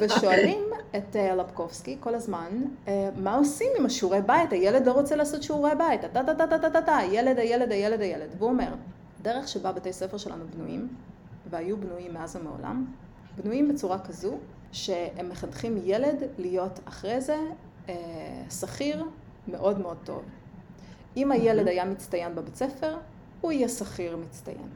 ושואלים 0.00 0.64
את 0.96 1.16
uh, 1.16 1.34
לפקובסקי 1.34 1.96
כל 2.00 2.14
הזמן, 2.14 2.48
uh, 2.86 2.88
מה 3.16 3.36
עושים 3.36 3.68
עם 3.78 3.86
השיעורי 3.86 4.20
בית? 4.26 4.52
הילד 4.52 4.86
לא 4.86 4.92
רוצה 4.92 5.16
לעשות 5.16 5.42
שיעורי 5.42 5.70
בית, 5.78 6.00
טה 6.00 6.08
טה 6.08 6.34
טה 6.34 6.46
טה 6.46 6.58
טה 6.58 6.70
טה 6.70 6.80
טה, 6.82 6.96
הילד, 6.96 7.38
הילד, 7.38 7.72
הילד, 7.72 8.00
הילד. 8.00 8.28
והוא 8.38 8.50
אומר, 8.50 8.68
הדרך 9.26 9.48
שבה 9.48 9.72
בתי 9.72 9.92
ספר 9.92 10.16
שלנו 10.16 10.44
בנויים, 10.54 10.88
והיו 11.50 11.76
בנויים 11.76 12.14
מאז 12.14 12.36
ומעולם, 12.36 12.86
בנויים 13.36 13.68
בצורה 13.68 13.98
כזו 13.98 14.38
שהם 14.72 15.28
מחנכים 15.28 15.76
ילד 15.84 16.22
להיות 16.38 16.80
אחרי 16.84 17.20
זה 17.20 17.38
אה, 17.88 17.94
שכיר 18.50 19.04
מאוד 19.48 19.78
מאוד 19.78 19.96
טוב. 20.04 20.22
אם 21.16 21.32
הילד 21.32 21.68
היה 21.68 21.84
מצטיין 21.84 22.34
בבית 22.34 22.54
ספר, 22.54 22.96
הוא 23.40 23.52
יהיה 23.52 23.68
שכיר 23.68 24.16
מצטיין. 24.16 24.68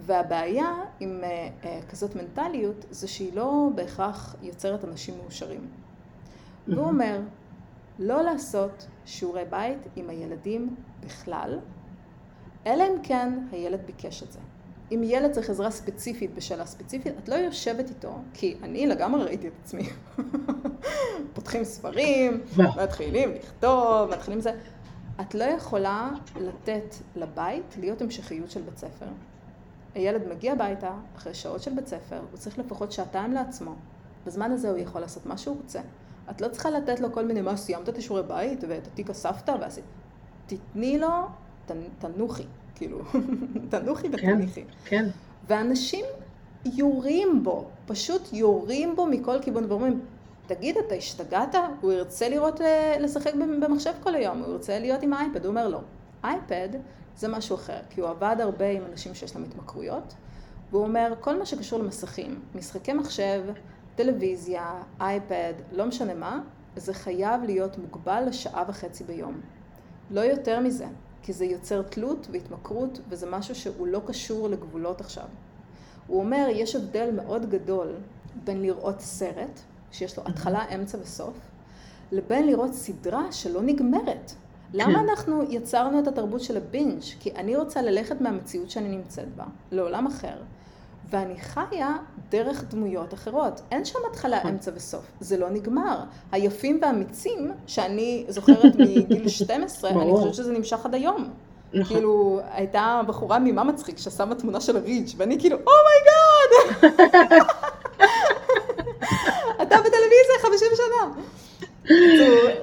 והבעיה 0.00 0.74
עם 1.00 1.20
אה, 1.22 1.48
אה, 1.64 1.80
כזאת 1.90 2.16
מנטליות 2.16 2.86
זה 2.90 3.08
שהיא 3.08 3.34
לא 3.34 3.68
בהכרח 3.74 4.36
יוצרת 4.42 4.84
אנשים 4.84 5.14
מאושרים. 5.22 5.68
והוא 6.68 6.86
אומר, 6.86 7.20
לא 7.98 8.22
לעשות 8.22 8.86
שיעורי 9.06 9.44
בית 9.50 9.78
עם 9.96 10.10
הילדים 10.10 10.74
בכלל, 11.00 11.58
אלא 12.66 12.84
אם 12.84 13.02
כן 13.02 13.38
הילד 13.52 13.80
ביקש 13.86 14.22
את 14.22 14.32
זה. 14.32 14.38
אם 14.92 15.00
ילד 15.04 15.32
צריך 15.32 15.50
עזרה 15.50 15.70
ספציפית 15.70 16.34
בשאלה 16.34 16.66
ספציפית, 16.66 17.14
את 17.22 17.28
לא 17.28 17.34
יושבת 17.34 17.88
איתו, 17.88 18.18
כי 18.34 18.56
אני 18.62 18.86
לגמרי 18.86 19.24
ראיתי 19.24 19.48
את 19.48 19.52
עצמי. 19.62 19.88
פותחים 21.34 21.64
ספרים. 21.64 22.40
מתחילים 22.82 23.32
לכתוב, 23.34 24.10
מתחילים 24.10 24.40
זה. 24.40 24.52
את 25.20 25.34
לא 25.34 25.44
יכולה 25.44 26.10
לתת 26.40 26.94
לבית 27.16 27.76
להיות 27.78 28.02
המשכיות 28.02 28.50
של 28.50 28.62
בית 28.62 28.78
ספר. 28.78 29.06
הילד 29.94 30.28
מגיע 30.28 30.52
הביתה 30.52 30.90
אחרי 31.16 31.34
שעות 31.34 31.62
של 31.62 31.74
בית 31.74 31.86
ספר, 31.86 32.20
הוא 32.30 32.38
צריך 32.38 32.58
לפחות 32.58 32.92
שעתיים 32.92 33.32
לעצמו. 33.32 33.74
בזמן 34.26 34.50
הזה 34.52 34.70
הוא 34.70 34.78
יכול 34.78 35.00
לעשות 35.00 35.26
מה 35.26 35.38
שהוא 35.38 35.56
רוצה. 35.56 35.80
את 36.30 36.40
לא 36.40 36.48
צריכה 36.48 36.70
לתת 36.70 37.00
לו 37.00 37.12
כל 37.12 37.24
מיני, 37.24 37.40
מה, 37.40 37.56
סיימת 37.56 37.88
את 37.88 37.98
השיעורי 37.98 38.22
בית 38.22 38.64
ואת 38.68 38.86
התיק 38.86 39.10
הסבתא 39.10 39.54
ועשית. 39.60 39.84
תתני 40.46 40.98
לו, 40.98 41.08
תנוחי, 41.98 42.44
כאילו, 42.74 42.98
תנוחי 43.70 44.08
ותניחי. 44.12 44.64
כן. 44.84 45.08
ואנשים 45.46 46.04
יורים 46.64 47.42
בו, 47.42 47.64
פשוט 47.86 48.32
יורים 48.32 48.96
בו 48.96 49.06
מכל 49.06 49.36
כיוון 49.42 49.64
ואומרים, 49.68 50.00
תגיד, 50.46 50.76
אתה 50.78 50.94
השתגעת? 50.94 51.54
הוא 51.80 51.92
ירצה 51.92 52.28
לראות, 52.28 52.60
אה, 52.60 52.96
לשחק 53.00 53.34
במחשב 53.34 53.92
כל 54.02 54.14
היום, 54.14 54.38
הוא 54.38 54.52
ירצה 54.52 54.78
להיות 54.78 55.02
עם 55.02 55.12
האייפד, 55.12 55.44
הוא 55.44 55.50
אומר 55.50 55.68
לא. 55.68 55.80
אייפד 56.24 56.68
זה 57.16 57.28
משהו 57.28 57.56
אחר, 57.56 57.78
כי 57.90 58.00
הוא 58.00 58.10
עבד 58.10 58.36
הרבה 58.40 58.70
עם 58.70 58.82
אנשים 58.92 59.14
שיש 59.14 59.36
להם 59.36 59.44
התמכרויות, 59.44 60.14
והוא 60.70 60.82
אומר, 60.82 61.14
כל 61.20 61.38
מה 61.38 61.46
שקשור 61.46 61.78
למסכים, 61.78 62.40
משחקי 62.54 62.92
מחשב, 62.92 63.42
טלוויזיה, 63.94 64.82
אייפד, 65.00 65.52
לא 65.72 65.86
משנה 65.86 66.14
מה, 66.14 66.40
זה 66.76 66.94
חייב 66.94 67.42
להיות 67.44 67.78
מוגבל 67.78 68.24
לשעה 68.26 68.64
וחצי 68.68 69.04
ביום. 69.04 69.40
לא 70.10 70.20
יותר 70.20 70.60
מזה, 70.60 70.86
כי 71.22 71.32
זה 71.32 71.44
יוצר 71.44 71.82
תלות 71.82 72.26
והתמכרות, 72.30 73.00
וזה 73.08 73.30
משהו 73.30 73.54
שהוא 73.54 73.86
לא 73.86 74.00
קשור 74.06 74.48
לגבולות 74.48 75.00
עכשיו. 75.00 75.26
הוא 76.06 76.20
אומר, 76.20 76.46
יש 76.50 76.76
הבדל 76.76 77.10
מאוד 77.16 77.50
גדול 77.50 77.88
בין 78.44 78.62
לראות 78.62 79.00
סרט, 79.00 79.60
שיש 79.92 80.18
לו 80.18 80.24
התחלה, 80.26 80.64
אמצע 80.74 80.98
וסוף, 81.02 81.34
לבין 82.12 82.46
לראות 82.46 82.74
סדרה 82.74 83.32
שלא 83.32 83.62
נגמרת. 83.62 84.32
למה 84.74 84.98
כן. 84.98 85.08
אנחנו 85.08 85.42
יצרנו 85.42 85.98
את 85.98 86.08
התרבות 86.08 86.40
של 86.40 86.56
הבינג'? 86.56 87.02
כי 87.20 87.32
אני 87.36 87.56
רוצה 87.56 87.82
ללכת 87.82 88.20
מהמציאות 88.20 88.70
שאני 88.70 88.88
נמצאת 88.88 89.34
בה, 89.36 89.44
לעולם 89.70 90.06
אחר, 90.06 90.36
ואני 91.10 91.40
חיה 91.40 91.96
דרך 92.30 92.64
דמויות 92.70 93.14
אחרות. 93.14 93.60
אין 93.70 93.84
שם 93.84 93.98
התחלה, 94.10 94.38
נכון. 94.38 94.50
אמצע 94.50 94.70
וסוף. 94.74 95.04
זה 95.20 95.36
לא 95.36 95.50
נגמר. 95.50 95.98
היפים 96.32 96.78
והאמיצים, 96.82 97.52
שאני 97.66 98.24
זוכרת 98.28 98.74
מגיל 98.76 99.28
12, 99.38 99.90
אני. 99.90 100.10
חושבת 100.12 100.34
שזה 100.34 100.52
נמשך 100.52 100.86
עד 100.86 100.94
היום. 100.94 101.30
נכון. 101.74 101.96
כאילו, 101.96 102.40
הייתה 102.52 103.00
בחורה 103.06 103.38
ממש 103.38 103.64
מצחיק 103.64 103.98
ששמה 103.98 104.34
תמונה 104.34 104.60
של 104.60 104.76
רידג', 104.78 105.14
ואני 105.16 105.38
כאילו, 105.40 105.56
Oh 105.56 105.92
my 105.92 106.28
God! 106.28 107.00
אתה 109.62 109.76
בטלוויזיה 109.78 110.36
50 110.42 110.68
שנה. 110.76 111.12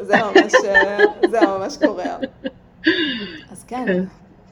זה 0.02 0.16
ממש, 0.18 0.54
זה 1.30 1.40
ממש 1.42 1.78
קורע. 1.78 2.18
אז 3.52 3.64
כן, 3.68 3.84
כן. 3.88 4.04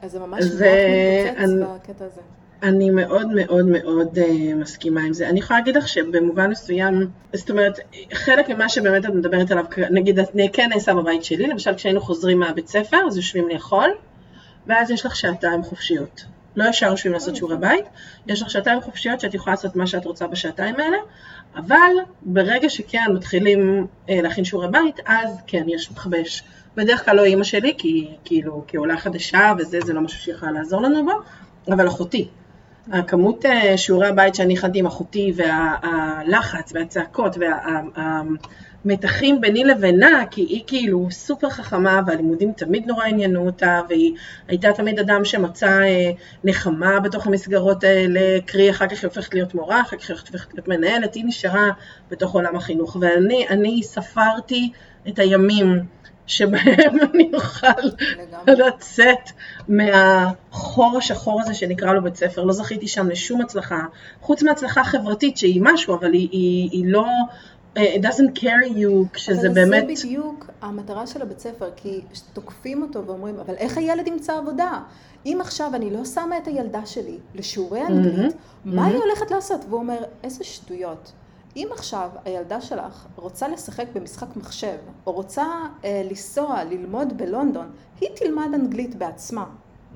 אז 0.01 0.11
זה 0.11 0.19
ממש 0.19 0.43
אה, 0.61 1.25
מתפוצץ 1.31 1.43
אני- 1.43 1.63
בקטע 1.65 2.05
הזה. 2.05 2.21
אני 2.65 2.89
מאוד 2.89 3.27
מאוד 3.27 3.65
מאוד 3.65 4.17
אה, 4.17 4.55
מסכימה 4.55 5.01
עם 5.01 5.13
זה. 5.13 5.29
אני 5.29 5.39
יכולה 5.39 5.59
להגיד 5.59 5.77
לך 5.77 5.87
שבמובן 5.87 6.49
מסוים, 6.49 7.07
זאת 7.33 7.49
אומרת, 7.49 7.79
חלק 8.13 8.49
ממה 8.49 8.69
שבאמת 8.69 9.05
את 9.05 9.09
מדברת 9.09 9.51
עליו, 9.51 9.65
נגיד, 9.89 10.19
כן 10.53 10.69
נעשה 10.73 10.93
בבית 10.93 11.23
שלי, 11.23 11.47
למשל 11.47 11.75
כשהיינו 11.75 12.01
חוזרים 12.01 12.39
מהבית 12.39 12.67
ספר, 12.67 12.97
אז 13.07 13.17
יושבים 13.17 13.49
לאכול, 13.49 13.89
ואז 14.67 14.91
יש 14.91 15.05
לך 15.05 15.15
שעתיים 15.15 15.63
חופשיות. 15.63 16.25
לא 16.55 16.69
ישר 16.69 16.85
יושבים 16.85 17.13
לעשות 17.13 17.35
שיעורי 17.35 17.57
בית, 17.57 17.85
יש 18.27 18.41
לך 18.41 18.49
שעתיים 18.49 18.81
חופשיות 18.81 19.19
שאת 19.19 19.33
יכולה 19.33 19.53
לעשות 19.53 19.75
מה 19.75 19.87
שאת 19.87 20.05
רוצה 20.05 20.27
בשעתיים 20.27 20.75
האלה, 20.75 20.97
אבל 21.55 21.91
ברגע 22.21 22.69
שכן 22.69 23.11
מתחילים 23.13 23.87
אה, 24.09 24.21
להכין 24.21 24.43
שיעורי 24.43 24.67
בית, 24.67 24.99
אז 25.05 25.41
כן, 25.47 25.63
יש 25.67 25.91
מכבש. 25.91 26.43
בדרך 26.75 27.05
כלל 27.05 27.15
לא 27.15 27.23
אימא 27.23 27.43
שלי, 27.43 27.73
כי 27.77 28.07
כאילו, 28.25 28.63
כעולה 28.67 28.97
חדשה 28.97 29.53
וזה, 29.57 29.79
זה 29.85 29.93
לא 29.93 30.01
משהו 30.01 30.19
שיכולה 30.19 30.51
לעזור 30.51 30.81
לנו 30.81 31.05
בו, 31.05 31.11
אבל 31.73 31.87
אחותי. 31.87 32.27
הכמות 32.91 33.45
אה, 33.45 33.77
שיעורי 33.77 34.07
הבית 34.07 34.35
שאני 34.35 34.53
הכנתי 34.53 34.79
עם 34.79 34.85
אחותי, 34.85 35.33
והלחץ 35.35 36.71
והצעקות 36.73 37.37
והמתחים 38.85 39.41
ביני 39.41 39.63
לבינה, 39.63 40.23
כי 40.31 40.41
היא 40.41 40.63
כאילו 40.67 41.07
סופר 41.11 41.49
חכמה 41.49 42.01
והלימודים 42.07 42.51
תמיד 42.51 42.87
נורא 42.87 43.05
עניינו 43.05 43.45
אותה, 43.45 43.81
והיא 43.89 44.15
הייתה 44.47 44.73
תמיד 44.73 44.99
אדם 44.99 45.25
שמצא 45.25 45.81
אה, 45.81 46.11
נחמה 46.43 46.99
בתוך 46.99 47.27
המסגרות 47.27 47.83
האלה, 47.83 48.41
קרי 48.45 48.69
אחר 48.69 48.87
כך 48.87 49.03
היא 49.03 49.07
הופכת 49.07 49.33
להיות 49.33 49.55
מורה, 49.55 49.81
אחר 49.81 49.97
כך 49.97 50.09
היא 50.09 50.17
הופכת 50.17 50.53
להיות 50.53 50.67
מנהלת, 50.67 51.13
היא 51.13 51.25
נשארה 51.25 51.69
בתוך 52.11 52.33
עולם 52.33 52.55
החינוך, 52.55 52.97
ואני 52.99 53.47
אני 53.49 53.83
ספרתי 53.83 54.71
את 55.07 55.19
הימים 55.19 55.94
שבהם 56.27 56.97
אני 57.13 57.31
אוכל 57.33 57.67
לגמרי. 58.17 58.67
לצאת 58.67 59.29
מהחור 59.67 60.97
השחור 60.97 61.41
הזה 61.41 61.53
שנקרא 61.53 61.93
לו 61.93 62.03
בית 62.03 62.15
ספר. 62.15 62.43
לא 62.43 62.53
זכיתי 62.53 62.87
שם 62.87 63.09
לשום 63.09 63.41
הצלחה, 63.41 63.79
חוץ 64.21 64.43
מהצלחה 64.43 64.83
חברתית 64.83 65.37
שהיא 65.37 65.61
משהו, 65.63 65.95
אבל 65.95 66.13
היא, 66.13 66.29
היא, 66.31 66.69
היא 66.71 66.83
לא 66.87 67.05
it 67.75 68.01
doesn't 68.01 68.39
carry 68.39 68.71
you 68.75 69.13
כשזה 69.13 69.49
באמת... 69.49 69.83
אבל 69.83 69.95
זה 69.95 70.07
בדיוק 70.07 70.49
המטרה 70.61 71.07
של 71.07 71.21
הבית 71.21 71.39
ספר, 71.39 71.69
כי 71.75 72.01
תוקפים 72.33 72.81
אותו 72.81 73.05
ואומרים, 73.05 73.39
אבל 73.39 73.53
איך 73.53 73.77
הילד 73.77 74.07
ימצא 74.07 74.37
עבודה? 74.37 74.79
אם 75.25 75.37
עכשיו 75.41 75.71
אני 75.73 75.91
לא 75.91 76.05
שמה 76.05 76.37
את 76.37 76.47
הילדה 76.47 76.85
שלי 76.85 77.17
לשיעורי 77.35 77.81
אנגלית, 77.81 78.31
mm-hmm. 78.31 78.35
מה 78.65 78.87
mm-hmm. 78.87 78.89
היא 78.89 78.97
הולכת 78.97 79.31
לעשות? 79.31 79.65
והוא 79.69 79.79
אומר, 79.79 80.03
איזה 80.23 80.43
שטויות. 80.43 81.11
אם 81.55 81.67
עכשיו 81.71 82.09
הילדה 82.25 82.61
שלך 82.61 83.07
רוצה 83.15 83.47
לשחק 83.47 83.85
במשחק 83.93 84.35
מחשב, 84.35 84.77
או 85.07 85.11
רוצה 85.11 85.45
אה, 85.85 86.01
לנסוע, 86.09 86.63
ללמוד 86.63 87.17
בלונדון, 87.17 87.71
היא 88.01 88.09
תלמד 88.15 88.49
אנגלית 88.53 88.95
בעצמה. 88.95 89.45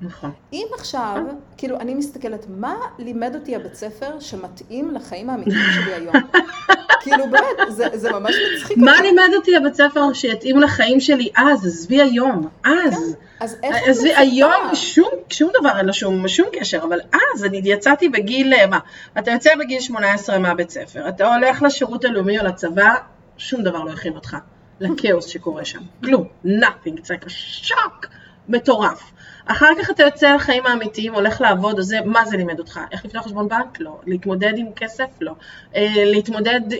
נכון. 0.02 0.32
אם 0.54 0.66
עכשיו, 0.74 1.18
כאילו, 1.58 1.80
אני 1.80 1.94
מסתכלת, 1.94 2.46
מה 2.50 2.76
לימד 3.00 3.36
אותי 3.36 3.56
הבית 3.56 3.76
ספר 3.76 4.20
שמתאים 4.20 4.96
לחיים 4.96 5.30
האמיתיים 5.30 5.66
שלי 5.76 5.94
היום? 5.94 6.16
כאילו, 7.02 7.24
באמת, 7.32 7.72
זה, 7.72 7.88
זה 7.94 8.12
ממש 8.12 8.36
מצחיק 8.56 8.78
אותי. 8.78 8.82
מה 8.82 9.02
לימד 9.02 9.30
אותי 9.36 9.56
הבית 9.56 9.74
ספר 9.74 10.14
שיתאים 10.14 10.60
לחיים 10.60 11.00
שלי 11.00 11.30
אז? 11.36 11.66
עזבי 11.66 12.02
היום, 12.02 12.48
אז. 12.64 12.94
כן, 12.94 13.26
אז 13.40 13.58
איך 13.64 13.76
את 13.78 13.82
עזבי, 13.88 14.16
היום 14.16 14.76
שום, 14.76 15.10
שום 15.30 15.52
דבר 15.60 15.78
אין 15.78 15.86
לו 15.86 15.94
שום, 15.94 16.28
שום 16.28 16.48
קשר, 16.60 16.84
אבל 16.84 17.00
אז 17.14 17.46
אני 17.46 17.62
יצאתי 17.64 18.10
בגיל, 18.10 18.54
מה? 18.70 18.80
אתה 19.20 19.32
יוצא 19.32 19.50
בגיל 19.60 19.82
18 19.82 20.40
מהבית 20.40 20.70
ספר, 20.70 21.10
אתה 21.10 21.36
הולך 21.36 21.62
לשירות 21.62 22.06
הלאומי 22.06 22.40
או 22.40 22.46
לצבא, 22.46 22.96
שום 23.38 23.64
דבר 23.64 23.84
לא 23.84 23.92
הכין 23.92 24.16
אותך 24.16 24.38
לכאוס 24.80 25.26
שקורה 25.26 25.66
שם. 25.66 25.80
כלום, 26.04 26.28
nothing, 26.46 26.98
it's 26.98 27.10
like 27.10 27.26
a 27.26 27.30
shock 27.66 28.08
מטורף. 28.50 29.12
אחר 29.46 29.72
כך 29.80 29.90
אתה 29.90 30.04
יוצא 30.04 30.36
לחיים 30.36 30.66
האמיתיים, 30.66 31.14
הולך 31.14 31.42
לעבוד, 31.42 31.80
אז 31.80 31.86
זה, 31.86 31.98
מה 32.06 32.26
זה 32.26 32.38
לימד 32.38 32.60
אותך? 32.60 32.80
איך 32.92 33.06
לפתוח 33.06 33.26
חשבון 33.26 33.50
בנק? 33.50 33.80
לא. 33.80 34.00
להתמודד 34.06 34.54
עם 34.58 34.68
כסף? 34.76 35.06
לא. 35.22 35.34
אה, 35.76 35.94
להתמודד 35.96 36.62
אה, 36.74 36.78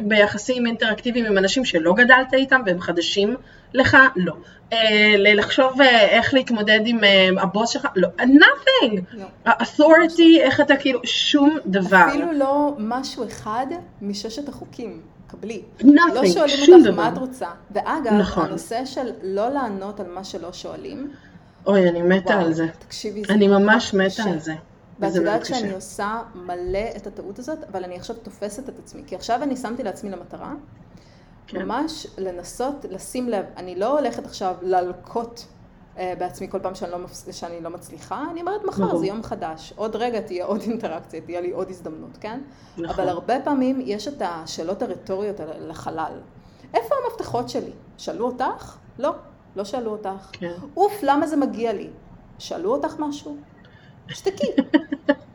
ביחסים 0.00 0.66
אינטראקטיביים 0.66 1.26
עם 1.26 1.38
אנשים 1.38 1.64
שלא 1.64 1.94
גדלת 1.94 2.34
איתם 2.34 2.60
והם 2.66 2.80
חדשים 2.80 3.36
לך? 3.74 3.96
לא. 4.16 4.32
אה, 4.72 5.14
לחשוב 5.18 5.80
איך 5.80 6.34
להתמודד 6.34 6.80
עם 6.86 7.00
הבוס 7.38 7.70
שלך? 7.70 7.86
לא. 7.96 8.08
nothing. 8.18 9.00
לא. 9.12 9.52
authority, 9.52 10.40
איך 10.40 10.60
אתה 10.60 10.76
כאילו, 10.76 11.00
שום 11.04 11.58
דבר. 11.66 12.06
אפילו 12.08 12.32
לא 12.32 12.74
משהו 12.78 13.24
אחד 13.26 13.66
מששת 14.02 14.48
החוקים. 14.48 15.15
קבלי. 15.26 15.62
Nothing, 15.80 15.84
לא 16.14 16.26
שואלים 16.26 16.86
אותך 16.86 16.96
מה 16.96 17.08
את 17.08 17.18
רוצה. 17.18 17.48
ואגב, 17.70 18.12
נכון. 18.12 18.46
הנושא 18.46 18.84
של 18.84 19.12
לא 19.22 19.48
לענות 19.48 20.00
על 20.00 20.06
מה 20.08 20.24
שלא 20.24 20.52
שואלים, 20.52 21.12
אוי, 21.66 21.88
אני 21.88 22.02
מתה 22.02 22.34
וואו, 22.34 22.46
על 22.46 22.52
זה. 22.52 22.66
תקשיבי, 22.78 23.22
זה 23.26 23.32
אני 23.32 23.48
ממש 23.48 23.94
מתה 23.94 24.10
ש... 24.10 24.20
על 24.20 24.38
זה. 24.38 24.54
ואת 25.00 25.14
יודעת 25.14 25.46
שאני 25.46 25.72
עושה 25.72 26.22
מלא 26.34 26.88
את 26.96 27.06
הטעות 27.06 27.38
הזאת, 27.38 27.58
אבל 27.72 27.84
אני 27.84 27.96
עכשיו 27.96 28.16
תופסת 28.16 28.68
את 28.68 28.78
עצמי. 28.78 29.02
כי 29.06 29.16
עכשיו 29.16 29.42
אני 29.42 29.56
שמתי 29.56 29.82
לעצמי 29.82 30.10
למטרה, 30.10 30.54
כן. 31.46 31.62
ממש 31.62 32.06
לנסות 32.18 32.84
לשים 32.90 33.28
לב, 33.28 33.44
אני 33.56 33.76
לא 33.76 33.98
הולכת 33.98 34.24
עכשיו 34.24 34.54
להלקות 34.62 35.46
בעצמי 36.18 36.48
כל 36.50 36.58
פעם 36.58 36.74
שאני 36.74 36.90
לא, 36.90 36.98
שאני 37.32 37.60
לא 37.60 37.70
מצליחה, 37.70 38.24
אני 38.30 38.40
אומרת 38.40 38.64
מחר 38.64 38.84
נכון. 38.84 38.98
זה 38.98 39.06
יום 39.06 39.22
חדש, 39.22 39.72
עוד 39.76 39.96
רגע 39.96 40.20
תהיה 40.20 40.44
עוד 40.44 40.60
אינטראקציה, 40.60 41.20
תהיה 41.20 41.40
לי 41.40 41.50
עוד 41.50 41.70
הזדמנות, 41.70 42.16
כן? 42.20 42.40
נכון. 42.78 42.86
אבל 42.88 43.08
הרבה 43.08 43.40
פעמים 43.44 43.80
יש 43.84 44.08
את 44.08 44.22
השאלות 44.24 44.82
הרטוריות 44.82 45.36
לחלל. 45.58 46.12
איפה 46.74 46.94
המפתחות 47.04 47.48
שלי? 47.48 47.72
שאלו 47.98 48.26
אותך? 48.26 48.76
לא. 48.98 49.12
לא 49.56 49.64
שאלו 49.64 49.90
אותך. 49.90 50.30
כן. 50.32 50.52
אוף, 50.76 50.92
למה 51.02 51.26
זה 51.26 51.36
מגיע 51.36 51.72
לי? 51.72 51.90
שאלו 52.38 52.72
אותך 52.72 52.94
משהו? 52.98 53.36
שתקי. 54.08 54.46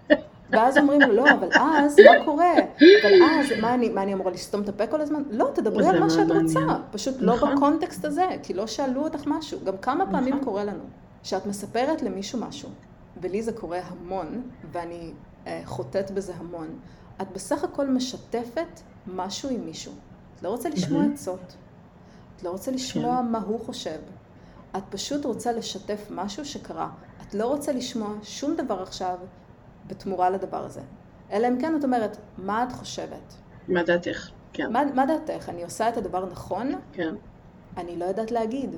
ואז 0.52 0.78
אומרים 0.78 1.02
לו, 1.02 1.14
לא, 1.14 1.32
אבל 1.32 1.49
אז, 1.54 1.95
מה 1.99 2.26
קורה? 2.26 2.54
אבל 3.02 3.14
אז, 3.24 3.45
מה 3.62 3.74
אני, 3.74 3.89
מה 3.89 4.04
אני 4.04 4.14
אמורה 4.14 4.32
לסתום 4.32 4.62
את 4.62 4.70
הפה 4.70 4.88
כל 4.88 5.02
הזמן? 5.02 5.24
לא, 5.30 5.49
תדברי 5.54 5.88
על 5.88 5.99
מה 5.99 6.10
שאת 6.10 6.32
רוצה, 6.32 6.60
פשוט 6.91 7.16
לא 7.20 7.36
נכון. 7.36 7.56
בקונטקסט 7.56 8.06
הזה, 8.06 8.26
כי 8.43 8.54
לא 8.54 8.68
שאלו 8.68 9.04
אותך 9.04 9.24
משהו. 9.28 9.60
גם 9.64 9.78
כמה 9.78 10.12
פעמים 10.12 10.34
נכון. 10.34 10.45
קורה 10.45 10.64
לנו, 10.64 10.84
שאת 11.24 11.45
מספרת 11.45 12.02
למישהו 12.02 12.39
משהו, 12.39 12.70
ולי 13.22 13.41
זה 13.41 13.52
קורה 13.54 13.80
המון, 13.84 14.41
ואני 14.72 15.12
אה, 15.47 15.62
חוטאת 15.66 16.12
בזה 16.12 16.34
המון, 16.38 16.68
את 17.22 17.28
בסך 17.34 17.64
הכל 17.64 17.88
משתפת 17.88 18.80
משהו 19.08 19.49
עם 19.49 19.66
מישהו. 19.66 19.93
את 20.36 20.43
לא 20.43 20.49
רוצה 20.49 20.70
לשמוע 20.70 21.04
עצות, 21.14 21.56
את 22.38 22.43
לא 22.43 22.49
רוצה 22.49 22.72
לשמוע 22.72 23.18
כן. 23.18 23.32
מה 23.32 23.39
הוא 23.39 23.60
חושב. 23.60 23.99
את 24.78 24.84
פשוט 24.89 25.26
רוצה 25.26 25.52
לשתף 25.52 26.08
משהו 26.10 26.45
שקרה. 26.45 26.89
את 27.22 27.34
לא 27.34 27.47
רוצה 27.47 27.72
לשמוע 27.74 28.10
שום 28.24 28.56
דבר 28.56 28.82
עכשיו 28.82 29.18
בתמורה 29.88 30.30
לדבר 30.30 30.66
הזה. 30.66 30.82
אלא 31.32 31.48
אם 31.48 31.62
כן 31.62 31.76
את 31.80 31.84
אומרת, 31.84 32.18
מה 32.38 32.64
את 32.64 32.72
חושבת? 32.72 33.34
מה 33.68 33.84
דעתך? 33.84 34.30
כן. 34.54 34.74
מה, 34.74 34.82
מה 34.96 35.06
דעתך? 35.06 35.50
אני 35.50 35.64
עושה 35.64 35.90
את 35.90 35.98
הדבר 35.98 36.26
נכון? 36.26 36.72
כן. 36.94 37.16
אני 37.78 37.98
לא 37.98 38.06
יודעת 38.06 38.32
להגיד. 38.32 38.76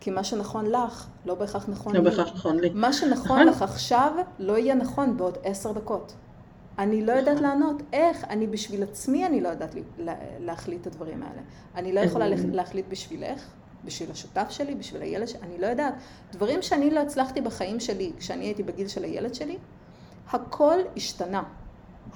כי 0.00 0.10
מה 0.10 0.24
שנכון 0.24 0.66
לך, 0.66 1.06
לא 1.26 1.34
בהכרח 1.34 1.68
נכון 1.68 1.94
לא 1.94 1.98
לי. 1.98 2.04
לא 2.04 2.10
בהכרח 2.10 2.34
נכון 2.34 2.60
לי. 2.60 2.70
מה 2.74 2.92
שנכון 2.92 3.40
נכון. 3.40 3.46
לך 3.46 3.62
עכשיו, 3.62 4.12
לא 4.38 4.58
יהיה 4.58 4.74
נכון 4.74 5.16
בעוד 5.16 5.38
עשר 5.42 5.72
דקות. 5.72 6.14
אני 6.78 7.06
לא 7.06 7.12
יודעת 7.12 7.34
נכון. 7.34 7.48
לענות 7.48 7.82
איך, 7.92 8.24
אני 8.24 8.46
בשביל 8.46 8.82
עצמי 8.82 9.26
אני 9.26 9.40
לא 9.40 9.48
יודעת 9.48 9.74
לה, 9.98 10.14
להחליט 10.40 10.80
את 10.80 10.86
הדברים 10.86 11.22
האלה. 11.22 11.40
אני 11.74 11.92
לא 11.92 12.00
יכולה 12.00 12.26
להחליט 12.28 12.86
בשבילך, 12.88 13.44
בשביל 13.84 14.10
השותף 14.10 14.46
שלי, 14.50 14.74
בשביל 14.74 15.02
הילד 15.02 15.28
שלי, 15.28 15.40
אני 15.42 15.58
לא 15.58 15.66
יודעת. 15.66 15.94
דברים 16.32 16.62
שאני 16.62 16.90
לא 16.90 17.00
הצלחתי 17.00 17.40
בחיים 17.40 17.80
שלי, 17.80 18.12
כשאני 18.18 18.44
הייתי 18.44 18.62
בגיל 18.62 18.88
של 18.88 19.04
הילד 19.04 19.34
שלי, 19.34 19.58
הכל 20.32 20.78
השתנה. 20.96 21.42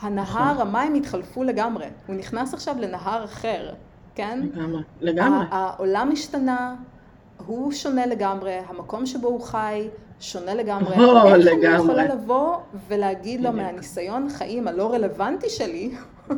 הנהר, 0.00 0.52
נכון. 0.52 0.66
המים 0.66 0.94
התחלפו 0.94 1.44
לגמרי. 1.44 1.86
הוא 2.06 2.16
נכנס 2.16 2.54
עכשיו 2.54 2.76
לנהר 2.78 3.24
אחר, 3.24 3.72
כן? 4.14 4.40
לגמרי, 4.42 4.82
לגמרי. 5.00 5.44
העולם 5.50 6.10
השתנה, 6.12 6.74
הוא 7.46 7.72
שונה 7.72 8.06
לגמרי, 8.06 8.58
המקום 8.68 9.06
שבו 9.06 9.28
הוא 9.28 9.40
חי 9.40 9.88
שונה 10.20 10.54
לגמרי. 10.54 10.96
או, 10.96 11.16
איך 11.26 11.46
לגמרי. 11.46 11.68
אני 11.68 11.82
יכולה 11.82 12.04
לבוא 12.04 12.56
ולהגיד 12.88 13.40
לו 13.40 13.52
מהניסיון 13.52 14.28
חיים 14.28 14.68
הלא 14.68 14.92
רלוונטי 14.92 15.48
שלי? 15.48 15.90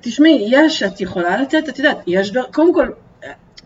תשמעי, 0.00 0.48
יש, 0.50 0.82
את 0.82 1.00
יכולה 1.00 1.42
לתת, 1.42 1.68
את 1.68 1.78
יודעת, 1.78 1.98
יש 2.06 2.32
קודם 2.52 2.74
כל, 2.74 2.88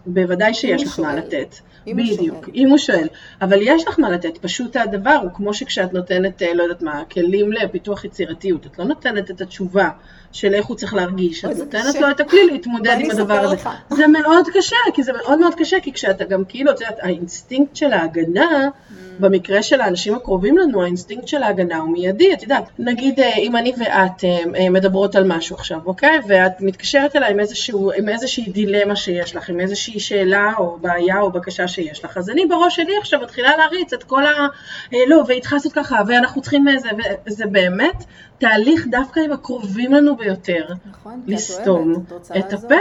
בוודאי 0.07 0.55
שיש 0.55 0.83
לך 0.83 1.01
מה 1.01 1.15
לתת. 1.15 1.55
אם 1.87 1.97
בדיוק, 1.97 2.49
אם 2.55 2.71
הוא 2.71 2.79
שואל. 2.79 3.07
אבל 3.43 3.59
יש 3.61 3.89
לך 3.89 3.99
מה 3.99 4.11
לתת, 4.11 4.39
פשוט 4.39 4.77
הדבר 4.77 5.19
הוא 5.23 5.31
כמו 5.35 5.55
שכשאת 5.55 5.93
נותנת, 5.93 6.43
אה, 6.43 6.55
לא 6.55 6.63
יודעת 6.63 6.83
מה, 6.83 7.03
כלים 7.13 7.53
לפיתוח 7.53 8.05
יצירתיות, 8.05 8.67
את 8.67 8.79
לא 8.79 8.85
נותנת 8.85 9.31
את 9.31 9.41
התשובה 9.41 9.91
של 10.33 10.55
איך 10.55 10.67
הוא 10.67 10.77
צריך 10.77 10.95
להרגיש, 10.95 11.45
את 11.45 11.57
נותנת 11.57 11.95
לו 12.01 12.11
את 12.11 12.21
הכלי 12.21 12.47
להתמודד 12.47 12.97
עם 13.01 13.11
הדבר 13.11 13.35
הזה. 13.35 13.57
זה 13.97 14.07
מאוד 14.07 14.47
קשה, 14.55 14.77
כי 14.95 15.03
זה 15.03 15.13
מאוד 15.13 15.39
מאוד 15.39 15.55
קשה, 15.55 15.81
כי 15.81 15.93
כשאתה 15.93 16.25
גם 16.25 16.45
כאילו, 16.45 16.71
את 16.71 16.81
יודעת, 16.81 16.99
האינסטינקט 17.03 17.77
של 17.77 17.93
ההגנה, 17.93 18.69
אממ. 18.69 18.93
במקרה 19.21 19.63
של 19.63 19.81
האנשים 19.81 20.15
הקרובים 20.15 20.59
לנו, 20.59 20.83
האינסטינקט 20.83 21.29
של 21.29 21.43
ההגנה 21.43 21.79
הוא 21.79 21.93
מיידי, 21.93 22.33
את 22.33 22.43
יודעת, 22.43 22.65
נגיד 22.79 23.21
אה, 23.21 23.37
אם 23.37 23.57
אני 23.57 23.73
ואת 23.79 24.25
אה, 24.25 24.71
מדברות 24.71 25.17
על 25.17 25.25
משהו 25.27 25.57
עכשיו, 25.57 25.79
אוקיי? 25.87 26.19
ואת 26.29 26.61
מתקשרת 26.61 27.17
אליי 27.17 27.31
עם, 27.31 27.41
איזשהו, 27.41 27.93
עם 27.93 28.09
איזושהי 28.09 28.45
דילמה 28.51 28.97
שיש 28.97 29.37
לך, 29.37 29.49
עם 29.49 29.61
איזושהי 29.61 30.01
שאלה 30.01 30.53
או 30.59 30.79
בעיה 30.81 31.21
או 31.21 31.31
בקשה 31.31 31.69
שיש 31.73 32.05
לך. 32.05 32.17
אז 32.17 32.31
אני 32.31 32.47
בראש 32.47 32.77
שלי 32.77 32.97
עכשיו 32.99 33.21
מתחילה 33.21 33.57
להריץ 33.57 33.93
את 33.93 34.05
כל 34.05 34.27
ה... 34.27 34.47
אה, 34.95 34.99
לא, 35.07 35.25
והיא 35.27 35.41
צריכה 35.41 35.57
לעשות 35.57 35.73
ככה, 35.73 36.01
ואנחנו 36.07 36.43
צריכים 36.43 36.69
איזה, 36.69 36.89
וזה 37.27 37.47
באמת 37.47 38.05
תהליך 38.39 38.87
דווקא 38.91 39.21
עם 39.21 39.33
הקרובים 39.33 39.93
לנו 39.93 40.17
ביותר. 40.17 40.67
נכון, 40.91 41.23
לסתום 41.27 42.05
את 42.39 42.53
הפה. 42.53 42.75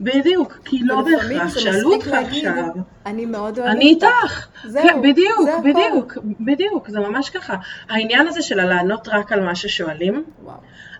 בדיוק, 0.00 0.58
כי 0.64 0.78
לא 0.82 1.02
בהכרח, 1.02 1.58
שאלו 1.58 1.92
אותך 1.92 2.08
עכשיו. 2.08 2.64
אני 3.06 3.26
מאוד 3.26 3.58
אוהבת 3.58 3.72
אני 3.72 3.84
איתך. 3.84 4.48
זהו, 4.64 4.82
כן, 4.82 5.02
בדיוק, 5.02 5.40
זה 5.44 5.58
בדיוק, 5.64 6.18
בדיוק, 6.40 6.90
זה 6.90 7.00
ממש 7.00 7.30
ככה. 7.30 7.56
העניין 7.88 8.26
הזה 8.26 8.42
של 8.42 8.60
הלענות 8.60 9.08
רק 9.08 9.32
על 9.32 9.44
מה 9.44 9.54
ששואלים, 9.54 10.24
וואו. 10.42 10.56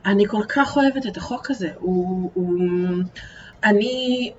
אני 0.06 0.26
כל 0.26 0.42
כך 0.48 0.76
אוהבת 0.76 1.06
את 1.06 1.16
החוק 1.16 1.50
הזה. 1.50 1.68
הוא, 1.78 2.30
הוא, 2.34 2.58
אני 3.64 4.32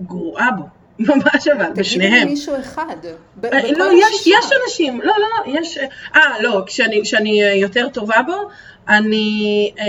גרועה 0.00 0.50
בו. 0.50 0.64
ממש 0.98 1.48
אבל, 1.56 1.72
בשניהם. 1.76 2.12
תגידי 2.12 2.24
מישהו 2.24 2.54
אחד. 2.60 2.96
אה, 3.44 3.72
לא, 3.72 3.84
יש, 3.92 4.26
יש 4.26 4.46
אנשים, 4.64 5.00
לא, 5.00 5.14
לא, 5.18 5.26
לא, 5.46 5.60
יש, 5.60 5.78
אה, 6.14 6.40
לא, 6.40 6.62
כשאני, 6.66 7.00
כשאני 7.02 7.42
יותר 7.42 7.88
טובה 7.88 8.22
בו, 8.26 8.48
אני 8.88 9.72
אה, 9.78 9.84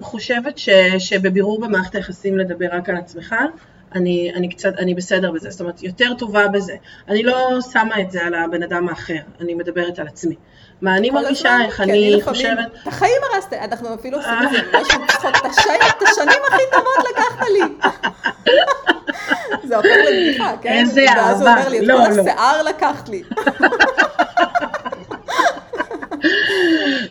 חושבת 0.00 0.58
ש, 0.58 0.68
שבבירור 0.98 1.60
במערכת 1.60 1.94
היחסים 1.94 2.38
לדבר 2.38 2.66
רק 2.72 2.88
על 2.88 2.96
עצמך, 2.96 3.34
אני, 3.94 4.32
אני 4.34 4.48
קצת, 4.48 4.78
אני 4.78 4.94
בסדר 4.94 5.30
בזה, 5.30 5.50
זאת 5.50 5.60
אומרת, 5.60 5.82
יותר 5.82 6.14
טובה 6.14 6.48
בזה. 6.48 6.74
אני 7.08 7.22
לא 7.22 7.58
שמה 7.72 8.00
את 8.00 8.10
זה 8.10 8.22
על 8.22 8.34
הבן 8.34 8.62
אדם 8.62 8.88
האחר, 8.88 9.14
אני 9.40 9.54
מדברת 9.54 9.98
על 9.98 10.06
עצמי. 10.06 10.34
מה 10.82 10.96
אני 10.96 11.10
מרגישה, 11.10 11.56
איך 11.64 11.80
אני 11.80 12.20
חושבת... 12.24 12.58
את 12.82 12.86
החיים 12.86 13.20
הרסת, 13.32 13.52
אנחנו 13.52 13.94
אפילו 13.94 14.18
עושים 14.18 14.32
את 14.44 14.50
זה, 14.50 14.58
משהו 14.78 15.00
צחוק, 15.08 15.36
את 15.36 16.02
השנים 16.02 16.40
הכי 16.48 16.62
טובות 16.72 17.10
לקחת 17.10 17.46
לי. 17.52 17.60
זה 19.64 19.76
הופך 19.76 19.88
לבדיחה, 20.08 20.52
כן? 20.62 20.72
איזה 20.72 21.04
אהבה, 21.08 21.22
ואז 21.22 21.40
הוא 21.40 21.48
אומר 21.48 21.68
לי, 21.68 21.78
את 21.78 21.84
לא, 21.84 21.94
כל 21.94 22.12
לא. 22.16 22.22
השיער 22.22 22.62
לקחת 22.62 23.08
לי. 23.08 23.22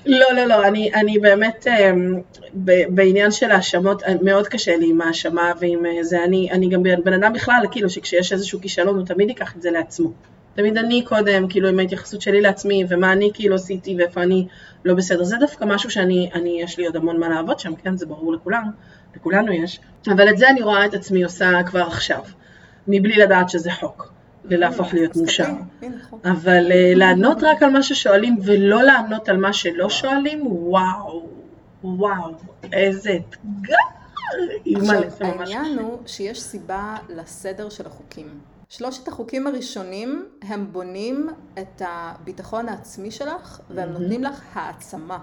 לא, 0.05 0.28
לא, 0.34 0.45
לא, 0.45 0.68
אני, 0.68 0.91
אני 0.93 1.20
באמת, 1.20 1.68
אמ, 1.68 2.22
ב- 2.53 2.95
בעניין 2.95 3.32
של 3.32 3.51
האשמות, 3.51 4.03
מאוד 4.22 4.47
קשה 4.47 4.78
לי 4.78 4.89
עם 4.89 5.01
האשמה 5.01 5.51
ועם 5.59 5.86
אה, 5.86 6.03
זה, 6.03 6.24
אני, 6.24 6.49
אני 6.51 6.70
גם 6.70 6.84
בן 7.03 7.13
אדם 7.13 7.34
בכלל, 7.34 7.66
כאילו 7.72 7.89
שכשיש 7.89 8.34
איזשהו 8.34 8.61
כישלון 8.61 8.97
הוא 8.97 9.05
תמיד 9.05 9.30
ייקח 9.30 9.55
את 9.55 9.61
זה 9.61 9.72
לעצמו. 9.72 10.11
תמיד 10.55 10.77
אני 10.77 11.01
קודם, 11.01 11.47
כאילו 11.47 11.69
עם 11.69 11.79
ההתייחסות 11.79 12.21
שלי 12.21 12.41
לעצמי, 12.41 12.83
ומה 12.89 13.13
אני 13.13 13.31
כאילו 13.33 13.55
עשיתי 13.55 13.95
ואיפה 13.97 14.23
אני 14.23 14.47
לא 14.85 14.93
בסדר. 14.93 15.23
זה 15.23 15.37
דווקא 15.39 15.65
משהו 15.65 15.89
שאני, 15.89 16.29
אני, 16.33 16.61
יש 16.61 16.77
לי 16.77 16.85
עוד 16.85 16.95
המון 16.95 17.19
מה 17.19 17.29
לעבוד 17.29 17.59
שם, 17.59 17.75
כן, 17.75 17.97
זה 17.97 18.05
ברור 18.05 18.33
לכולם, 18.33 18.63
לכולנו 19.15 19.51
יש. 19.51 19.79
אבל 20.07 20.29
את 20.29 20.37
זה 20.37 20.49
אני 20.49 20.61
רואה 20.61 20.85
את 20.85 20.93
עצמי 20.93 21.23
עושה 21.23 21.63
כבר 21.65 21.81
עכשיו, 21.81 22.23
מבלי 22.87 23.15
לדעת 23.15 23.49
שזה 23.49 23.71
חוק, 23.71 24.11
ולהפוך 24.45 24.93
להיות 24.93 25.15
מאושר. 25.15 25.47
אבל 26.25 26.71
אה, 26.71 26.93
לענות 26.95 27.43
רק 27.43 27.63
על 27.63 27.69
מה 27.69 27.83
ששואלים 27.83 28.37
ולא 28.43 28.83
לענות 28.83 29.29
על 29.29 29.37
מה 29.37 29.53
שלא 29.53 29.89
שואלים, 29.89 30.47
וואו, 30.47 31.29
וואו, 31.83 32.31
איזה 32.73 33.09
אתגר. 33.29 33.75
עכשיו, 34.75 35.03
העניין 35.19 35.79
הוא 35.79 35.97
שיש 36.05 36.41
סיבה 36.41 36.95
לסדר 37.09 37.69
של 37.69 37.85
החוקים. 37.85 38.54
שלושת 38.70 39.07
החוקים 39.07 39.47
הראשונים 39.47 40.26
הם 40.41 40.68
בונים 40.72 41.30
את 41.59 41.82
הביטחון 41.86 42.70
העצמי 42.70 43.11
שלך 43.11 43.61
והם 43.70 43.89
mm-hmm. 43.89 43.99
נותנים 43.99 44.24
לך 44.24 44.43
העצמה. 44.53 45.20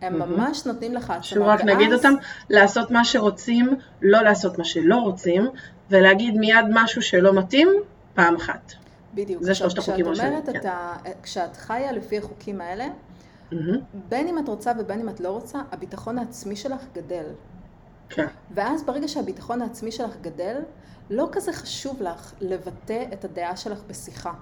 הם 0.00 0.22
mm-hmm. 0.22 0.24
ממש 0.24 0.66
נותנים 0.66 0.94
לך 0.94 1.10
העצמה. 1.10 1.24
שוב 1.24 1.42
רק 1.42 1.60
ואז... 1.60 1.68
נגיד 1.68 1.92
אותם, 1.92 2.14
לעשות 2.50 2.90
מה 2.90 3.04
שרוצים, 3.04 3.76
לא 4.02 4.22
לעשות 4.22 4.58
מה 4.58 4.64
שלא 4.64 4.96
רוצים, 4.96 5.48
ולהגיד 5.90 6.36
מיד 6.36 6.64
משהו 6.70 7.02
שלא 7.02 7.32
מתאים, 7.32 7.68
פעם 8.14 8.36
אחת. 8.36 8.72
בדיוק. 9.14 9.42
זה 9.42 9.54
שלושת 9.54 9.78
החוקים 9.78 10.06
הראשונים. 10.06 10.42
כן. 10.42 10.56
אתה, 10.56 10.92
כשאת 11.22 11.56
חיה 11.56 11.92
לפי 11.92 12.18
החוקים 12.18 12.60
האלה, 12.60 12.86
mm-hmm. 12.86 13.56
בין 14.08 14.28
אם 14.28 14.38
את 14.38 14.48
רוצה 14.48 14.72
ובין 14.78 15.00
אם 15.00 15.08
את 15.08 15.20
לא 15.20 15.28
רוצה, 15.28 15.58
הביטחון 15.72 16.18
העצמי 16.18 16.56
שלך 16.56 16.80
גדל. 16.94 17.26
כן. 18.08 18.26
ואז 18.54 18.82
ברגע 18.82 19.08
שהביטחון 19.08 19.62
העצמי 19.62 19.92
שלך 19.92 20.16
גדל, 20.20 20.56
לא 21.10 21.28
כזה 21.32 21.52
חשוב 21.52 22.02
לך 22.02 22.32
לבטא 22.40 23.04
את 23.12 23.24
הדעה 23.24 23.56
שלך 23.56 23.78
בשיחה. 23.88 24.32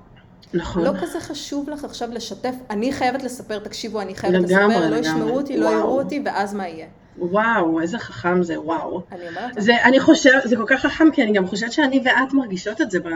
נכון. 0.55 0.85
לא 0.85 0.91
כזה 1.01 1.21
חשוב 1.21 1.71
לך 1.71 1.85
עכשיו 1.85 2.09
לשתף, 2.13 2.55
אני 2.71 2.93
חייבת 2.93 3.23
לספר, 3.23 3.59
תקשיבו, 3.59 4.01
אני 4.01 4.15
חייבת 4.15 4.51
לגמרי, 4.51 4.75
לספר, 4.75 4.91
לא 4.91 4.97
ישמעו 4.97 5.37
אותי, 5.37 5.57
לא 5.57 5.69
יראו 5.69 6.01
אותי, 6.01 6.23
ואז 6.25 6.55
מה 6.55 6.69
יהיה? 6.69 6.87
וואו, 7.19 7.81
איזה 7.81 7.99
חכם 7.99 8.43
זה, 8.43 8.61
וואו. 8.61 9.03
אני 9.13 9.29
אומרת. 9.29 9.51
זה, 9.57 9.85
אני 9.85 10.01
חושבת, 10.01 10.43
זה 10.45 10.57
כל 10.57 10.65
כך 10.67 10.81
חכם, 10.81 11.11
כי 11.13 11.23
אני 11.23 11.33
גם 11.33 11.47
חושבת 11.47 11.73
שאני 11.73 12.03
ואת 12.05 12.33
מרגישות 12.33 12.81
את 12.81 12.91
זה, 12.91 13.01
ב, 13.01 13.09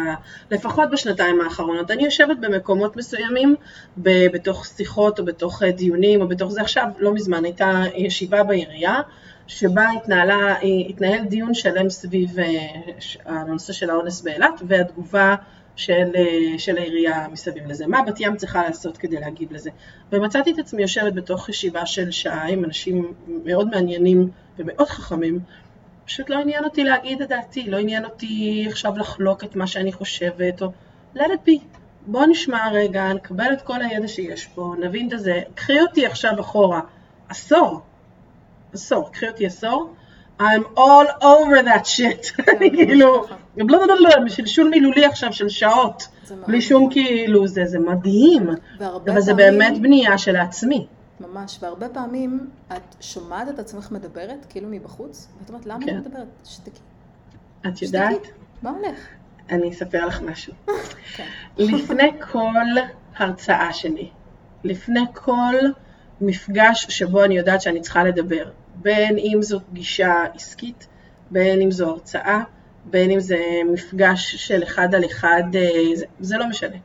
לפחות 0.51 0.90
בשנתיים 0.90 1.40
האחרונות. 1.40 1.90
אני 1.90 2.05
יושבת 2.05 2.36
במקומות 2.40 2.96
מסוימים, 2.96 3.55
ב, 4.03 4.26
בתוך 4.32 4.66
שיחות 4.66 5.18
או 5.18 5.24
בתוך 5.24 5.62
אה, 5.62 5.70
דיונים 5.70 6.20
או 6.20 6.28
בתוך 6.28 6.51
זה. 6.53 6.61
עכשיו, 6.61 6.86
לא 6.99 7.14
מזמן, 7.14 7.44
הייתה 7.44 7.82
ישיבה 7.94 8.42
בעירייה, 8.42 9.01
שבה 9.49 9.90
התנהלה, 9.90 10.57
התנהל 10.88 11.24
דיון 11.24 11.55
שלם 11.55 11.90
סביב 11.90 12.38
אה, 12.38 12.68
הנושא 13.24 13.72
של 13.72 13.90
האונס 13.90 14.22
באילת 14.22 14.62
והתגובה 14.66 15.34
של, 15.76 16.11
אה, 16.16 16.59
של 16.59 16.78
העירייה 16.78 17.28
מסביב 17.28 17.66
לזה. 17.66 17.86
מה 17.86 18.03
בת 18.03 18.20
ים 18.20 18.36
צריכה 18.36 18.62
לעשות 18.62 18.96
כדי 18.96 19.20
להגיב 19.20 19.53
לזה? 19.53 19.70
ומצאתי 20.12 20.53
את 20.53 20.59
עצמי 20.59 20.82
יושבת 20.82 21.12
בתוך 21.12 21.49
ישיבה 21.49 21.86
של 21.86 22.11
שעה 22.11 22.46
עם 22.49 22.64
אנשים 22.64 23.12
מאוד 23.44 23.68
מעניינים 23.70 24.30
ומאוד 24.59 24.88
חכמים. 24.88 25.40
פשוט 26.05 26.30
לא 26.30 26.38
עניין 26.38 26.64
אותי 26.64 26.84
להגיד 26.84 27.22
את 27.22 27.28
דעתי, 27.28 27.70
לא 27.70 27.76
עניין 27.76 28.05
אותי 28.05 28.64
עכשיו 28.68 28.99
לחלוק 28.99 29.44
את 29.44 29.57
מה 29.57 29.66
שאני 29.66 29.92
חושבת, 29.92 30.62
או 30.62 30.72
let 31.16 31.18
it 31.20 31.49
be. 31.49 31.61
בוא 32.07 32.26
נשמע 32.26 32.70
רגע, 32.72 33.12
נקבל 33.12 33.53
את 33.53 33.62
כל 33.62 33.82
הידע 33.82 34.09
שיש 34.09 34.46
פה, 34.46 34.74
נבין 34.80 35.09
את 35.12 35.20
זה. 35.20 35.40
קחי 35.55 35.80
אותי 35.80 36.07
עכשיו 36.07 36.40
אחורה, 36.40 36.80
עשור, 37.28 37.80
עשור, 38.72 39.12
קחי 39.12 39.28
אותי 39.28 39.46
עשור, 39.46 39.94
I'm 40.40 40.64
all 40.76 41.22
over 41.22 41.64
that 41.64 41.86
shit, 41.86 42.42
אני 42.56 42.70
כאילו, 42.70 43.26
בשלשול 44.24 44.68
מילולי 44.68 45.04
עכשיו 45.04 45.32
של 45.32 45.48
שעות, 45.48 46.08
בלי 46.46 46.60
שום 46.60 46.90
כאילו, 46.90 47.46
זה, 47.46 47.64
זה 47.64 47.78
מדהים, 47.78 48.48
אבל 48.80 49.20
זה 49.20 49.34
באמת 49.34 49.80
בנייה 49.82 50.18
של 50.18 50.36
העצמי. 50.36 50.86
ממש, 51.20 51.58
והרבה 51.62 51.88
פעמים 51.88 52.50
את 52.72 52.96
שומעת 53.00 53.48
את 53.48 53.58
עצמך 53.58 53.90
מדברת, 53.90 54.46
כאילו 54.48 54.68
מבחוץ, 54.68 55.28
ואת 55.40 55.48
אומרת, 55.48 55.66
למה 55.66 55.78
את 55.78 55.84
כן. 55.84 55.98
מדברת? 55.98 56.26
שתקי. 56.44 56.80
את 57.66 57.82
יודעת? 57.82 58.26
מה 58.62 58.70
הולך? 58.70 58.98
אני 59.50 59.70
אספר 59.70 60.06
לך 60.06 60.22
משהו. 60.22 60.52
כן. 61.16 61.26
לפני 61.58 62.10
כל 62.32 62.64
הרצאה 63.16 63.72
שלי, 63.72 64.10
לפני 64.64 65.04
כל 65.14 65.54
מפגש 66.20 66.86
שבו 66.88 67.24
אני 67.24 67.38
יודעת 67.38 67.60
שאני 67.60 67.80
צריכה 67.80 68.04
לדבר, 68.04 68.50
בין 68.74 69.18
אם 69.18 69.38
זו 69.42 69.60
פגישה 69.60 70.24
עסקית, 70.34 70.88
בין 71.30 71.60
אם 71.60 71.70
זו 71.70 71.90
הרצאה, 71.90 72.42
בין 72.84 73.10
אם 73.10 73.20
זה 73.20 73.38
מפגש 73.72 74.36
של 74.36 74.62
אחד 74.62 74.94
על 74.94 75.04
אחד, 75.04 75.42
אה, 75.54 75.96
זה, 75.96 76.04
זה 76.20 76.36
לא 76.38 76.48
משנה. 76.48 76.76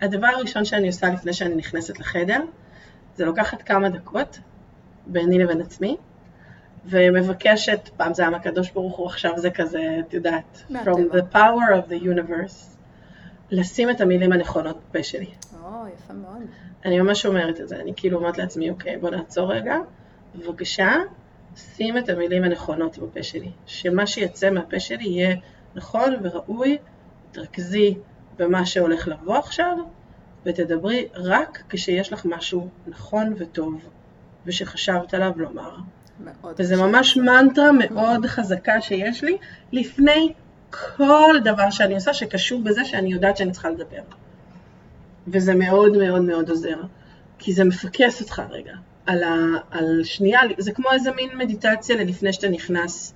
הדבר 0.00 0.26
הראשון 0.26 0.64
שאני 0.64 0.86
עושה 0.86 1.08
לפני 1.08 1.32
שאני 1.32 1.54
נכנסת 1.54 1.98
לחדר, 1.98 2.40
זה 3.16 3.24
לוקחת 3.24 3.62
כמה 3.62 3.88
דקות 3.88 4.38
ביני 5.06 5.38
לבין 5.38 5.60
עצמי, 5.60 5.96
ומבקשת, 6.84 7.88
פעם 7.96 8.14
זה 8.14 8.22
היה 8.22 8.30
מהקדוש 8.30 8.70
ברוך 8.70 8.96
הוא, 8.96 9.06
עכשיו 9.06 9.32
זה 9.36 9.50
כזה, 9.50 9.96
את 10.08 10.14
יודעת, 10.14 10.64
From 10.70 11.14
the 11.14 11.34
power 11.34 11.74
of 11.74 11.90
the 11.90 12.04
universe, 12.04 12.76
לשים 13.50 13.90
את 13.90 14.00
המילים 14.00 14.32
הנכונות 14.32 14.80
בפה 14.90 15.02
שלי. 15.02 15.30
או, 15.64 15.88
יפה 15.94 16.12
מאוד. 16.12 16.42
אני 16.84 17.00
ממש 17.00 17.26
אומרת 17.26 17.60
את 17.60 17.68
זה, 17.68 17.76
אני 17.76 17.92
כאילו 17.96 18.18
אומרת 18.18 18.38
לעצמי, 18.38 18.70
אוקיי, 18.70 18.96
בוא 18.96 19.10
נעצור 19.10 19.52
רגע, 19.52 19.76
בבקשה, 20.34 20.94
שים 21.56 21.98
את 21.98 22.08
המילים 22.08 22.44
הנכונות 22.44 22.98
בפה 22.98 23.22
שלי, 23.22 23.50
שמה 23.66 24.06
שיצא 24.06 24.50
מהפה 24.50 24.80
שלי 24.80 25.04
יהיה 25.04 25.36
נכון 25.74 26.14
וראוי, 26.22 26.78
תרכזי 27.32 27.94
במה 28.38 28.66
שהולך 28.66 29.08
לבוא 29.08 29.36
עכשיו, 29.36 29.76
ותדברי 30.46 31.08
רק 31.14 31.62
כשיש 31.68 32.12
לך 32.12 32.26
משהו 32.26 32.68
נכון 32.86 33.34
וטוב, 33.38 33.88
ושחשבת 34.46 35.14
עליו 35.14 35.32
לומר. 35.36 35.76
וזה 36.58 36.76
ממש 36.76 37.16
מנטרה 37.16 37.72
מאוד 37.72 38.26
חזקה 38.26 38.80
שיש 38.80 39.24
לי 39.24 39.36
לפני 39.72 40.32
כל 40.70 41.36
דבר 41.44 41.70
שאני 41.70 41.94
עושה 41.94 42.14
שקשור 42.14 42.62
בזה 42.62 42.84
שאני 42.84 43.12
יודעת 43.12 43.36
שאני 43.36 43.52
צריכה 43.52 43.70
לדבר. 43.70 44.02
וזה 45.26 45.54
מאוד 45.54 45.96
מאוד 45.96 46.22
מאוד 46.22 46.50
עוזר, 46.50 46.82
כי 47.38 47.52
זה 47.52 47.64
מפקס 47.64 48.20
אותך 48.20 48.42
רגע. 48.50 48.74
על, 49.06 49.22
ה, 49.22 49.36
על 49.70 50.04
שנייה, 50.04 50.40
זה 50.58 50.72
כמו 50.72 50.92
איזה 50.92 51.12
מין 51.12 51.38
מדיטציה 51.38 51.96
ללפני 51.96 52.32
שאתה 52.32 52.48
נכנס. 52.48 53.14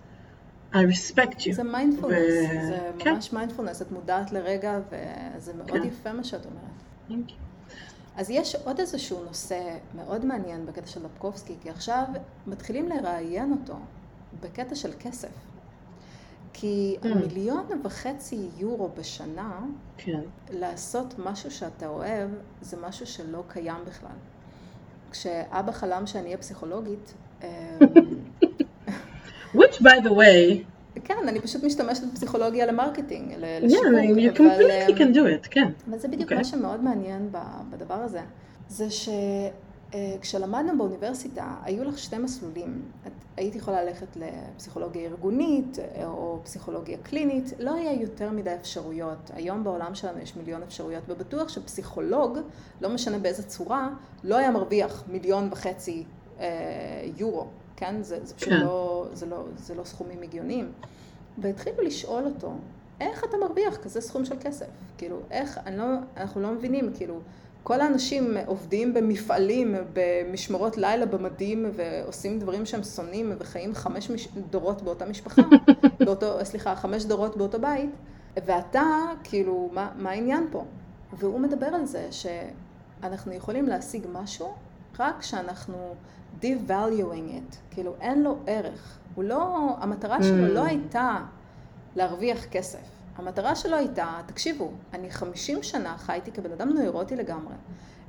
I 0.73 0.77
respect 0.77 1.39
you. 1.39 1.53
זה 1.53 1.63
מיינדפולנס, 1.63 2.19
ו... 2.19 2.67
זה 2.67 2.79
כן. 2.99 3.15
ממש 3.15 3.33
מיינדפולנס, 3.33 3.83
את 3.83 3.93
מודעת 3.93 4.33
לרגע 4.33 4.79
וזה 4.91 5.53
מאוד 5.55 5.71
כן. 5.71 5.85
יפה 5.85 6.13
מה 6.13 6.25
שאת 6.25 6.47
אומרת. 6.47 6.61
Thank 7.11 7.31
you. 7.31 7.35
אז 8.17 8.31
יש 8.31 8.55
עוד 8.55 8.81
איזשהו 8.81 9.25
נושא 9.25 9.77
מאוד 9.95 10.25
מעניין 10.25 10.67
בקטע 10.67 10.87
של 10.87 11.05
לפקובסקי, 11.05 11.55
כי 11.63 11.71
עכשיו 11.71 12.05
מתחילים 12.47 12.89
לראיין 12.89 13.53
אותו 13.53 13.75
בקטע 14.41 14.75
של 14.75 14.91
כסף. 15.01 15.29
כי 16.59 16.97
אממ. 17.03 17.09
מיליון 17.15 17.67
וחצי 17.83 18.49
יורו 18.57 18.89
בשנה, 18.99 19.61
כן. 19.97 20.21
לעשות 20.51 21.15
משהו 21.19 21.51
שאתה 21.51 21.89
אוהב, 21.89 22.31
זה 22.61 22.77
משהו 22.77 23.07
שלא 23.07 23.43
קיים 23.49 23.85
בכלל. 23.87 24.17
כשאבא 25.11 25.73
חלם 25.73 26.07
שאני 26.07 26.25
אהיה 26.25 26.37
פסיכולוגית... 26.37 27.15
אמ, 27.43 27.49
Which 29.59 29.81
by 29.81 30.05
the 30.05 30.11
way... 30.11 30.65
כן, 31.05 31.29
אני 31.29 31.41
פשוט 31.41 31.65
משתמשת 31.65 32.03
בפסיכולוגיה 32.13 32.67
ל 32.67 32.73
marketing, 32.73 33.33
לשיווק. 33.39 33.87
Yeah, 33.87 34.35
you 34.35 34.39
completely 34.39 34.95
um, 34.95 34.99
can 34.99 35.17
do 35.17 35.45
it, 35.45 35.49
כן. 35.51 35.69
אבל 35.91 35.99
זה 35.99 36.09
בדיוק 36.09 36.33
okay. 36.33 36.35
מה 36.35 36.45
שמאוד 36.45 36.85
מעניין 36.85 37.29
בדבר 37.71 37.95
הזה. 37.95 38.21
זה 38.69 38.91
ש... 38.91 39.09
אה, 39.95 40.17
כשלמדנו 40.21 40.79
באוניברסיטה, 40.79 41.55
היו 41.63 41.85
לך 41.85 41.99
שתי 41.99 42.19
מסלולים. 42.19 42.83
את 43.07 43.13
היית 43.37 43.55
יכולה 43.55 43.85
ללכת 43.85 44.07
לפסיכולוגיה 44.17 45.03
ארגונית 45.03 45.79
אה, 45.79 46.07
או 46.07 46.41
פסיכולוגיה 46.45 46.99
קלינית, 47.03 47.53
לא 47.59 47.75
היה 47.75 47.93
יותר 47.93 48.31
מדי 48.31 48.55
אפשרויות. 48.55 49.31
היום 49.35 49.65
בעולם 49.65 49.95
שלנו 49.95 50.19
יש 50.19 50.37
מיליון 50.37 50.63
אפשרויות, 50.63 51.05
ובטוח 51.09 51.49
שפסיכולוג, 51.49 52.39
לא 52.81 52.89
משנה 52.89 53.19
באיזה 53.19 53.43
צורה, 53.43 53.89
לא 54.25 54.37
היה 54.37 54.51
מרוויח 54.51 55.05
מיליון 55.09 55.49
וחצי 55.53 56.05
אה, 56.41 56.47
יורו, 57.17 57.47
כן? 57.77 58.03
זה, 58.03 58.21
זה 58.23 58.35
פשוט 58.35 58.49
כן. 58.49 58.61
לא, 58.61 59.07
זה 59.13 59.27
לא, 59.27 59.45
זה 59.57 59.75
לא 59.75 59.85
סכומים 59.85 60.23
הגיוניים. 60.23 60.73
והתחילו 61.39 61.83
לשאול 61.83 62.25
אותו, 62.25 62.53
איך 63.01 63.25
אתה 63.25 63.37
מרוויח 63.37 63.77
כזה 63.77 64.01
סכום 64.01 64.25
של 64.25 64.37
כסף? 64.41 64.67
כאילו, 64.99 65.19
איך, 65.31 65.61
לא, 65.73 65.85
אנחנו 66.17 66.41
לא 66.41 66.53
מבינים, 66.53 66.91
כאילו... 66.95 67.21
כל 67.67 67.81
האנשים 67.81 68.37
עובדים 68.47 68.95
במפעלים, 68.95 69.75
במשמרות 69.93 70.77
לילה 70.77 71.07
במדים, 71.07 71.71
ועושים 71.75 72.39
דברים 72.39 72.67
שהם 72.67 72.83
שונאים, 72.83 73.33
וחיים 73.39 73.75
חמש 73.75 74.11
מש... 74.11 74.29
דורות 74.51 74.83
באותה 74.83 75.07
משפחה, 75.07 75.43
באותו, 76.05 76.45
סליחה, 76.45 76.77
חמש 76.77 77.05
דורות 77.05 77.37
באותו 77.37 77.61
בית, 77.61 77.91
ואתה, 78.37 78.85
כאילו, 79.25 79.71
מה, 79.73 79.91
מה 79.97 80.11
העניין 80.11 80.47
פה? 80.53 80.65
והוא 81.13 81.41
מדבר 81.41 81.67
על 81.67 81.85
זה 81.85 82.09
שאנחנו 82.11 83.33
יכולים 83.33 83.67
להשיג 83.67 84.07
משהו 84.13 84.55
רק 84.99 85.21
כשאנחנו 85.21 85.95
devaluing 86.43 87.31
it, 87.31 87.57
כאילו 87.71 87.95
אין 88.01 88.23
לו 88.23 88.37
ערך. 88.47 88.99
הוא 89.15 89.25
לא, 89.25 89.69
המטרה 89.79 90.23
שלו 90.23 90.55
לא 90.55 90.65
הייתה 90.65 91.17
להרוויח 91.97 92.45
כסף. 92.45 92.96
המטרה 93.17 93.57
שלו 93.57 93.77
הייתה, 93.77 94.21
תקשיבו, 94.27 94.71
אני 94.93 95.11
50 95.11 95.63
שנה 95.63 95.99
חייתי 95.99 96.33
כבן 96.33 96.53
אדם 96.53 96.69
נוירוטי 96.69 97.17
לגמרי, 97.17 97.55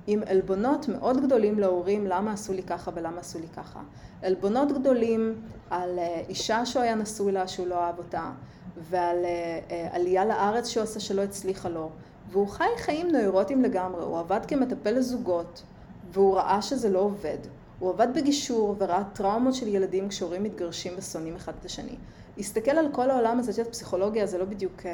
עם 0.07 0.21
עלבונות 0.25 0.87
מאוד 0.87 1.25
גדולים 1.25 1.59
להורים 1.59 2.07
למה 2.07 2.33
עשו 2.33 2.53
לי 2.53 2.63
ככה 2.63 2.91
ולמה 2.93 3.19
עשו 3.19 3.39
לי 3.39 3.47
ככה. 3.47 3.79
עלבונות 4.21 4.71
גדולים 4.71 5.41
על 5.69 5.99
אה, 5.99 6.23
אישה 6.29 6.65
שהוא 6.65 6.83
היה 6.83 6.95
נשוי 6.95 7.31
לה 7.31 7.47
שהוא 7.47 7.67
לא 7.67 7.83
אהב 7.83 7.97
אותה, 7.97 8.31
ועל 8.77 9.25
אה, 9.25 9.59
אה, 9.71 9.87
עלייה 9.91 10.25
לארץ 10.25 10.67
שהוא 10.67 10.83
עשה 10.83 10.99
שלא 10.99 11.21
הצליחה 11.21 11.69
לו. 11.69 11.89
והוא 12.31 12.47
חי 12.47 12.63
חיים 12.77 13.07
נוירוטיים 13.07 13.61
לגמרי, 13.63 14.03
הוא 14.03 14.19
עבד 14.19 14.39
כמטפל 14.47 14.91
לזוגות, 14.91 15.63
והוא 16.11 16.35
ראה 16.35 16.61
שזה 16.61 16.89
לא 16.89 16.99
עובד. 16.99 17.37
הוא 17.79 17.89
עבד 17.89 18.07
בגישור 18.15 18.75
וראה 18.79 19.03
טראומות 19.13 19.53
של 19.53 19.67
ילדים 19.67 20.09
כשהורים 20.09 20.43
מתגרשים 20.43 20.93
ושונאים 20.97 21.35
אחד 21.35 21.53
את 21.59 21.65
השני. 21.65 21.95
הסתכל 22.39 22.71
על 22.71 22.88
כל 22.91 23.09
העולם 23.09 23.39
הזה, 23.39 23.53
שאת 23.53 23.67
פסיכולוגיה 23.67 24.25
זה 24.25 24.38
לא 24.38 24.45
בדיוק 24.45 24.85
אה, 24.85 24.91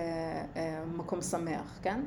אה, 0.55 0.83
מקום 0.95 1.21
שמח, 1.21 1.79
כן? 1.81 2.01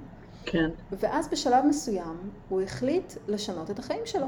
כן. 0.45 0.71
ואז 0.93 1.29
בשלב 1.29 1.65
מסוים 1.65 2.31
הוא 2.49 2.63
החליט 2.63 3.13
לשנות 3.29 3.71
את 3.71 3.79
החיים 3.79 4.03
שלו. 4.05 4.27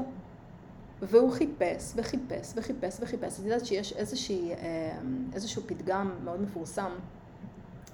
והוא 1.01 1.31
חיפש 1.31 1.93
וחיפש 1.95 2.53
וחיפש 2.55 2.97
וחיפש. 2.99 3.39
את 3.39 3.45
יודעת 3.45 3.65
שיש 3.65 3.93
איזושהי, 3.93 4.51
אה, 4.53 4.57
איזשהו 5.33 5.61
פתגם 5.65 6.11
מאוד 6.23 6.41
מפורסם, 6.41 6.91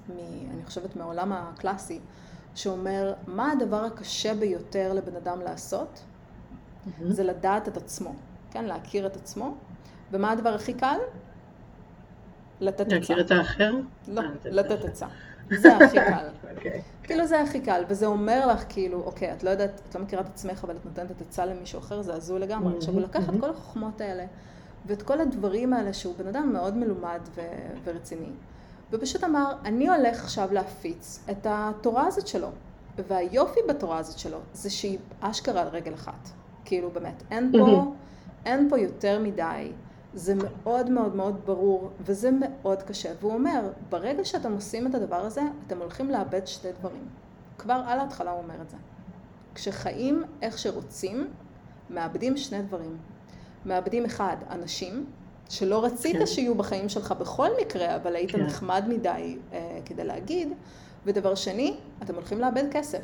מ, 0.08 0.12
אני 0.54 0.64
חושבת 0.64 0.96
מהעולם 0.96 1.32
הקלאסי, 1.32 2.00
שאומר, 2.54 3.14
מה 3.26 3.52
הדבר 3.52 3.84
הקשה 3.84 4.34
ביותר 4.34 4.92
לבן 4.92 5.16
אדם 5.16 5.40
לעשות? 5.40 5.88
Mm-hmm. 5.98 6.90
זה 7.08 7.24
לדעת 7.24 7.68
את 7.68 7.76
עצמו, 7.76 8.14
כן? 8.50 8.64
להכיר 8.64 9.06
את 9.06 9.16
עצמו. 9.16 9.54
ומה 10.12 10.30
הדבר 10.30 10.54
הכי 10.54 10.74
קל? 10.74 10.98
לתת 12.60 12.80
עצה. 12.80 12.94
להכיר 12.94 13.20
את 13.20 13.30
האחר? 13.30 13.74
לא, 14.08 14.20
אה, 14.20 14.26
לתת 14.44 14.84
עצה. 14.84 15.06
זה 15.62 15.76
הכי 15.76 15.96
קל. 15.96 16.28
אוקיי. 16.56 16.82
כאילו 17.02 17.26
זה 17.26 17.40
הכי 17.40 17.60
קל, 17.60 17.84
וזה 17.88 18.06
אומר 18.06 18.46
לך 18.46 18.64
כאילו, 18.68 19.02
אוקיי, 19.02 19.32
את 19.32 19.42
לא 19.42 19.50
יודעת, 19.50 19.80
את 19.88 19.94
לא 19.94 20.00
מכירה 20.00 20.22
את 20.22 20.26
עצמך, 20.26 20.64
אבל 20.64 20.76
את 20.76 20.84
נותנת 20.84 21.10
את 21.10 21.20
עצה 21.20 21.46
למישהו 21.46 21.78
אחר, 21.78 22.02
זה 22.02 22.14
הזוי 22.14 22.40
לגמרי. 22.40 22.72
Mm-hmm. 22.72 22.76
עכשיו, 22.76 22.94
הוא 22.94 23.02
לקח 23.02 23.28
את 23.28 23.34
כל 23.40 23.50
החוכמות 23.50 24.00
האלה, 24.00 24.24
ואת 24.86 25.02
כל 25.02 25.20
הדברים 25.20 25.72
האלה, 25.72 25.92
שהוא 25.92 26.14
בן 26.18 26.26
אדם 26.26 26.52
מאוד 26.52 26.76
מלומד 26.76 27.20
ו- 27.34 27.40
ורציני, 27.84 28.30
ופשוט 28.90 29.24
אמר, 29.24 29.52
אני 29.64 29.88
הולך 29.88 30.24
עכשיו 30.24 30.48
להפיץ 30.52 31.24
את 31.30 31.46
התורה 31.50 32.06
הזאת 32.06 32.26
שלו. 32.26 32.48
והיופי 33.08 33.60
בתורה 33.68 33.98
הזאת 33.98 34.18
שלו, 34.18 34.38
זה 34.52 34.70
שהיא 34.70 34.98
אשכרה 35.20 35.62
על 35.62 35.68
רגל 35.68 35.94
אחת. 35.94 36.28
כאילו, 36.64 36.90
באמת, 36.90 37.22
אין 37.30 37.52
פה, 37.52 37.92
אין 38.44 38.70
פה 38.70 38.78
יותר 38.78 39.18
מדי. 39.18 39.72
זה 40.14 40.34
מאוד 40.34 40.90
מאוד 40.90 41.16
מאוד 41.16 41.40
ברור, 41.44 41.90
וזה 42.00 42.30
מאוד 42.30 42.82
קשה. 42.82 43.12
והוא 43.20 43.32
אומר, 43.32 43.70
ברגע 43.88 44.24
שאתם 44.24 44.52
עושים 44.52 44.86
את 44.86 44.94
הדבר 44.94 45.16
הזה, 45.16 45.42
אתם 45.66 45.78
הולכים 45.78 46.10
לאבד 46.10 46.46
שתי 46.46 46.68
דברים. 46.80 47.08
כבר 47.58 47.82
על 47.86 47.98
ההתחלה 47.98 48.30
הוא 48.30 48.42
אומר 48.42 48.62
את 48.62 48.70
זה. 48.70 48.76
כשחיים 49.54 50.22
איך 50.42 50.58
שרוצים, 50.58 51.30
מאבדים 51.90 52.36
שני 52.36 52.62
דברים. 52.62 52.96
מאבדים 53.66 54.04
אחד, 54.04 54.36
אנשים, 54.50 55.06
שלא 55.48 55.84
רצית 55.84 56.16
כן. 56.16 56.26
שיהיו 56.26 56.54
בחיים 56.54 56.88
שלך 56.88 57.12
בכל 57.12 57.48
מקרה, 57.60 57.96
אבל 57.96 58.16
היית 58.16 58.30
כן. 58.30 58.42
נחמד 58.42 58.84
מדי 58.88 59.38
אה, 59.52 59.78
כדי 59.84 60.04
להגיד. 60.04 60.48
ודבר 61.06 61.34
שני, 61.34 61.76
אתם 62.02 62.14
הולכים 62.14 62.38
לאבד 62.40 62.64
כסף. 62.70 63.02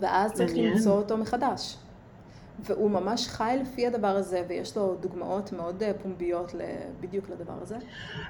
ואז 0.00 0.32
צריך 0.32 0.52
למצוא 0.54 0.92
אותו 0.92 1.16
מחדש. 1.16 1.76
והוא 2.60 2.90
ממש 2.90 3.28
חי 3.28 3.58
לפי 3.60 3.86
הדבר 3.86 4.16
הזה, 4.16 4.42
ויש 4.48 4.76
לו 4.76 4.94
דוגמאות 5.00 5.52
מאוד 5.52 5.82
אה, 5.82 5.92
פומביות 6.02 6.54
בדיוק 7.00 7.30
לדבר 7.30 7.52
הזה. 7.62 7.76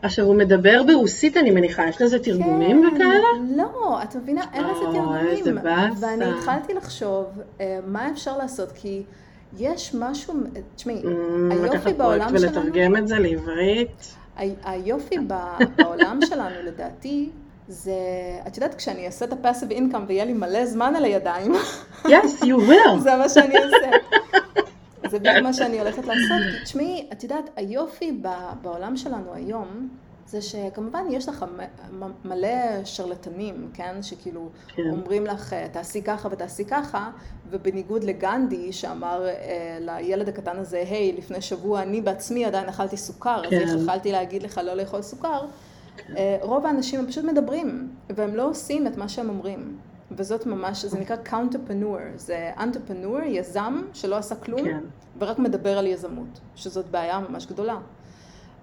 עכשיו, 0.02 0.24
הוא 0.24 0.34
מדבר 0.34 0.82
ברוסית, 0.86 1.36
אני 1.36 1.50
מניחה, 1.50 1.88
יש 1.88 2.02
לזה 2.02 2.18
תרגומים 2.18 2.82
כן, 2.82 2.96
וכאלה? 2.96 3.56
לא, 3.56 4.02
את 4.02 4.16
מבינה, 4.16 4.44
אין 4.52 4.64
לזה 4.64 4.80
תרגומים. 4.80 5.26
איזה 5.26 5.52
באסה. 5.52 6.06
ואני 6.06 6.24
התחלתי 6.24 6.74
לחשוב 6.74 7.26
אה, 7.60 7.78
מה 7.86 8.10
אפשר 8.10 8.38
לעשות, 8.38 8.72
כי 8.72 9.02
יש 9.58 9.94
משהו, 9.94 10.34
תשמעי, 10.76 11.02
mm, 11.02 11.06
היופי 11.54 11.92
בעולם 11.92 12.28
שלנו... 12.28 12.34
לקחת 12.34 12.52
פרויקט 12.52 12.64
ולתרגם 12.64 12.96
את 12.96 13.08
זה 13.08 13.18
לעברית. 13.18 14.14
היופי 14.64 15.16
בעולם 15.76 16.18
שלנו, 16.24 16.54
לדעתי, 16.64 17.30
זה, 17.72 17.94
את 18.46 18.56
יודעת, 18.56 18.74
כשאני 18.74 19.06
אעשה 19.06 19.24
את 19.24 19.32
הפאסיב 19.32 19.70
אינקאם 19.70 20.04
ויהיה 20.06 20.24
לי 20.24 20.32
מלא 20.32 20.66
זמן 20.66 20.96
על 20.96 21.04
הידיים, 21.04 21.52
yes, 22.04 22.42
you 22.42 22.68
will. 22.68 22.98
זה 22.98 23.16
מה 23.16 23.28
שאני 23.28 23.56
אעשה. 23.56 23.90
זה 25.10 25.18
בדיוק 25.18 25.36
מה 25.42 25.52
שאני 25.52 25.78
הולכת 25.78 26.04
לעשות. 26.04 26.38
כי 26.58 26.64
תשמעי, 26.64 27.08
את 27.12 27.22
יודעת, 27.22 27.50
היופי 27.56 28.20
בעולם 28.62 28.96
שלנו 28.96 29.34
היום, 29.34 29.88
זה 30.26 30.42
שכמובן 30.42 31.04
יש 31.10 31.28
לך 31.28 31.44
מלא 32.24 32.84
שרלטנים, 32.84 33.70
כן? 33.74 34.02
שכאילו 34.02 34.48
כן. 34.68 34.82
אומרים 34.90 35.26
לך, 35.26 35.54
תעשי 35.72 36.02
ככה 36.02 36.28
ותעשי 36.32 36.64
ככה, 36.64 37.10
ובניגוד 37.50 38.04
לגנדי 38.04 38.72
שאמר 38.72 39.26
אה, 39.26 39.78
לילד 39.80 40.28
הקטן 40.28 40.56
הזה, 40.56 40.76
היי, 40.76 41.12
לפני 41.12 41.40
שבוע 41.40 41.82
אני 41.82 42.00
בעצמי 42.00 42.44
עדיין 42.44 42.68
אכלתי 42.68 42.96
סוכר, 42.96 43.42
כן. 43.50 43.56
אז 43.56 43.62
איך 43.62 43.82
יכלתי 43.82 44.12
להגיד 44.12 44.42
לך 44.42 44.60
לא 44.64 44.74
לאכול 44.74 45.02
סוכר, 45.02 45.46
רוב 46.40 46.66
האנשים 46.66 47.00
הם 47.00 47.06
פשוט 47.06 47.24
מדברים, 47.24 47.88
והם 48.10 48.34
לא 48.34 48.48
עושים 48.48 48.86
את 48.86 48.96
מה 48.96 49.08
שהם 49.08 49.28
אומרים. 49.28 49.78
וזאת 50.16 50.46
ממש, 50.46 50.84
זה 50.84 50.98
נקרא 50.98 51.16
counterpreneur, 51.26 52.00
זה 52.16 52.52
entrepreneur, 52.56 53.24
יזם 53.26 53.82
שלא 53.92 54.16
עשה 54.16 54.34
כלום, 54.34 54.64
כן. 54.64 54.80
ורק 55.18 55.38
מדבר 55.38 55.78
על 55.78 55.86
יזמות, 55.86 56.40
שזאת 56.54 56.86
בעיה 56.90 57.20
ממש 57.20 57.46
גדולה. 57.46 57.78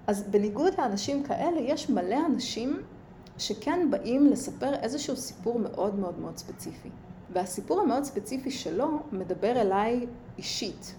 אז 0.07 0.23
בניגוד 0.23 0.73
לאנשים 0.77 1.23
כאלה, 1.23 1.59
יש 1.59 1.89
מלא 1.89 2.17
אנשים 2.25 2.81
שכן 3.37 3.87
באים 3.91 4.27
לספר 4.27 4.73
איזשהו 4.73 5.15
סיפור 5.15 5.59
מאוד 5.59 5.99
מאוד 5.99 6.19
מאוד 6.19 6.37
ספציפי. 6.37 6.89
והסיפור 7.33 7.81
המאוד 7.81 8.03
ספציפי 8.03 8.51
שלו 8.51 8.99
מדבר 9.11 9.61
אליי 9.61 10.07
אישית. 10.37 10.95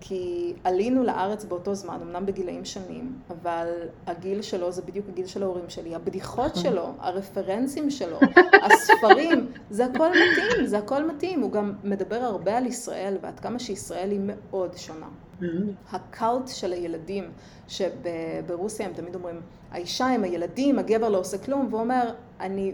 כי 0.00 0.52
עלינו 0.64 1.02
לארץ 1.04 1.44
באותו 1.44 1.74
זמן, 1.74 1.98
אמנם 2.02 2.26
בגילאים 2.26 2.64
שונים, 2.64 3.18
אבל 3.30 3.66
הגיל 4.06 4.42
שלו 4.42 4.72
זה 4.72 4.82
בדיוק 4.82 5.06
הגיל 5.08 5.26
של 5.26 5.42
ההורים 5.42 5.68
שלי, 5.68 5.94
הבדיחות 5.94 6.50
נכון. 6.50 6.62
שלו, 6.62 6.92
הרפרנסים 6.98 7.90
שלו, 7.90 8.18
הספרים, 8.64 9.46
זה 9.70 9.84
הכל 9.84 10.08
מתאים, 10.08 10.66
זה 10.66 10.78
הכל 10.78 11.06
מתאים. 11.06 11.40
הוא 11.40 11.52
גם 11.52 11.72
מדבר 11.84 12.16
הרבה 12.16 12.58
על 12.58 12.66
ישראל 12.66 13.16
ועד 13.22 13.40
כמה 13.40 13.58
שישראל 13.58 14.10
היא 14.10 14.20
מאוד 14.22 14.76
שונה. 14.76 15.06
Mm-hmm. 15.06 15.44
הקאלט 15.92 16.48
של 16.48 16.72
הילדים, 16.72 17.30
שברוסיה 17.68 18.86
הם 18.86 18.92
תמיד 18.92 19.14
אומרים, 19.14 19.40
האישה 19.70 20.06
עם 20.06 20.24
הילדים, 20.24 20.78
הגבר 20.78 21.08
לא 21.08 21.18
עושה 21.18 21.38
כלום, 21.38 21.66
והוא 21.70 21.80
אומר, 21.80 22.14
אני 22.40 22.72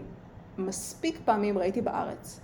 מספיק 0.57 1.19
פעמים 1.25 1.57
ראיתי 1.57 1.81
בארץ 1.81 2.39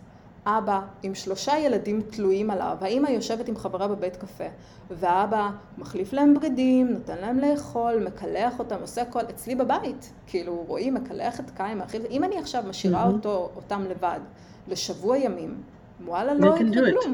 אבא 0.45 0.81
עם 1.03 1.15
שלושה 1.15 1.57
ילדים 1.57 2.01
תלויים 2.01 2.49
עליו, 2.51 2.77
האמא 2.81 3.07
יושבת 3.07 3.47
עם 3.47 3.57
חברה 3.57 3.87
בבית 3.87 4.15
קפה, 4.15 4.43
והאבא 4.91 5.49
מחליף 5.77 6.13
להם 6.13 6.33
בגדים, 6.33 6.87
נותן 6.87 7.17
להם 7.21 7.39
לאכול, 7.39 8.03
מקלח 8.05 8.59
אותם, 8.59 8.75
עושה 8.81 9.01
הכל, 9.01 9.19
אצלי 9.29 9.55
בבית, 9.55 10.13
כאילו 10.27 10.63
רואים, 10.67 10.93
מקלח 10.93 11.39
את 11.39 11.49
קיים, 11.49 11.77
מאכיל, 11.77 12.01
אם 12.09 12.23
אני 12.23 12.37
עכשיו 12.37 12.63
משאירה 12.67 13.03
mm-hmm. 13.03 13.13
אותו, 13.13 13.49
אותם 13.55 13.83
לבד 13.89 14.19
לשבוע 14.67 15.17
ימים, 15.17 15.61
וואלה 16.05 16.33
לא 16.33 16.55
יקרה 16.55 16.91
כלום. 16.91 17.13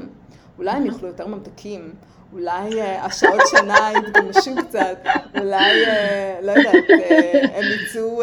אולי 0.58 0.72
הם 0.72 0.86
יאכלו 0.86 1.08
יותר 1.08 1.28
ממתקים, 1.28 1.94
אולי 2.34 2.82
אה, 2.82 3.06
השעות 3.06 3.42
שנה 3.48 3.90
יתגמשו 3.98 4.52
קצת, 4.68 4.98
אולי, 5.40 5.86
אה, 5.86 6.40
לא 6.42 6.52
יודעת, 6.52 6.90
אה, 6.90 7.58
הם 7.58 7.64
יצאו 7.82 8.22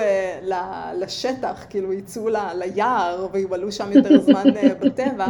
לשטח, 0.94 1.64
כאילו 1.70 1.92
יצאו 1.92 2.28
ליער 2.54 3.28
ויבלו 3.32 3.72
שם 3.72 3.92
יותר 3.92 4.20
זמן 4.20 4.44
בטבע, 4.80 5.26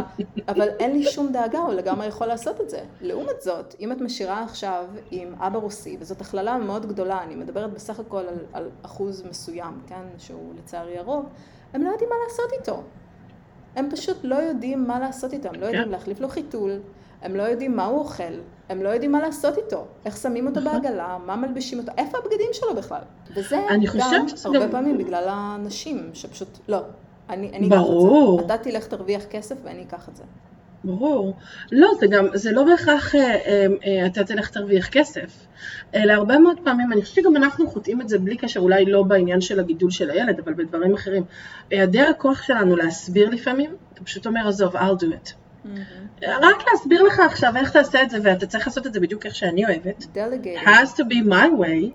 אבל 0.47 0.69
אין 0.79 0.91
לי 0.91 1.03
שום 1.03 1.31
דאגה, 1.31 1.59
הוא 1.59 1.73
לגמרי 1.73 2.07
יכול 2.07 2.27
לעשות 2.27 2.61
את 2.61 2.69
זה. 2.69 2.79
לעומת 3.01 3.41
זאת, 3.41 3.75
אם 3.79 3.91
את 3.91 4.01
משאירה 4.01 4.43
עכשיו 4.43 4.85
עם 5.11 5.33
אבא 5.39 5.59
רוסי, 5.59 5.97
וזאת 5.99 6.21
הכללה 6.21 6.57
מאוד 6.57 6.85
גדולה, 6.85 7.23
אני 7.23 7.35
מדברת 7.35 7.73
בסך 7.73 7.99
הכל 7.99 8.23
על, 8.27 8.37
על 8.53 8.69
אחוז 8.81 9.23
מסוים, 9.29 9.81
כן, 9.87 10.03
שהוא 10.17 10.53
לצערי 10.57 10.97
הרוב, 10.97 11.25
הם 11.73 11.81
לא 11.81 11.89
יודעים 11.89 12.09
מה 12.09 12.15
לעשות 12.27 12.53
איתו. 12.59 12.83
הם 13.75 13.89
פשוט 13.91 14.17
לא 14.23 14.35
יודעים 14.35 14.87
מה 14.87 14.99
לעשות 14.99 15.33
איתו, 15.33 15.49
הם 15.49 15.55
לא 15.55 15.65
יודעים 15.65 15.83
כן. 15.83 15.89
להחליף 15.89 16.19
לו 16.19 16.29
חיתול, 16.29 16.79
הם 17.21 17.35
לא 17.35 17.43
יודעים 17.43 17.75
מה 17.75 17.85
הוא 17.85 17.99
אוכל, 17.99 18.23
הם 18.69 18.83
לא 18.83 18.89
יודעים 18.89 19.11
מה 19.11 19.21
לעשות 19.21 19.57
איתו, 19.57 19.85
איך 20.05 20.17
שמים 20.17 20.47
אותו 20.47 20.59
נכון. 20.59 20.81
בעגלה, 20.81 21.17
מה 21.25 21.35
מלבישים 21.35 21.79
אותו, 21.79 21.91
איפה 21.97 22.17
הבגדים 22.17 22.49
שלו 22.53 22.75
בכלל. 22.75 23.01
וזה 23.35 23.57
גם 23.69 24.25
הרבה 24.45 24.59
גם... 24.59 24.71
פעמים 24.71 24.97
בגלל 24.97 25.23
האנשים 25.27 26.09
שפשוט, 26.13 26.57
לא, 26.67 26.81
אני, 27.29 27.51
אני 27.53 27.69
ברור. 27.69 28.35
אקח 28.35 28.43
את 28.43 28.49
זה. 28.49 28.55
אתה 28.55 28.63
תלך 28.63 28.87
תרוויח 28.87 29.25
כסף 29.25 29.55
ואני 29.63 29.83
אקח 29.83 30.09
את 30.09 30.15
זה. 30.15 30.23
ברור. 30.83 31.33
לא, 31.71 31.89
זה 31.99 32.07
גם, 32.07 32.25
זה 32.33 32.51
לא 32.51 32.63
בהכרח 32.63 33.15
אה, 33.15 33.21
אה, 33.21 33.65
אה, 33.85 34.05
אתה 34.05 34.23
תלך 34.23 34.49
תרוויח 34.49 34.89
כסף, 34.89 35.47
אלא 35.95 36.13
הרבה 36.13 36.39
מאוד 36.39 36.59
פעמים, 36.63 36.93
אני 36.93 37.01
חושבת 37.01 37.15
שגם 37.15 37.35
אנחנו 37.35 37.67
חוטאים 37.67 38.01
את 38.01 38.09
זה 38.09 38.19
בלי 38.19 38.37
קשר, 38.37 38.59
אולי 38.59 38.85
לא 38.85 39.03
בעניין 39.03 39.41
של 39.41 39.59
הגידול 39.59 39.91
של 39.91 40.09
הילד, 40.09 40.39
אבל 40.39 40.53
בדברים 40.53 40.93
אחרים. 40.93 41.23
היעדר 41.69 42.07
הכוח 42.09 42.43
שלנו 42.43 42.75
להסביר 42.75 43.29
לפעמים, 43.29 43.75
אתה 43.93 44.03
פשוט 44.03 44.27
אומר, 44.27 44.47
עזוב, 44.47 44.75
I'll 44.75 45.01
do 45.01 45.05
it. 45.05 45.46
רק 46.23 46.63
להסביר 46.71 47.03
לך 47.03 47.19
עכשיו 47.19 47.57
איך 47.57 47.71
תעשה 47.71 48.03
את 48.03 48.09
זה, 48.09 48.17
ואתה 48.23 48.45
צריך 48.45 48.67
לעשות 48.67 48.87
את 48.87 48.93
זה 48.93 48.99
בדיוק 48.99 49.25
איך 49.25 49.35
שאני 49.35 49.65
אוהבת. 49.65 50.03
Delegate. 50.15 50.67
has 50.67 50.93
to 50.99 51.03
be 51.03 51.29
my 51.29 51.47
way, 51.61 51.91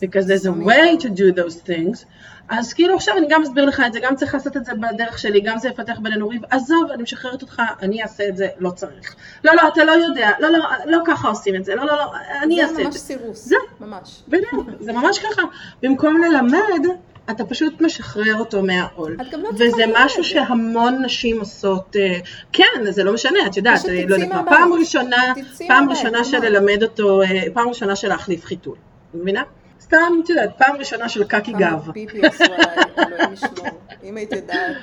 because 0.00 0.26
there's 0.26 0.46
a 0.46 0.66
way 0.66 0.96
to 1.04 1.08
do 1.08 1.32
those 1.40 1.68
things. 1.68 2.04
אז 2.48 2.72
כאילו 2.72 2.94
עכשיו 2.96 3.16
אני 3.18 3.26
גם 3.30 3.42
אסביר 3.42 3.64
לך 3.64 3.82
את 3.86 3.92
זה, 3.92 4.00
גם 4.02 4.16
צריך 4.16 4.34
לעשות 4.34 4.56
את 4.56 4.64
זה 4.64 4.72
בדרך 4.74 5.18
שלי, 5.18 5.40
גם 5.40 5.58
זה 5.58 5.68
יפתח 5.68 5.98
בינינו 6.02 6.28
ריב, 6.28 6.42
עזוב, 6.50 6.90
אני 6.90 7.02
משחררת 7.02 7.42
אותך, 7.42 7.62
אני 7.82 8.02
אעשה 8.02 8.28
את 8.28 8.36
זה, 8.36 8.48
לא 8.58 8.70
צריך. 8.70 9.14
לא, 9.44 9.52
לא, 9.54 9.68
אתה 9.68 9.84
לא 9.84 9.92
יודע, 9.92 10.30
לא, 10.40 10.48
לא, 10.48 10.58
לא 10.86 10.98
ככה 11.06 11.28
עושים 11.28 11.54
את 11.54 11.64
זה, 11.64 11.74
לא, 11.74 11.86
לא, 11.86 11.96
לא, 11.96 12.12
אני 12.42 12.56
זה 12.56 12.62
אעשה 12.62 12.74
את 12.80 12.84
ממש 12.86 12.94
זה. 12.94 13.00
סירוס. 13.00 13.44
זה. 13.44 13.56
ממש. 13.80 14.22
בדיוק, 14.28 14.66
זה 14.80 14.92
ממש 14.92 15.18
ככה. 15.18 15.42
במקום 15.82 16.22
ללמד, 16.22 16.86
אתה 17.30 17.44
פשוט 17.44 17.80
משחרר 17.80 18.34
אותו 18.38 18.62
מהעול. 18.62 19.16
את 19.20 19.26
גם 19.32 19.42
לא 19.42 19.48
צריכה 19.56 19.74
וזה. 19.74 19.84
משהו 19.94 20.24
שהמון 20.24 21.04
נשים 21.04 21.38
עושות, 21.40 21.96
אה, 21.96 22.18
כן, 22.52 22.90
זה 22.90 23.04
לא 23.04 23.12
משנה, 23.12 23.38
את 23.46 23.56
יודעת, 23.56 23.78
פשוט 23.78 23.90
אה, 23.90 24.04
לא 24.08 24.14
יודעת 24.14 24.28
מה. 24.28 24.44
פעם 24.50 24.72
ראשונה, 24.72 25.32
פעם 25.68 25.90
ראשונה 25.90 26.24
של? 26.24 26.38
ללמד 26.38 26.82
אותו, 26.82 27.22
אה, 27.22 27.42
פעם 27.54 27.68
ראשונה 27.68 27.96
של 27.96 28.08
להחליף 28.08 28.44
חיתול, 28.44 28.76
מבינה? 29.14 29.42
סתם, 29.80 30.12
את 30.24 30.30
יודעת, 30.30 30.50
פעם 30.58 30.76
ראשונה 30.76 31.08
של 31.08 31.24
קקי 31.24 31.52
גב. 31.52 31.90
פיפי 31.92 32.26
עשו 32.26 32.44
עליי, 32.44 32.76
אלוהים 32.98 33.32
ישמור. 33.32 33.66
אם 34.04 34.16
היית 34.16 34.32
יודעת, 34.32 34.76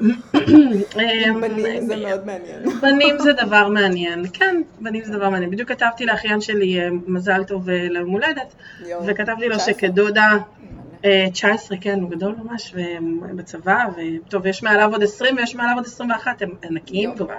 בנים 1.40 1.86
זה 1.86 1.96
מאוד 1.96 2.26
מעניין. 2.26 2.62
בנים 2.82 3.18
זה 3.18 3.32
דבר 3.32 3.68
מעניין, 3.68 4.24
כן, 4.32 4.62
בנים 4.80 5.04
זה 5.04 5.12
דבר 5.12 5.30
מעניין. 5.30 5.50
בדיוק 5.50 5.68
כתבתי 5.68 6.06
לאחיין 6.06 6.40
שלי 6.40 6.80
מזל 7.06 7.44
טוב 7.44 7.70
ליום 7.70 8.10
הולדת, 8.10 8.54
וכתבתי 9.06 9.48
לו 9.48 9.56
19? 9.56 9.74
שכדודה, 9.74 10.36
19, 11.32 11.78
כן, 11.80 12.00
הוא 12.00 12.10
גדול 12.10 12.34
ממש, 12.44 12.74
ובצבא, 13.22 13.84
וטוב, 13.96 14.46
יש 14.46 14.62
מעליו 14.62 14.92
עוד 14.92 15.02
20 15.02 15.36
ויש 15.36 15.54
מעליו 15.54 15.74
עוד 15.76 15.84
21, 15.84 16.42
הם 16.42 16.50
ענקיים. 16.62 17.14
כבר, 17.16 17.34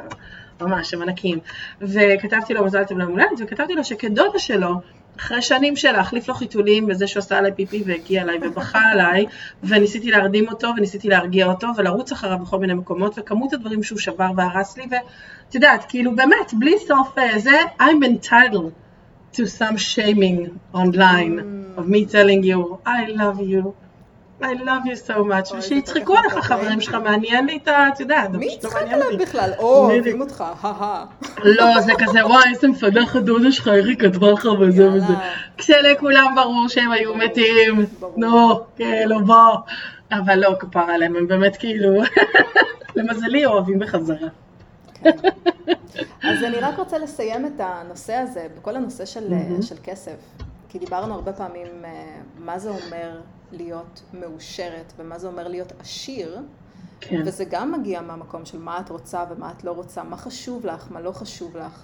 ממש, 0.61 0.93
הם 0.93 1.01
ענקיים. 1.01 1.39
וכתבתי 1.81 2.53
לו 2.53 2.65
מזל 2.65 2.83
טוב 2.83 2.97
ליום 2.97 3.11
הולדת, 3.11 3.29
וכתבתי 3.39 3.73
לו 3.73 3.83
שכדודה 3.83 4.39
שלו, 4.39 4.81
אחרי 5.17 5.41
שנים 5.41 5.75
של 5.75 5.91
להחליף 5.91 6.27
לו 6.27 6.33
חיתולים 6.33 6.87
בזה 6.87 7.07
שהוא 7.07 7.19
עשה 7.19 7.37
עליי 7.37 7.51
פיפי 7.55 7.83
והגיע 7.85 8.21
אליי 8.21 8.37
ובכה 8.41 8.79
עליי, 8.91 9.25
וניסיתי 9.63 10.11
להרדים 10.11 10.49
אותו 10.49 10.67
וניסיתי 10.77 11.07
להרגיע 11.07 11.45
אותו 11.45 11.67
ולרוץ 11.77 12.11
אחריו 12.11 12.39
בכל 12.39 12.59
מיני 12.59 12.73
מקומות, 12.73 13.19
וכמות 13.19 13.53
הדברים 13.53 13.83
שהוא 13.83 13.99
שבר 13.99 14.31
והרס 14.37 14.77
לי, 14.77 14.83
ואת 14.91 15.55
יודעת, 15.55 15.85
כאילו 15.89 16.15
באמת, 16.15 16.53
בלי 16.59 16.75
סוף 16.87 17.17
אה, 17.17 17.39
זה, 17.39 17.61
I'm 17.79 18.05
entitled 18.05 18.82
to 19.33 19.45
some 19.59 19.77
shaming 19.77 20.39
online 20.73 21.35
Mm. 21.39 21.79
of 21.79 21.85
me 21.93 22.05
telling 22.05 22.43
you, 22.51 22.59
I 22.85 23.01
love 23.21 23.39
you. 23.53 23.73
I 24.41 24.53
love 24.69 24.83
you 24.85 24.95
so 24.95 25.23
much, 25.23 25.55
ושיצחקו 25.57 26.17
עליך 26.17 26.33
כך 26.33 26.37
החברים 26.51 26.81
שלך. 26.81 26.93
מעניין 27.03 27.45
לי 27.45 27.59
את 27.63 27.67
ה... 27.67 27.87
את 27.93 27.99
יודעת, 27.99 28.31
מי 28.31 28.45
לא 28.45 28.51
יצחק 28.51 28.81
עליו. 28.91 29.17
בכלל? 29.19 29.51
או. 29.59 29.85
אוהבים 29.91 30.21
אותך, 30.21 30.43
הא 30.61 31.03
לא, 31.43 31.81
זה 31.81 31.91
כזה, 31.97 32.25
וואי, 32.25 32.49
איזה 32.49 32.67
מפגח 32.67 33.15
הדודה 33.15 33.51
שלך, 33.51 33.67
איך 33.67 33.87
היא 33.87 33.97
כתבה 33.97 34.31
לך 34.31 34.47
וזה. 34.59 34.91
וזה. 34.91 35.13
כשלכולם 35.57 36.33
ברור 36.35 36.65
שהם 36.67 36.91
היו 36.91 37.15
מתים. 37.15 37.85
נו, 38.17 38.59
כאילו, 38.75 39.25
בוא. 39.25 39.55
אבל 40.11 40.39
לא, 40.39 40.55
כפרה 40.59 40.95
עליהם, 40.95 41.15
הם 41.15 41.27
באמת 41.27 41.55
כאילו, 41.57 42.01
למזלי 42.95 43.45
אוהבים 43.45 43.79
בחזרה. 43.79 44.27
אז 46.23 46.43
אני 46.43 46.55
רק 46.59 46.79
רוצה 46.79 46.97
לסיים 46.97 47.45
את 47.45 47.59
הנושא 47.59 48.13
הזה, 48.13 48.47
בכל 48.57 48.75
הנושא 48.75 49.05
של, 49.05 49.29
מהמם. 49.33 49.61
של 49.61 49.75
כסף. 49.83 50.15
כי 50.69 50.79
דיברנו 50.79 51.13
הרבה 51.13 51.33
פעמים 51.33 51.85
אה, 51.85 51.91
מה 52.37 52.59
זה 52.59 52.69
אומר 52.69 53.21
להיות 53.51 54.01
מאושרת 54.13 54.93
ומה 54.97 55.19
זה 55.19 55.27
אומר 55.27 55.47
להיות 55.47 55.71
עשיר, 55.79 56.39
כן. 56.99 57.21
וזה 57.25 57.45
גם 57.45 57.71
מגיע 57.71 58.01
מהמקום 58.01 58.45
של 58.45 58.59
מה 58.59 58.79
את 58.79 58.89
רוצה 58.89 59.23
ומה 59.29 59.51
את 59.57 59.63
לא 59.63 59.71
רוצה, 59.71 60.03
מה 60.03 60.17
חשוב 60.17 60.65
לך, 60.65 60.87
מה 60.91 61.01
לא 61.01 61.11
חשוב 61.11 61.57
לך. 61.57 61.83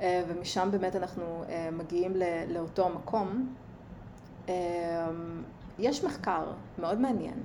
אה, 0.00 0.22
ומשם 0.28 0.68
באמת 0.72 0.96
אנחנו 0.96 1.44
מגיעים 1.72 2.16
ל- 2.16 2.22
לאותו 2.54 2.86
המקום. 2.86 3.54
יש 5.78 6.04
מחקר 6.04 6.42
מאוד 6.78 7.00
מעניין 7.00 7.40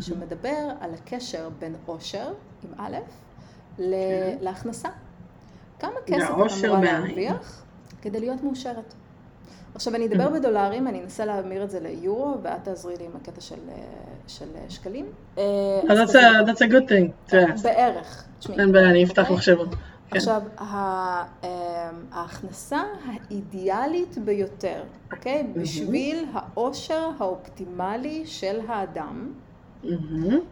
שמדבר 0.00 0.68
על 0.80 0.94
הקשר 0.94 1.48
בין 1.58 1.74
עושר, 1.86 2.32
עם 2.64 2.70
א', 2.80 2.96
להכנסה. 4.40 4.88
כמה 5.78 5.92
כסף 6.06 6.30
את 6.30 6.64
אמורה. 6.64 6.80
להרוויח 6.82 7.62
כדי 8.02 8.20
להיות 8.20 8.42
מאושרת? 8.42 8.94
עכשיו 9.74 9.94
אני 9.94 10.06
אדבר 10.06 10.30
בדולרים, 10.30 10.88
אני 10.88 11.02
אנסה 11.02 11.24
להמיר 11.24 11.64
את 11.64 11.70
זה 11.70 11.80
ליורו, 11.80 12.36
ואת 12.42 12.64
תעזרי 12.64 12.96
לי 12.96 13.04
עם 13.04 13.10
הקטע 13.16 13.40
של, 13.40 13.54
אה, 13.68 13.74
של 14.26 14.44
אה, 14.54 14.60
שקלים. 14.68 15.06
אה, 15.38 15.42
אז 15.90 15.98
That's 15.98 16.14
that's 16.46 16.68
a 16.68 16.72
good 16.72 16.88
thing. 16.88 17.34
בערך. 17.62 18.24
אין 18.58 18.72
בעיה, 18.72 18.90
אני 18.90 19.04
אפתח 19.04 19.22
אוקיי? 19.22 19.36
מחשבון. 19.36 19.68
כן. 19.70 20.16
עכשיו, 20.16 20.42
אמ, 20.60 20.68
ההכנסה 22.12 22.82
האידיאלית 23.04 24.18
ביותר, 24.18 24.82
אוקיי? 25.12 25.46
בשביל 25.56 26.24
העושר 26.32 27.10
האופטימלי 27.18 28.22
של 28.26 28.60
האדם, 28.68 29.32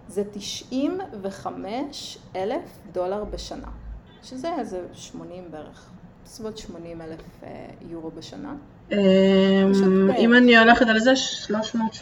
זה 0.09 0.23
95 0.33 2.19
אלף 2.37 2.79
דולר 2.93 3.25
בשנה, 3.25 3.69
שזה 4.23 4.49
איזה 4.59 4.81
80 4.93 5.45
בערך, 5.51 5.91
בסביבות 6.25 6.59
80 6.59 7.01
אלף 7.01 7.21
אה, 7.43 7.67
יורו 7.91 8.11
בשנה. 8.11 8.55
בערך. 10.07 10.19
אם 10.19 10.35
אני 10.35 10.59
הולכת 10.59 10.87
על 10.87 10.99
זה, 11.01 11.17
300, 11.17 11.93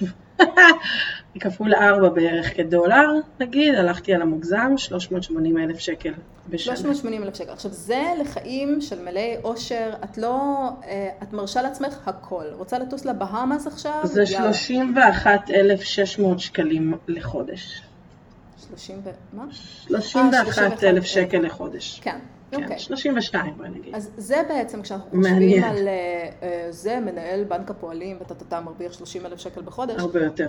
כפול 1.40 1.74
4 1.74 2.08
בערך 2.08 2.56
כדולר, 2.56 3.08
נגיד, 3.40 3.74
הלכתי 3.74 4.14
על 4.14 4.22
המוגזם, 4.22 4.72
380 4.76 5.58
אלף 5.58 5.78
שקל 5.78 6.12
בשנה. 6.48 6.76
380 6.76 7.22
אלף 7.22 7.34
שקל. 7.34 7.52
עכשיו, 7.52 7.72
זה 7.72 8.02
לחיים 8.20 8.80
של 8.80 9.02
מלאי 9.02 9.36
עושר, 9.42 9.92
את 10.04 10.18
לא, 10.18 10.68
אה, 10.84 11.08
את 11.22 11.32
מרשה 11.32 11.62
לעצמך 11.62 12.08
הכל. 12.08 12.44
רוצה 12.52 12.78
לטוס 12.78 13.04
לבהאמאס 13.04 13.66
עכשיו? 13.66 14.00
זה 14.04 14.26
31,600 14.26 16.40
שקלים 16.40 16.94
לחודש. 17.08 17.82
30 18.68 19.00
ו... 19.04 19.10
מה? 19.32 19.44
31,000 19.50 21.04
שקל 21.04 21.38
לחודש. 21.38 22.00
כן, 22.02 22.18
כן, 22.50 22.62
אוקיי. 22.62 22.78
32 22.78 23.54
בואי 23.56 23.68
נגיד. 23.68 23.94
אז 23.94 24.10
זה 24.16 24.42
בעצם, 24.48 24.82
כשאנחנו 24.82 25.10
חושבים. 25.10 25.64
על 25.64 25.88
אה, 25.88 26.30
אה, 26.42 26.66
זה, 26.70 27.00
מנהל 27.00 27.44
בנק 27.44 27.70
הפועלים, 27.70 28.16
וטטטה 28.20 28.60
מרוויח 28.60 28.92
30 28.92 29.26
אלף 29.26 29.38
שקל 29.38 29.62
בחודש, 29.62 30.00
הרבה 30.00 30.20
יותר. 30.24 30.48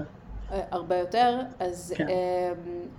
אה, 0.51 0.61
הרבה 0.71 0.95
יותר, 0.97 1.39
אז 1.59 1.93
כן. 1.97 2.07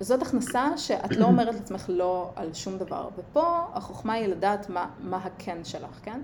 זאת 0.01 0.23
הכנסה 0.23 0.69
שאת 0.77 1.17
לא 1.17 1.25
אומרת 1.25 1.55
לעצמך 1.55 1.85
לא 1.89 2.31
על 2.37 2.55
שום 2.55 2.79
דבר. 2.79 3.09
ופה 3.19 3.61
החוכמה 3.75 4.13
היא 4.13 4.27
לדעת 4.27 4.69
מה, 4.71 4.87
מה 5.01 5.17
הכן 5.17 5.59
שלך, 5.65 5.99
כן? 6.03 6.21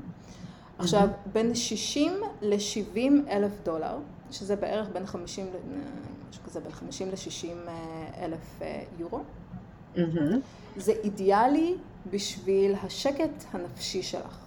עכשיו, 0.79 1.09
בין 1.33 1.55
60 1.55 2.12
ל-70 2.43 2.99
אלף 3.31 3.53
דולר, 3.64 3.99
שזה 4.31 4.57
בערך 4.57 4.89
בין 4.93 5.07
50, 5.07 5.47
ל- 5.47 5.49
אה, 5.49 5.79
משהו 6.31 6.43
כזה, 6.45 6.61
בין 6.61 6.72
50 6.72 7.09
ל-60 7.09 7.70
אלף 8.22 8.61
יורו. 8.99 9.20
זה 10.76 10.93
אידיאלי 11.05 11.74
בשביל 12.11 12.74
השקט 12.82 13.44
הנפשי 13.53 14.03
שלך. 14.03 14.38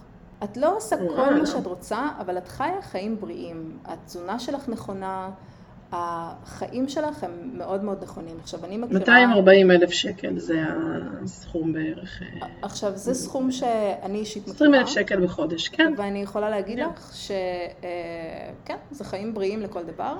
את 0.44 0.56
לא 0.56 0.76
עושה 0.76 0.96
כל 0.96 1.02
וואלה. 1.02 1.36
מה 1.36 1.46
שאת 1.46 1.66
רוצה, 1.66 2.08
אבל 2.20 2.38
את 2.38 2.48
חיה 2.48 2.82
חיים 2.82 3.20
בריאים. 3.20 3.78
התזונה 3.84 4.38
שלך 4.38 4.68
נכונה, 4.68 5.30
החיים 5.92 6.88
שלך 6.88 7.24
הם 7.24 7.50
מאוד 7.54 7.84
מאוד 7.84 8.02
נכונים. 8.02 8.36
עכשיו, 8.40 8.64
אני 8.64 8.76
מכירה... 8.76 8.98
240 8.98 9.70
אלף 9.70 9.90
שקל 9.90 10.38
זה 10.38 10.62
הסכום 11.24 11.72
בערך. 11.72 12.22
אה, 12.22 12.48
עכשיו, 12.62 12.92
זה 12.94 13.14
סכום 13.14 13.50
שאני 13.50 14.18
אישית 14.18 14.42
מכירה. 14.42 14.56
20 14.56 14.74
אלף 14.74 14.88
שקל 14.88 15.24
בחודש, 15.24 15.68
כן. 15.68 15.94
ואני 15.96 16.22
יכולה 16.22 16.50
להגיד 16.50 16.78
כן. 16.78 16.88
לך 16.88 17.14
שכן, 17.14 18.76
זה 18.90 19.04
חיים 19.04 19.34
בריאים 19.34 19.62
לכל 19.62 19.82
דבר. 19.82 20.18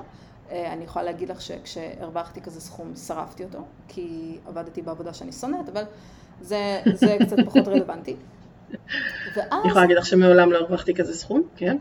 אה, 0.51 0.73
אני 0.73 0.83
יכולה 0.83 1.05
להגיד 1.05 1.29
לך 1.29 1.41
שכשהרווחתי 1.41 2.41
כזה 2.41 2.61
סכום, 2.61 2.95
שרפתי 2.95 3.43
אותו, 3.43 3.65
כי 3.87 4.37
עבדתי 4.47 4.81
בעבודה 4.81 5.13
שאני 5.13 5.31
שונאת, 5.31 5.69
אבל 5.69 5.83
זה, 6.41 6.81
זה 6.93 7.17
קצת 7.19 7.37
פחות 7.45 7.67
רלוונטי. 7.67 8.15
ואז, 9.35 9.47
אני 9.51 9.67
יכולה 9.67 9.81
להגיד 9.81 9.97
לך 9.97 10.05
שמעולם 10.05 10.51
לא 10.51 10.57
הרווחתי 10.57 10.93
כזה 10.93 11.13
סכום, 11.13 11.41
כן. 11.55 11.77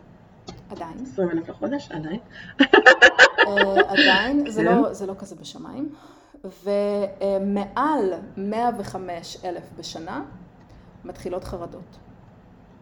עדיין, 0.70 0.92
20 1.12 1.30
אלף 1.30 1.48
לחודש, 1.48 1.88
עדיין. 1.90 2.20
אה, 2.61 3.80
עדיין, 3.88 4.50
זה 4.50 4.61
כן. 4.62 4.66
לא, 4.82 4.92
זה 4.92 5.07
לא 5.07 5.14
כזה 5.18 5.36
בשמיים. 5.36 5.88
ומעל 6.64 8.12
105 8.36 9.36
אלף 9.44 9.62
בשנה 9.78 10.22
מתחילות 11.05 11.44
חרדות. 11.44 11.98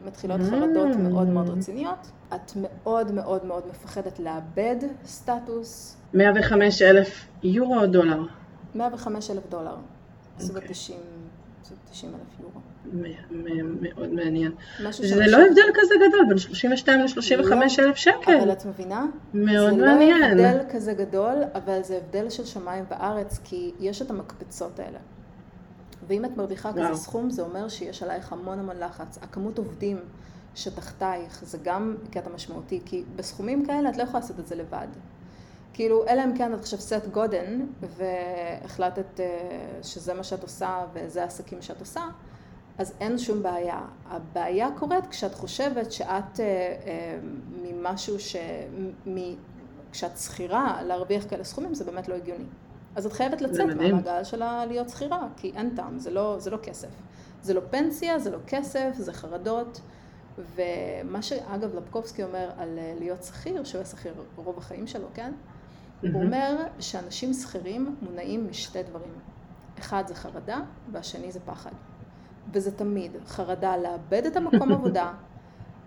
מתחילות 0.07 0.41
חרדות 0.51 0.95
Mm. 0.97 0.99
מאוד 0.99 1.29
מאוד 1.29 1.49
רציניות. 1.49 2.11
את 2.35 2.53
מאוד 2.57 3.13
מאוד 3.13 3.45
מאוד 3.45 3.63
מפחדת 3.71 4.19
לאבד 4.19 4.77
סטטוס. 5.05 5.97
105 6.15 6.83
אלף 6.83 7.27
יורו 7.43 7.79
או 7.81 7.87
דולר? 7.87 8.23
105 8.75 9.31
אלף 9.31 9.47
דולר. 9.51 9.77
בסביבות 10.39 10.63
אוקיי. 10.63 10.75
90 10.75 10.99
בסביבות 11.71 11.91
90 11.91 12.13
אלף 12.15 12.41
יורו. 12.41 12.61
מאוד 13.81 14.13
מעניין. 14.13 14.53
זה 14.91 15.27
לא 15.27 15.37
הבדל 15.47 15.71
כזה 15.75 15.95
גדול, 16.09 16.25
בין 16.29 16.39
32 16.39 17.01
ל-35 17.01 17.53
אלף 17.53 17.79
אבל 17.79 17.95
שקל. 17.95 18.53
את 18.53 18.67
מבינה? 18.67 19.07
מאוד 19.35 19.71
זה 19.71 19.77
מעניין. 19.77 20.39
לא 20.39 20.45
הבדל 20.45 20.65
כזה 20.71 20.93
גדול, 20.93 21.35
אבל 21.55 21.83
זה 21.83 21.97
הבדל 21.97 22.31
של 22.31 22.45
שמיים 22.45 22.85
וארץ, 22.91 23.41
כי 23.45 23.73
יש 23.81 24.03
את 24.03 24.11
המקפצות 24.11 24.81
האלה. 24.81 24.99
ואם 26.07 26.25
את 26.25 26.37
מרוויחה. 26.37 26.73
כזה 26.73 26.95
סכום, 26.95 27.31
זה 27.31 27.43
אומר 27.43 27.69
שיש 27.69 28.03
עלייך 28.03 28.33
המון 28.33 28.59
המון 28.59 28.77
לחץ. 28.81 29.19
הכמות 29.23 29.59
עובדים 29.59 29.99
שתחתייך 30.55 31.45
זה 31.45 31.59
גם 31.63 31.97
קטע 32.11 32.31
משמעותי, 32.35 32.81
כי 32.85 33.05
בסכומים 33.17 33.67
כאלה 33.67 33.89
את 33.89 33.97
לא 33.97 34.03
יכולה 34.03 34.21
לעשות 34.21 34.41
את 34.41 34.47
זה 34.47 34.55
לבד. 34.55 34.87
כאילו, 35.73 36.07
אלא 36.09 36.25
אם 36.25 36.37
כן 36.37 36.55
את 36.55 36.59
עכשיו 36.59 36.81
סט 36.81 37.07
גודן, 37.13 37.67
והחלטת 37.81 39.21
אה, 39.21 39.27
שזה 39.83 40.15
מה 40.15 40.25
שאת 40.25 40.43
עושה 40.43 40.85
וזה 40.93 41.23
העסקים 41.23 41.63
שאת 41.63 41.81
עושה, 41.81 42.03
אז 42.79 42.95
אין 43.01 43.19
שום 43.19 43.43
בעיה. 43.43 43.81
הבעיה 44.07 44.69
קורית 44.79 45.07
כשאת 45.07 45.35
חושבת 45.35 45.93
שאת 45.93 46.41
אה, 46.41 46.45
אה, 46.87 47.19
ממשהו 47.63 48.21
ש... 48.21 48.37
מ... 49.07 49.17
כשאת 49.93 50.19
שכירה, 50.19 50.83
להרוויח 50.83 51.25
כאלה 51.31 51.45
סכומים 51.45 51.75
זה 51.75 51.85
באמת 51.85 52.09
לא 52.09 52.15
הגיוני. 52.15 52.45
אז 52.97 53.07
את 53.07 53.13
חייבת 53.13 53.41
לצאת. 53.41 53.67
מהמעגל 53.77 54.25
של 54.25 54.43
להיות 54.69 54.89
שכירה, 54.89 55.29
כי 55.37 55.53
אין 55.57 55.71
טעם, 55.77 55.99
זה 55.99 56.11
לא, 56.11 56.37
זה 56.39 56.51
לא 56.51 56.57
כסף. 56.57 56.89
זה 57.43 57.55
לא 57.55 57.61
פנסיה, 57.71 58.19
זה 58.19 58.31
לא 58.31 58.39
כסף, 58.47 58.91
זה 58.97 59.13
חרדות. 59.13 59.81
ומה 60.55 61.23
שאגב 61.23 61.75
לפקובסקי 61.75 62.23
אומר 62.23 62.51
על 62.59 62.79
להיות 62.99 63.23
שכיר, 63.23 63.65
שהוא 63.65 63.79
היה 63.79 63.87
שכיר 63.87 64.15
רוב 64.37 64.59
החיים 64.59 64.87
שלו, 64.87 65.07
כן? 65.15 65.33
הוא. 66.03 66.23
אומר 66.23 66.57
שאנשים 66.79 67.33
שכירים 67.33 67.97
מונעים 68.03 68.51
משתי 68.51 68.83
דברים. 68.83 69.13
אחד 69.79 70.05
זה 70.07 70.15
חרדה, 70.15 70.61
והשני 70.93 71.33
זה 71.33 71.41
פחד. 71.41 71.71
וזה 72.53 72.71
תמיד 72.71 73.13
חרדה 73.27 73.77
לאבד 73.77 74.27
את 74.27 74.37
המקום 74.37 74.73
עבודה, 74.77 75.13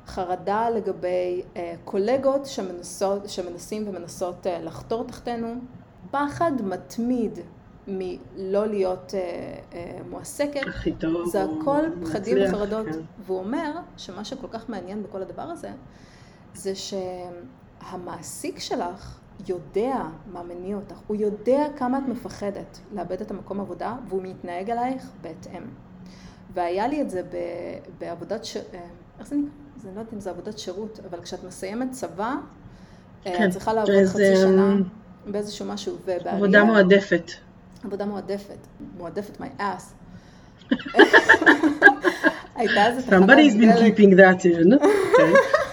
חרדה 0.07 0.69
לגבי 0.69 1.41
אה, 1.55 1.75
קולגות 1.85 2.45
שמנסות, 2.45 3.29
שמנסים 3.29 3.87
ומנסות 3.87 4.47
אה, 4.47 4.61
לחתור 4.61 5.03
תחתינו, 5.03 5.53
פחד 6.11 6.51
מתמיד 6.63 7.39
מלא 7.87 8.65
להיות 8.67 9.13
אה, 9.13 9.19
אה, 9.73 9.99
מועסקת. 10.09 10.61
זה 11.25 11.43
הכל 11.43 11.83
פחדים 12.01 12.37
וחרדות. 12.47 12.85
כן. 12.85 12.99
והוא 13.25 13.39
אומר 13.39 13.71
שמה 13.97 14.25
שכל 14.25 14.47
כך 14.51 14.69
מעניין 14.69 15.03
בכל 15.03 15.21
הדבר 15.21 15.41
הזה, 15.41 15.71
זה 16.53 16.73
שהמעסיק 16.75 18.59
שלך 18.59 19.19
יודע 19.47 19.95
מה 20.33 20.43
מניע 20.43 20.75
אותך, 20.75 20.95
הוא 21.07 21.17
יודע 21.17 21.65
כמה 21.77 21.97
את 21.97 22.03
מפחדת 22.07 22.79
לאבד 22.95 23.21
את 23.21 23.31
המקום 23.31 23.59
עבודה, 23.59 23.95
והוא 24.07 24.21
מתנהג 24.23 24.69
אלייך 24.69 25.09
בהתאם. 25.21 25.61
והיה 26.53 26.87
לי 26.87 27.01
את 27.01 27.09
זה 27.09 27.23
ב- 27.23 27.77
בעבודת, 27.99 28.45
ש... 28.45 28.57
אה, 28.57 28.61
איך 29.19 29.27
זה 29.27 29.35
נקרא? 29.35 29.49
זה 29.77 29.87
לא 29.95 29.99
יודעת 29.99 30.13
אם 30.13 30.19
זה 30.19 30.29
עבודת 30.29 30.59
שירות, 30.59 30.99
אבל 31.09 31.21
כשאת 31.21 31.43
מסיימת 31.43 31.91
צבא, 31.91 32.35
אה, 33.27 33.37
כן, 33.37 33.47
את 33.47 33.49
צריכה 33.51 33.73
לעבוד 33.73 33.91
באיזה, 33.91 34.11
חצי 34.11 34.35
שנה 34.35 34.71
אמ, 34.73 34.83
באיזשהו 35.31 35.65
משהו, 35.65 35.95
ובאריאל... 36.03 36.27
עבודה 36.27 36.63
מועדפת. 36.63 37.31
עבודה 37.83 38.05
מועדפת, 38.05 38.57
מועדפת 38.97 39.41
my 39.41 39.61
ass. 39.61 39.83
הייתה 42.55 42.87
איזה 42.87 43.01
תחנת 43.01 43.29
Somebody's 43.29 43.53
been 43.53 43.79
דלק, 43.79 43.97
keeping 43.97 44.13
that 44.17 44.45
in. 44.45 44.87
כן. 45.17 45.33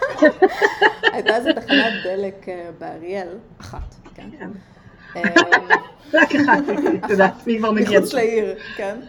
הייתה 1.13 1.37
איזה 1.37 1.53
תחנת 1.53 1.93
דלק 2.05 2.49
אה, 2.49 2.71
באריאל, 2.79 3.29
אחת, 3.61 3.95
כן? 4.15 4.29
כן. 4.39 4.51
אה, 5.17 5.23
רק 6.15 6.35
אחד, 6.35 6.61
את 7.05 7.11
יודעת, 7.11 7.47
מי 7.47 7.59
כבר 7.59 7.71
מגיע. 7.71 8.01
מחוץ 8.01 8.13
לעיר, 8.13 8.59
כן? 8.77 9.01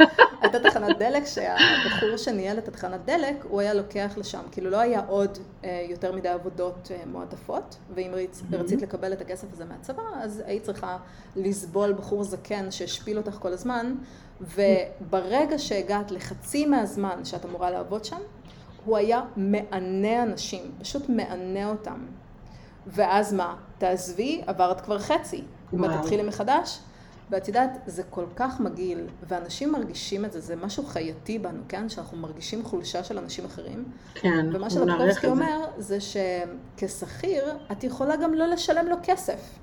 הייתה 0.41 0.59
תחנת 0.59 0.97
דלק 0.97 1.25
שהבחור 1.25 2.17
שניהל 2.17 2.57
את 2.57 2.67
התחנת 2.67 3.05
דלק, 3.05 3.35
הוא 3.43 3.61
היה 3.61 3.73
לוקח 3.73 4.13
לשם, 4.17 4.41
כאילו 4.51 4.69
לא 4.69 4.79
היה 4.79 5.01
עוד 5.07 5.37
אה, 5.63 5.85
יותר 5.89 6.11
מדי 6.11 6.29
עבודות 6.29 6.91
מועדפות, 7.05 7.77
ואם 7.95 8.11
רצ, 8.13 8.41
רצית 8.51 8.81
לקבל 8.81 9.13
את 9.13 9.21
הכסף 9.21 9.47
הזה 9.53 9.65
מהצבא, 9.65 10.03
אז 10.21 10.43
היית 10.45 10.63
צריכה 10.63 10.97
לסבול 11.35 11.93
בחור 11.93 12.23
זקן 12.23 12.71
שהשפיל 12.71 13.17
אותך 13.17 13.37
כל 13.39 13.53
הזמן, 13.53 13.95
וברגע 14.41 15.59
שהגעת 15.59 16.11
לחצי 16.11 16.65
מהזמן 16.65 17.25
שאת 17.25 17.45
אמורה 17.45 17.71
לעבוד 17.71 18.05
שם, 18.05 18.19
הוא 18.85 18.97
היה 18.97 19.21
מענה 19.35 20.23
אנשים, 20.23 20.71
פשוט 20.79 21.09
מענה 21.09 21.69
אותם. 21.69 22.05
ואז 22.87 23.33
מה? 23.33 23.55
תעזבי, 23.77 24.41
עברת 24.47 24.81
כבר 24.81 24.99
חצי. 24.99 25.43
וואו. 25.73 26.01
תתחילי 26.01 26.23
מחדש? 26.23 26.79
ואת 27.29 27.47
יודעת, 27.47 27.77
זה 27.85 28.03
כל 28.03 28.25
כך 28.35 28.59
מגעיל, 28.59 29.07
ואנשים 29.27 29.71
מרגישים 29.71 30.25
את 30.25 30.31
זה, 30.31 30.39
זה 30.39 30.55
משהו 30.55 30.85
חייתי 30.85 31.39
בנו, 31.39 31.59
כן? 31.67 31.89
שאנחנו 31.89 32.17
מרגישים 32.17 32.63
חולשה 32.63 33.03
של 33.03 33.17
אנשים 33.17 33.45
אחרים. 33.45 33.85
כן, 34.15 34.45
ומה 34.53 34.69
שלפקובסקי 34.69 35.21
זה. 35.21 35.27
אומר, 35.27 35.65
זה 35.77 35.97
שכשכיר, 36.01 37.57
את 37.71 37.83
יכולה 37.83 38.15
גם 38.15 38.33
לא 38.33 38.45
לשלם 38.45 38.87
לו 38.87 38.95
כסף. 39.03 39.59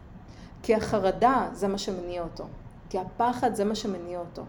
כי 0.62 0.74
החרדה 0.74 1.48
זה 1.52 1.68
מה 1.68 1.78
שמניע 1.78 2.22
אותו. 2.22 2.46
כי 2.90 2.98
הפחד 2.98 3.54
זה 3.54 3.64
מה 3.64 3.74
שמניע 3.74 4.18
אותו. 4.18 4.44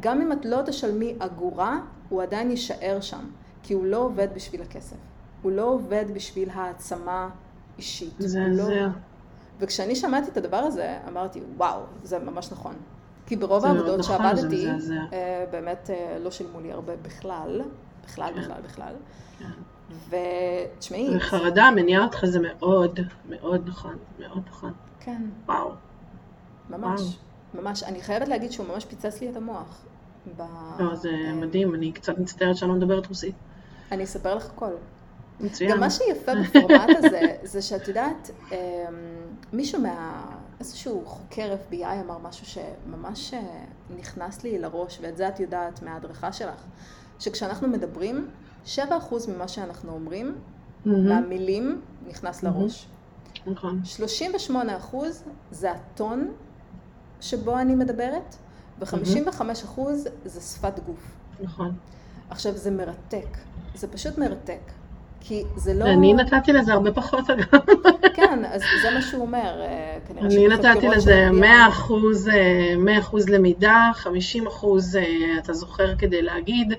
גם 0.00 0.20
אם 0.20 0.32
את 0.32 0.44
לא 0.44 0.62
תשלמי 0.66 1.14
אגורה, 1.18 1.78
הוא 2.08 2.22
עדיין 2.22 2.50
יישאר 2.50 3.00
שם. 3.00 3.30
כי 3.64 3.74
הוא 3.74 3.86
לא 3.86 3.96
עובד 3.96 4.28
בשביל 4.34 4.62
הכסף. 4.62 4.96
הוא 5.42 5.52
לא 5.52 5.62
עובד 5.62 6.04
בשביל 6.14 6.50
העצמה 6.50 7.28
אישית. 7.78 8.12
הוא 8.18 8.26
לא... 8.40 8.64
מזעזע. 8.64 8.88
וכשאני 9.60 9.96
שמעתי 9.96 10.30
את 10.30 10.36
הדבר 10.36 10.56
הזה, 10.56 10.98
אמרתי, 11.08 11.40
וואו, 11.56 11.80
זה 12.02 12.18
ממש 12.18 12.52
נכון. 12.52 12.74
כי 13.26 13.36
ברוב 13.36 13.60
זה 13.60 13.66
העבודות 13.68 13.98
נכון, 13.98 14.16
זה 14.16 14.38
שעבדתי, 14.38 14.70
מזעזע. 14.70 14.94
אה, 15.12 15.44
באמת 15.50 15.90
אה, 15.90 16.18
לא 16.18 16.30
שילמו 16.30 16.60
לי 16.60 16.72
הרבה 16.72 16.92
בכלל, 16.96 17.62
בכלל, 18.04 18.32
כן. 18.34 18.40
בכלל, 18.40 18.60
בכלל. 18.62 18.94
כן. 19.38 19.50
ותשמעי, 20.76 21.16
וחרדה 21.16 21.70
מניעה 21.76 22.04
אותך 22.04 22.24
זה 22.24 22.40
מאוד, 22.40 23.00
מאוד 23.28 23.62
נכון, 23.66 23.96
מאוד 24.18 24.42
נכון. 24.46 24.72
כן, 25.00 25.22
וואו. 25.46 25.70
ממש, 26.70 27.00
ממש. 27.54 27.82
אני 27.82 28.02
חייבת 28.02 28.28
להגיד 28.28 28.52
שהוא 28.52 28.66
ממש 28.66 28.84
פיצץ 28.84 29.20
לי 29.20 29.30
את 29.30 29.36
המוח. 29.36 29.84
ב... 30.36 30.42
לא, 30.78 30.94
זה 30.94 31.08
אה, 31.08 31.32
מדהים, 31.32 31.74
אני 31.74 31.92
קצת 31.92 32.18
מצטערת 32.18 32.56
שאני 32.56 32.70
לא 32.70 32.76
מדברת 32.76 33.06
רוסית. 33.06 33.34
אני 33.92 34.04
אספר 34.04 34.34
לך 34.34 34.46
הכל. 34.46 34.70
מצוין. 35.40 35.70
גם 35.70 35.80
מה 35.80 35.90
שיפה 35.90 36.32
בפורמט 36.34 36.88
הזה, 36.98 37.20
זה 37.52 37.62
שאת 37.62 37.88
יודעת, 37.88 38.30
אמ, 38.52 38.56
מישהו 39.52 39.80
מה... 39.82 40.24
איזשהו 40.60 41.02
חוקר 41.06 41.56
FBI 41.70 41.86
אמר 42.04 42.18
משהו 42.18 42.46
שממש 42.46 43.34
אה, 43.34 43.64
נכנס 43.98 44.42
לי 44.42 44.58
לראש, 44.58 44.98
ואת 45.02 45.16
זה 45.16 45.28
את 45.28 45.40
יודעת 45.40 45.82
מההדרכה 45.82 46.32
שלך, 46.32 46.64
שכשאנחנו 47.18 47.68
מדברים, 47.68 48.28
7% 48.66 48.78
ממה 49.28 49.48
שאנחנו 49.48 49.92
אומרים, 49.92 50.34
מהמם, 50.84 51.08
מהמילים, 51.08 51.80
נכנס 52.08 52.42
לראש. 52.42 52.86
נכון. 53.46 53.82
38% 54.50 54.96
זה 55.50 55.72
הטון 55.72 56.32
שבו 57.20 57.58
אני 57.58 57.74
מדברת, 57.74 58.36
ו-55% 58.78 59.80
זה 60.24 60.40
שפת 60.40 60.80
גוף. 60.86 61.16
נכון. 61.40 61.74
עכשיו, 62.30 62.56
זה 62.56 62.70
מרתק. 62.70 63.28
זה 63.74 63.88
פשוט 63.88 64.18
מרתק. 64.18 64.60
כי 65.26 65.42
זה 65.56 65.74
לא... 65.74 65.84
אני 65.84 66.14
נתתי 66.14 66.52
לזה 66.52 66.72
הרבה 66.72 66.92
פחות 66.92 67.30
אגב. 67.30 67.44
כן, 68.14 68.44
אז 68.44 68.62
זה 68.82 68.90
מה 68.94 69.02
שהוא 69.02 69.22
אומר. 69.22 69.60
אה, 69.60 69.98
אני 70.20 70.48
נתתי 70.48 70.88
לזה 70.88 71.26
ה-FBI 71.26 71.32
100 71.32 71.68
אחוז, 71.68 72.28
אה, 72.28 72.76
100 72.78 72.98
אחוז 72.98 73.28
למידה, 73.28 73.90
50 73.94 74.46
אחוז 74.46 74.96
אה, 74.96 75.38
אתה 75.38 75.52
זוכר 75.52 75.96
כדי 75.96 76.22
להגיד, 76.22 76.72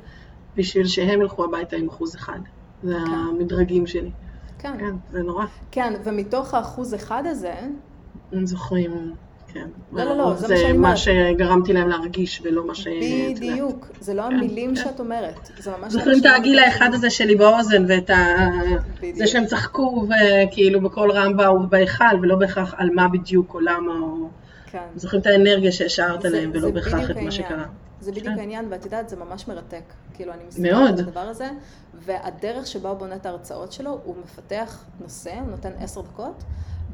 בשביל 0.57 0.87
שהם 0.87 1.21
ילכו 1.21 1.43
הביתה 1.43 1.75
עם 1.75 1.89
אחוז 1.89 2.15
אחד. 2.15 2.39
זה 2.83 2.97
המדרגים 2.97 3.87
שלי. 3.87 4.11
כן, 4.59 4.73
כן, 4.79 4.95
זה 5.11 5.23
נורא. 5.23 5.45
כן, 5.71 5.93
ומתוך 6.03 6.53
האחוז 6.53 6.95
אחד 6.95 7.23
הזה, 7.25 7.53
הם 8.31 8.45
זוכרים, 8.45 9.13
כן. 9.55 9.67
לא, 9.93 10.03
לא, 10.03 10.17
לא, 10.17 10.23
הרוב 10.23 10.37
זה 10.37 10.47
מה 10.47 10.47
שאני 10.47 10.57
זה 10.57 10.65
אומרת. 10.73 10.91
מה 10.91 10.97
שגרמתי 10.97 11.73
להם 11.73 11.87
להרגיש 11.89 12.41
ולא 12.43 12.67
מה 12.67 12.75
ש... 12.75 12.87
בדיוק, 13.35 13.87
זה 13.99 14.13
לא 14.13 14.21
כן, 14.21 14.27
המילים 14.35 14.69
כן. 14.75 14.83
שאת 14.83 14.99
אומרת, 14.99 15.49
זה 15.59 15.71
ממש... 15.79 15.93
זוכרים 15.93 16.19
את 16.19 16.25
הגיל 16.37 16.59
האחד 16.59 16.89
הזה 16.93 17.09
שלי 17.09 17.35
באוזן 17.35 17.85
ואת 17.87 18.09
ה... 18.09 18.15
בדיוק. 18.97 19.17
זה 19.17 19.27
שהם 19.27 19.45
צחקו 19.45 20.07
וכאילו 20.09 20.81
בקול 20.81 21.11
רם 21.11 21.37
באו 21.37 21.67
בהיכל 21.69 22.19
ולא 22.21 22.35
בהכרח 22.35 22.73
על 22.77 22.89
מה 22.93 23.07
בדיוק 23.07 23.53
או 23.53 23.59
למה 23.59 23.99
או... 24.01 24.27
כן. 24.71 24.79
זוכרים 24.95 25.21
את 25.21 25.27
האנרגיה 25.27 25.71
שהשארת 25.71 26.21
זה- 26.21 26.27
עליהם 26.27 26.49
ולא 26.53 26.61
זה 26.67 26.71
בהכרח 26.71 27.11
את 27.11 27.17
מה. 27.17 27.31
שקרה. 27.31 27.65
זה 28.01 28.11
בדיוק 28.11 28.27
כן. 28.27 28.39
העניין, 28.39 28.65
ואת 28.69 28.85
יודעת, 28.85 29.09
זה 29.09 29.15
ממש 29.15 29.47
מרתק. 29.47 29.83
כאילו, 30.13 30.33
אני 30.33 30.43
מסתכלת. 30.47 30.71
על 30.73 30.87
הדבר 30.87 31.19
הזה, 31.19 31.49
והדרך 31.93 32.67
שבה 32.67 32.89
הוא 32.89 32.97
בונה 32.97 33.15
את 33.15 33.25
ההרצאות 33.25 33.71
שלו, 33.71 33.99
הוא 34.03 34.15
מפתח 34.23 34.83
נושא, 35.01 35.33
הוא 35.39 35.51
נותן 35.51 35.69
עשר 35.79 36.01
דקות, 36.01 36.43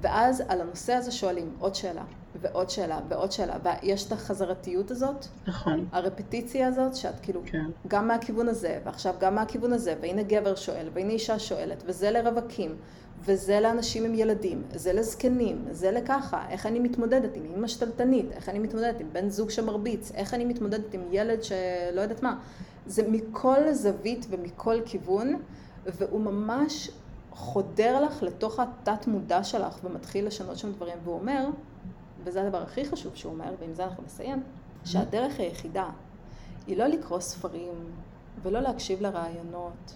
ואז 0.01 0.43
על 0.47 0.61
הנושא 0.61 0.93
הזה 0.93 1.11
שואלים 1.11 1.49
עוד 1.59 1.75
שאלה, 1.75 2.01
ועוד 2.41 2.69
שאלה, 2.69 2.99
ועוד 3.09 3.31
שאלה, 3.31 3.57
ויש 3.63 4.07
את 4.07 4.11
החזרתיות 4.11 4.91
הזאת, 4.91 5.25
נכון, 5.47 5.85
הרפטיציה 5.91 6.67
הזאת, 6.67 6.95
שאת 6.95 7.19
כאילו, 7.21 7.41
כן. 7.45 7.65
גם 7.87 8.07
מהכיוון 8.07 8.49
הזה, 8.49 8.79
ועכשיו 8.85 9.15
גם 9.19 9.35
מהכיוון 9.35 9.73
הזה, 9.73 9.95
והנה 10.01 10.23
גבר 10.23 10.55
שואל, 10.55 10.89
והנה 10.93 11.11
אישה 11.11 11.39
שואלת, 11.39 11.83
וזה 11.85 12.11
לרווקים, 12.11 12.75
וזה 13.25 13.59
לאנשים 13.59 14.05
עם 14.05 14.15
ילדים, 14.15 14.63
זה 14.73 14.93
לזקנים, 14.93 15.65
זה 15.71 15.91
לככה, 15.91 16.45
איך 16.49 16.65
אני 16.65 16.79
מתמודדת 16.79 17.35
עם 17.35 17.43
אמא 17.57 17.67
שתלטנית, 17.67 18.31
איך 18.31 18.49
אני 18.49 18.59
מתמודדת 18.59 18.99
עם 18.99 19.07
בן 19.11 19.29
זוג 19.29 19.49
שמרביץ, 19.49 20.11
איך 20.15 20.33
אני 20.33 20.45
מתמודדת 20.45 20.93
עם 20.93 21.01
ילד 21.11 21.43
שלא 21.43 22.01
יודעת 22.01 22.23
מה. 22.23 22.39
זה 22.87 23.03
מכל 23.07 23.71
זווית 23.71 24.25
ומכל 24.29 24.81
כיוון, 24.85 25.39
והוא 25.85 26.21
ממש 26.21 26.89
חודר 27.31 28.01
לך 28.01 28.23
לתוך 28.23 28.59
התת 28.59 29.07
מודע 29.07 29.43
שלך 29.43 29.79
ומתחיל 29.83 30.27
לשנות 30.27 30.57
שם 30.57 30.71
דברים, 30.71 30.97
והוא 31.03 31.15
אומר, 31.15 31.45
וזה 32.23 32.41
הדבר 32.41 32.61
הכי 32.61 32.85
חשוב 32.85 33.15
שהוא 33.15 33.33
אומר, 33.33 33.53
ועם 33.59 33.73
זה 33.73 33.83
אנחנו 33.83 34.03
נסיים, 34.03 34.43
שהדרך 34.85 35.39
היחידה 35.39 35.89
היא 36.67 36.77
לא 36.77 36.85
לקרוא 36.85 37.19
ספרים, 37.19 37.91
ולא 38.41 38.59
להקשיב 38.59 39.01
לרעיונות, 39.01 39.95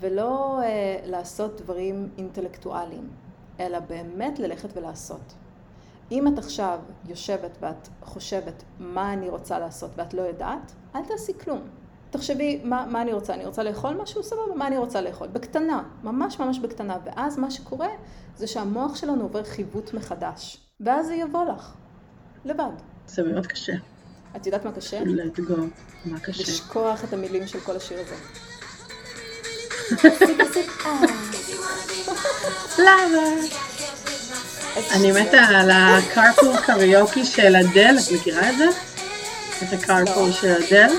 ולא 0.00 0.60
אה, 0.62 1.00
לעשות 1.04 1.60
דברים 1.60 2.08
אינטלקטואליים, 2.18 3.08
אלא 3.60 3.78
באמת 3.78 4.38
ללכת 4.38 4.76
ולעשות. 4.76 5.34
אם 6.10 6.28
את 6.28 6.38
עכשיו 6.38 6.78
יושבת 7.08 7.58
ואת 7.60 7.88
חושבת 8.02 8.62
מה 8.78 9.12
אני 9.12 9.28
רוצה 9.28 9.58
לעשות 9.58 9.90
ואת 9.96 10.14
לא 10.14 10.22
יודעת, 10.22 10.72
אל 10.94 11.04
תעשי 11.04 11.32
כלום. 11.38 11.60
תחשבי 12.10 12.60
מה, 12.64 12.86
מה 12.86 13.02
אני 13.02 13.12
רוצה, 13.12 13.34
אני 13.34 13.46
רוצה 13.46 13.62
לאכול 13.62 13.94
משהו? 13.94 14.22
סבבה, 14.22 14.54
מה 14.56 14.66
אני 14.66 14.78
רוצה 14.78 15.00
לאכול? 15.00 15.28
בקטנה, 15.28 15.82
ממש 16.02 16.40
ממש 16.40 16.58
בקטנה. 16.58 16.96
ואז 17.04 17.38
מה 17.38 17.50
שקורה 17.50 17.88
זה 18.36 18.46
שהמוח 18.46 18.96
שלנו 18.96 19.22
עובר 19.22 19.44
חיווט 19.44 19.94
מחדש. 19.94 20.67
ואז 20.80 21.06
זה 21.06 21.14
יבוא 21.14 21.44
לך, 21.44 21.72
לבד. 22.44 22.70
זה 23.06 23.22
מאוד 23.22 23.46
קשה. 23.46 23.72
את 24.36 24.46
יודעת 24.46 24.64
מה 24.64 24.72
קשה? 24.72 25.00
let 25.00 25.38
go. 25.38 25.60
מה 26.04 26.20
קשה? 26.20 26.42
לשכוח 26.42 27.04
את 27.04 27.12
המילים 27.12 27.46
של 27.46 27.60
כל 27.60 27.76
השיר 27.76 27.98
הזה. 28.00 28.14
למה? 32.78 33.22
אני 34.96 35.12
מתה 35.12 35.40
על 35.40 35.70
הקרפול 35.70 36.56
קריוקי 36.56 37.24
של 37.24 37.56
אדל, 37.56 37.94
את 37.98 38.12
מכירה 38.12 38.50
את 38.50 38.58
זה? 38.58 38.68
את 39.62 39.72
הקרפול 39.72 40.28
לא. 40.28 40.32
של 40.32 40.48
אדל? 40.48 40.94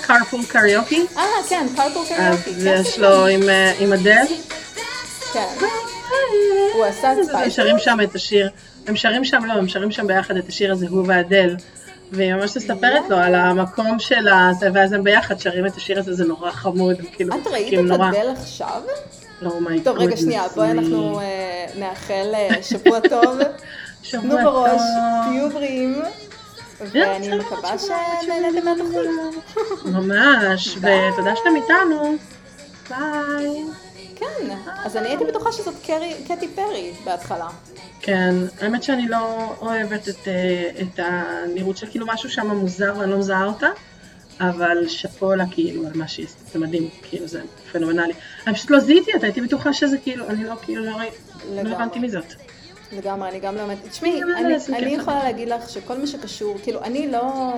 קרפול 0.00 0.44
קריוקי? 0.48 1.06
אה, 1.16 1.22
כן, 1.48 1.66
פרפול 1.76 2.02
אז 2.02 2.42
קריוקי. 2.44 2.50
יש 2.56 2.98
לו 2.98 3.26
עם, 3.26 3.48
אה, 3.48 3.72
עם 3.78 3.92
אדל. 3.92 4.24
כן. 5.32 5.54
הוא 6.74 6.84
עשה 6.84 7.12
את 7.12 7.18
Spice. 7.24 7.54
שרים 7.54 7.78
שם 7.78 7.98
את 8.04 8.14
השיר, 8.14 8.50
הם 8.86 8.96
שרים 8.96 9.24
שם, 9.24 9.44
לא, 9.44 9.52
הם 9.52 9.68
שרים 9.68 9.90
שם 9.90 10.06
ביחד 10.06 10.36
את 10.36 10.48
השיר 10.48 10.72
הזה, 10.72 10.86
הוא 10.90 11.04
ואדל. 11.06 11.56
והיא 12.12 12.34
ממש 12.34 12.56
מספרת 12.56 13.02
לו 13.10 13.16
על 13.16 13.34
המקום 13.34 13.98
של 13.98 14.28
הזה, 14.28 14.68
ואז 14.74 14.92
הם 14.92 15.04
ביחד 15.04 15.38
שרים 15.38 15.66
את 15.66 15.76
השיר 15.76 15.98
הזה, 15.98 16.12
זה 16.14 16.24
נורא 16.24 16.50
חמוד, 16.50 16.96
כאילו 17.12 17.34
את 17.36 17.46
ראית 17.46 17.74
את 17.74 17.78
נורא. 17.78 18.08
אדל 18.08 18.28
עכשיו? 18.36 18.82
Oh 19.42 19.44
my 19.44 19.84
טוב, 19.84 19.98
רגע, 19.98 20.16
שנייה, 20.16 20.42
בואי. 20.54 20.70
אנחנו 20.70 21.20
אה, 21.20 21.66
נאחל 21.76 22.32
אה, 22.34 22.62
שבוע 22.62 23.00
טוב. 23.00 23.38
שבוע 24.02 24.22
תנו 24.22 24.50
בראש, 24.50 24.70
טוב. 24.70 25.30
תהיו 25.30 25.50
בריאים. 25.50 26.02
ואני 26.80 27.38
מקווה 27.38 27.78
שנהנתם 27.78 28.64
מהתוכנית. 28.64 29.54
ממש. 29.94 30.68
ותודה 30.68 31.36
שאתם 31.36 31.56
איתנו. 31.56 32.16
ביי. 32.90 33.64
כן, 34.22 34.54
אז 34.84 34.96
אני 34.96 35.08
הייתי 35.08 35.24
בטוחה 35.24 35.52
שזאת 35.52 35.74
קרי- 35.86 36.14
קטי 36.28 36.48
פרי 36.48 36.92
בהתחלה. 37.04 37.48
כן, 38.00 38.34
האמת 38.60 38.82
שאני 38.82 39.08
לא 39.08 39.54
אוהבת 39.60 40.08
את, 40.08 40.28
אה, 40.28 40.70
את 40.82 40.98
הנראות 41.02 41.76
של 41.76 41.86
כאילו 41.90 42.06
משהו 42.06 42.30
שם 42.30 42.46
מוזר 42.46 42.94
ואני 42.98 43.10
לא 43.10 43.18
מזהה 43.18 43.44
אותה, 43.44 43.66
אבל 44.40 44.88
שאפו 44.88 45.34
לה 45.34 45.44
כאילו 45.50 45.86
על 45.86 45.92
מה 45.94 46.08
שהיא 46.08 46.26
עשתה, 46.26 46.40
זה 46.52 46.58
מדהים, 46.58 46.88
כאילו 47.02 47.26
זה 47.26 47.40
פנומנלי. 47.72 48.12
אני 48.46 48.54
פשוט 48.54 48.70
לא 48.70 48.78
זיהיתי 48.80 49.14
אותה, 49.14 49.26
הייתי 49.26 49.40
בטוחה 49.40 49.72
שזה 49.72 49.98
כאילו, 49.98 50.26
אני 50.28 50.44
לא 50.44 50.54
כאילו 50.62 50.84
לא 50.84 50.92
לא. 51.50 51.60
הבנתי 51.70 51.98
מי 51.98 52.10
זאת. 52.10 52.24
לגמרי, 52.92 53.28
אני 53.28 53.40
גם 53.40 53.54
לא 53.56 53.62
אומרת, 53.62 53.78
תשמעי, 53.90 54.20
אני, 54.22 54.58
זה 54.58 54.76
אני. 54.76 54.94
יכולה 54.94 55.24
להגיד 55.24 55.48
לך 55.48 55.68
שכל 55.70 55.98
מה 55.98 56.06
שקשור, 56.06 56.58
כאילו, 56.62 56.82
אני 56.82 57.10
לא, 57.10 57.52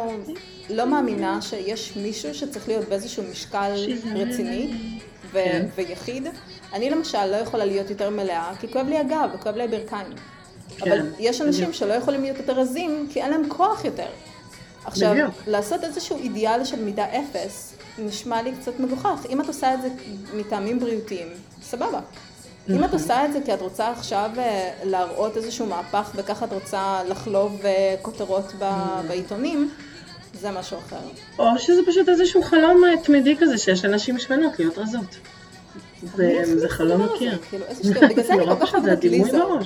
לא 0.70 0.86
מאמינה 0.86 1.42
שיש 1.42 1.92
מישהו 1.96 2.34
שצריך 2.34 2.68
להיות 2.68 2.88
באיזשהו 2.88 3.22
משקל 3.32 3.72
רציני 4.14 4.70
ו- 5.34 5.44
כן. 5.44 5.66
ויחיד. 5.76 6.26
אני 6.72 6.90
למשל 6.90 7.26
לא 7.26 7.36
יכולה 7.36 7.64
להיות 7.64 7.90
יותר 7.90 8.10
מלאה, 8.10 8.52
כי 8.60 8.72
כואב 8.72 8.88
לי 8.88 8.98
הגב 8.98 9.28
וכואב 9.34 9.56
לי 9.56 9.64
הברכיים. 9.64 10.06
כן, 10.78 10.92
אבל 10.92 11.00
יש 11.18 11.40
אנשים. 11.40 11.72
שלא 11.72 11.92
יכולים 11.94 12.22
להיות 12.22 12.36
יותר 12.38 12.52
רזים, 12.52 13.08
כי 13.12 13.22
אין 13.22 13.30
להם 13.30 13.48
כוח 13.48 13.84
יותר. 13.84 14.06
עכשיו, 14.84 15.10
בדיוק. 15.12 15.30
לעשות 15.46 15.84
איזשהו 15.84 16.18
אידיאל 16.18 16.64
של 16.64 16.82
מידה 16.82 17.04
אפס, 17.04 17.74
נשמע 17.98 18.42
לי 18.42 18.52
קצת 18.60 18.80
מגוחך. 18.80 19.26
אם 19.30 19.40
את 19.40 19.46
עושה 19.48 19.74
את 19.74 19.82
זה 19.82 19.88
מטעמים 20.34 20.80
בריאותיים, 20.80 21.28
סבבה. 21.62 22.00
אם 22.70 22.74
את 22.74 22.80
נכון. 22.80 22.98
עושה 22.98 23.24
את 23.24 23.32
זה 23.32 23.38
כי 23.44 23.54
את 23.54 23.60
רוצה 23.60 23.90
עכשיו 23.90 24.30
אה, 24.38 24.70
להראות 24.84 25.36
איזשהו 25.36 25.66
מהפך 25.66 26.10
וככה 26.14 26.44
את 26.44 26.52
רוצה 26.52 27.00
לחלוב 27.08 27.60
אה, 27.64 27.94
כותרות 28.02 28.52
ב- 28.58 28.62
Mm. 28.62 29.08
בעיתונים, 29.08 29.70
זה 30.40 30.50
משהו 30.50 30.78
אחר. 30.78 30.96
או 31.38 31.58
שזה 31.58 31.80
פשוט 31.86 32.08
איזשהו 32.08 32.42
חלום 32.42 32.84
אה, 32.84 32.96
תמידי 33.02 33.36
כזה 33.40 33.58
שיש 33.58 33.84
לנשים 33.84 34.18
שמנות 34.18 34.58
להיות 34.58 34.78
רזות. 34.78 35.16
זה, 36.16 36.42
את 36.64 36.70
חלום? 36.70 37.02
מכיר. 37.02 37.38
כאילו, 37.50 37.64
איזה 37.68 37.84
שטויות. 37.84 38.10
בגלל 38.10 38.24
זה 38.24 38.32
אני 38.32 38.40
נורא 38.46 38.54
כל 38.60 38.66
כך 38.66 38.74
אוהבת 38.74 38.98
את 38.98 39.04
ליזו. 39.04 39.58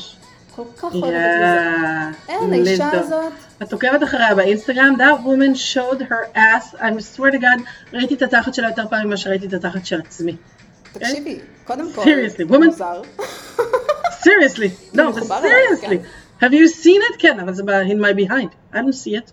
כל 0.57 0.63
כך 0.77 0.85
אוהבת 0.85 1.05
את 1.05 2.17
ליזו. 2.29 2.43
אין, 2.43 2.53
האישה. 2.53 2.91
הזאת, 2.93 3.33
את 3.63 3.73
עוקבת 3.73 4.03
אחריה 4.03 4.35
באינסטגרם, 4.35 4.95
that 4.99 5.25
woman 5.27 5.55
showed 5.75 6.01
her 6.03 6.37
ass, 6.37 6.75
I 6.75 7.17
swear 7.17 7.33
to 7.33 7.39
God, 7.41 7.63
ראיתי 7.93 8.15
את 8.15 8.23
התחת 8.23 8.55
שלה 8.55 8.69
יותר 8.69 8.89
פעמים 8.91 9.07
ממה 9.07 9.17
שראיתי 9.17 9.47
את 9.47 9.53
התחת 9.53 9.87
של 9.87 10.01
עצמי. 10.01 10.37
תקשיבי, 10.93 11.39
קודם 11.65 11.93
כל, 11.93 12.03
Seriously, 12.03 12.51
woman. 12.53 12.65
מוזר. 12.65 13.03
seriously, 14.23 14.71
no, 14.95 14.99
but 14.99 15.03
מחובר 15.17 15.39
אלייך, 15.45 15.81
seriously, 15.85 16.43
have 16.45 16.53
you 16.53 16.85
seen 16.85 17.13
it? 17.13 17.17
כן, 17.19 17.41
אבל 17.41 17.55
זה 17.55 17.63
ב- 17.63 17.71
in 17.71 18.01
my 18.01 18.15
behind, 18.29 18.75
I 18.75 18.77
don't 18.77 18.95
see 19.05 19.15
it. 19.17 19.33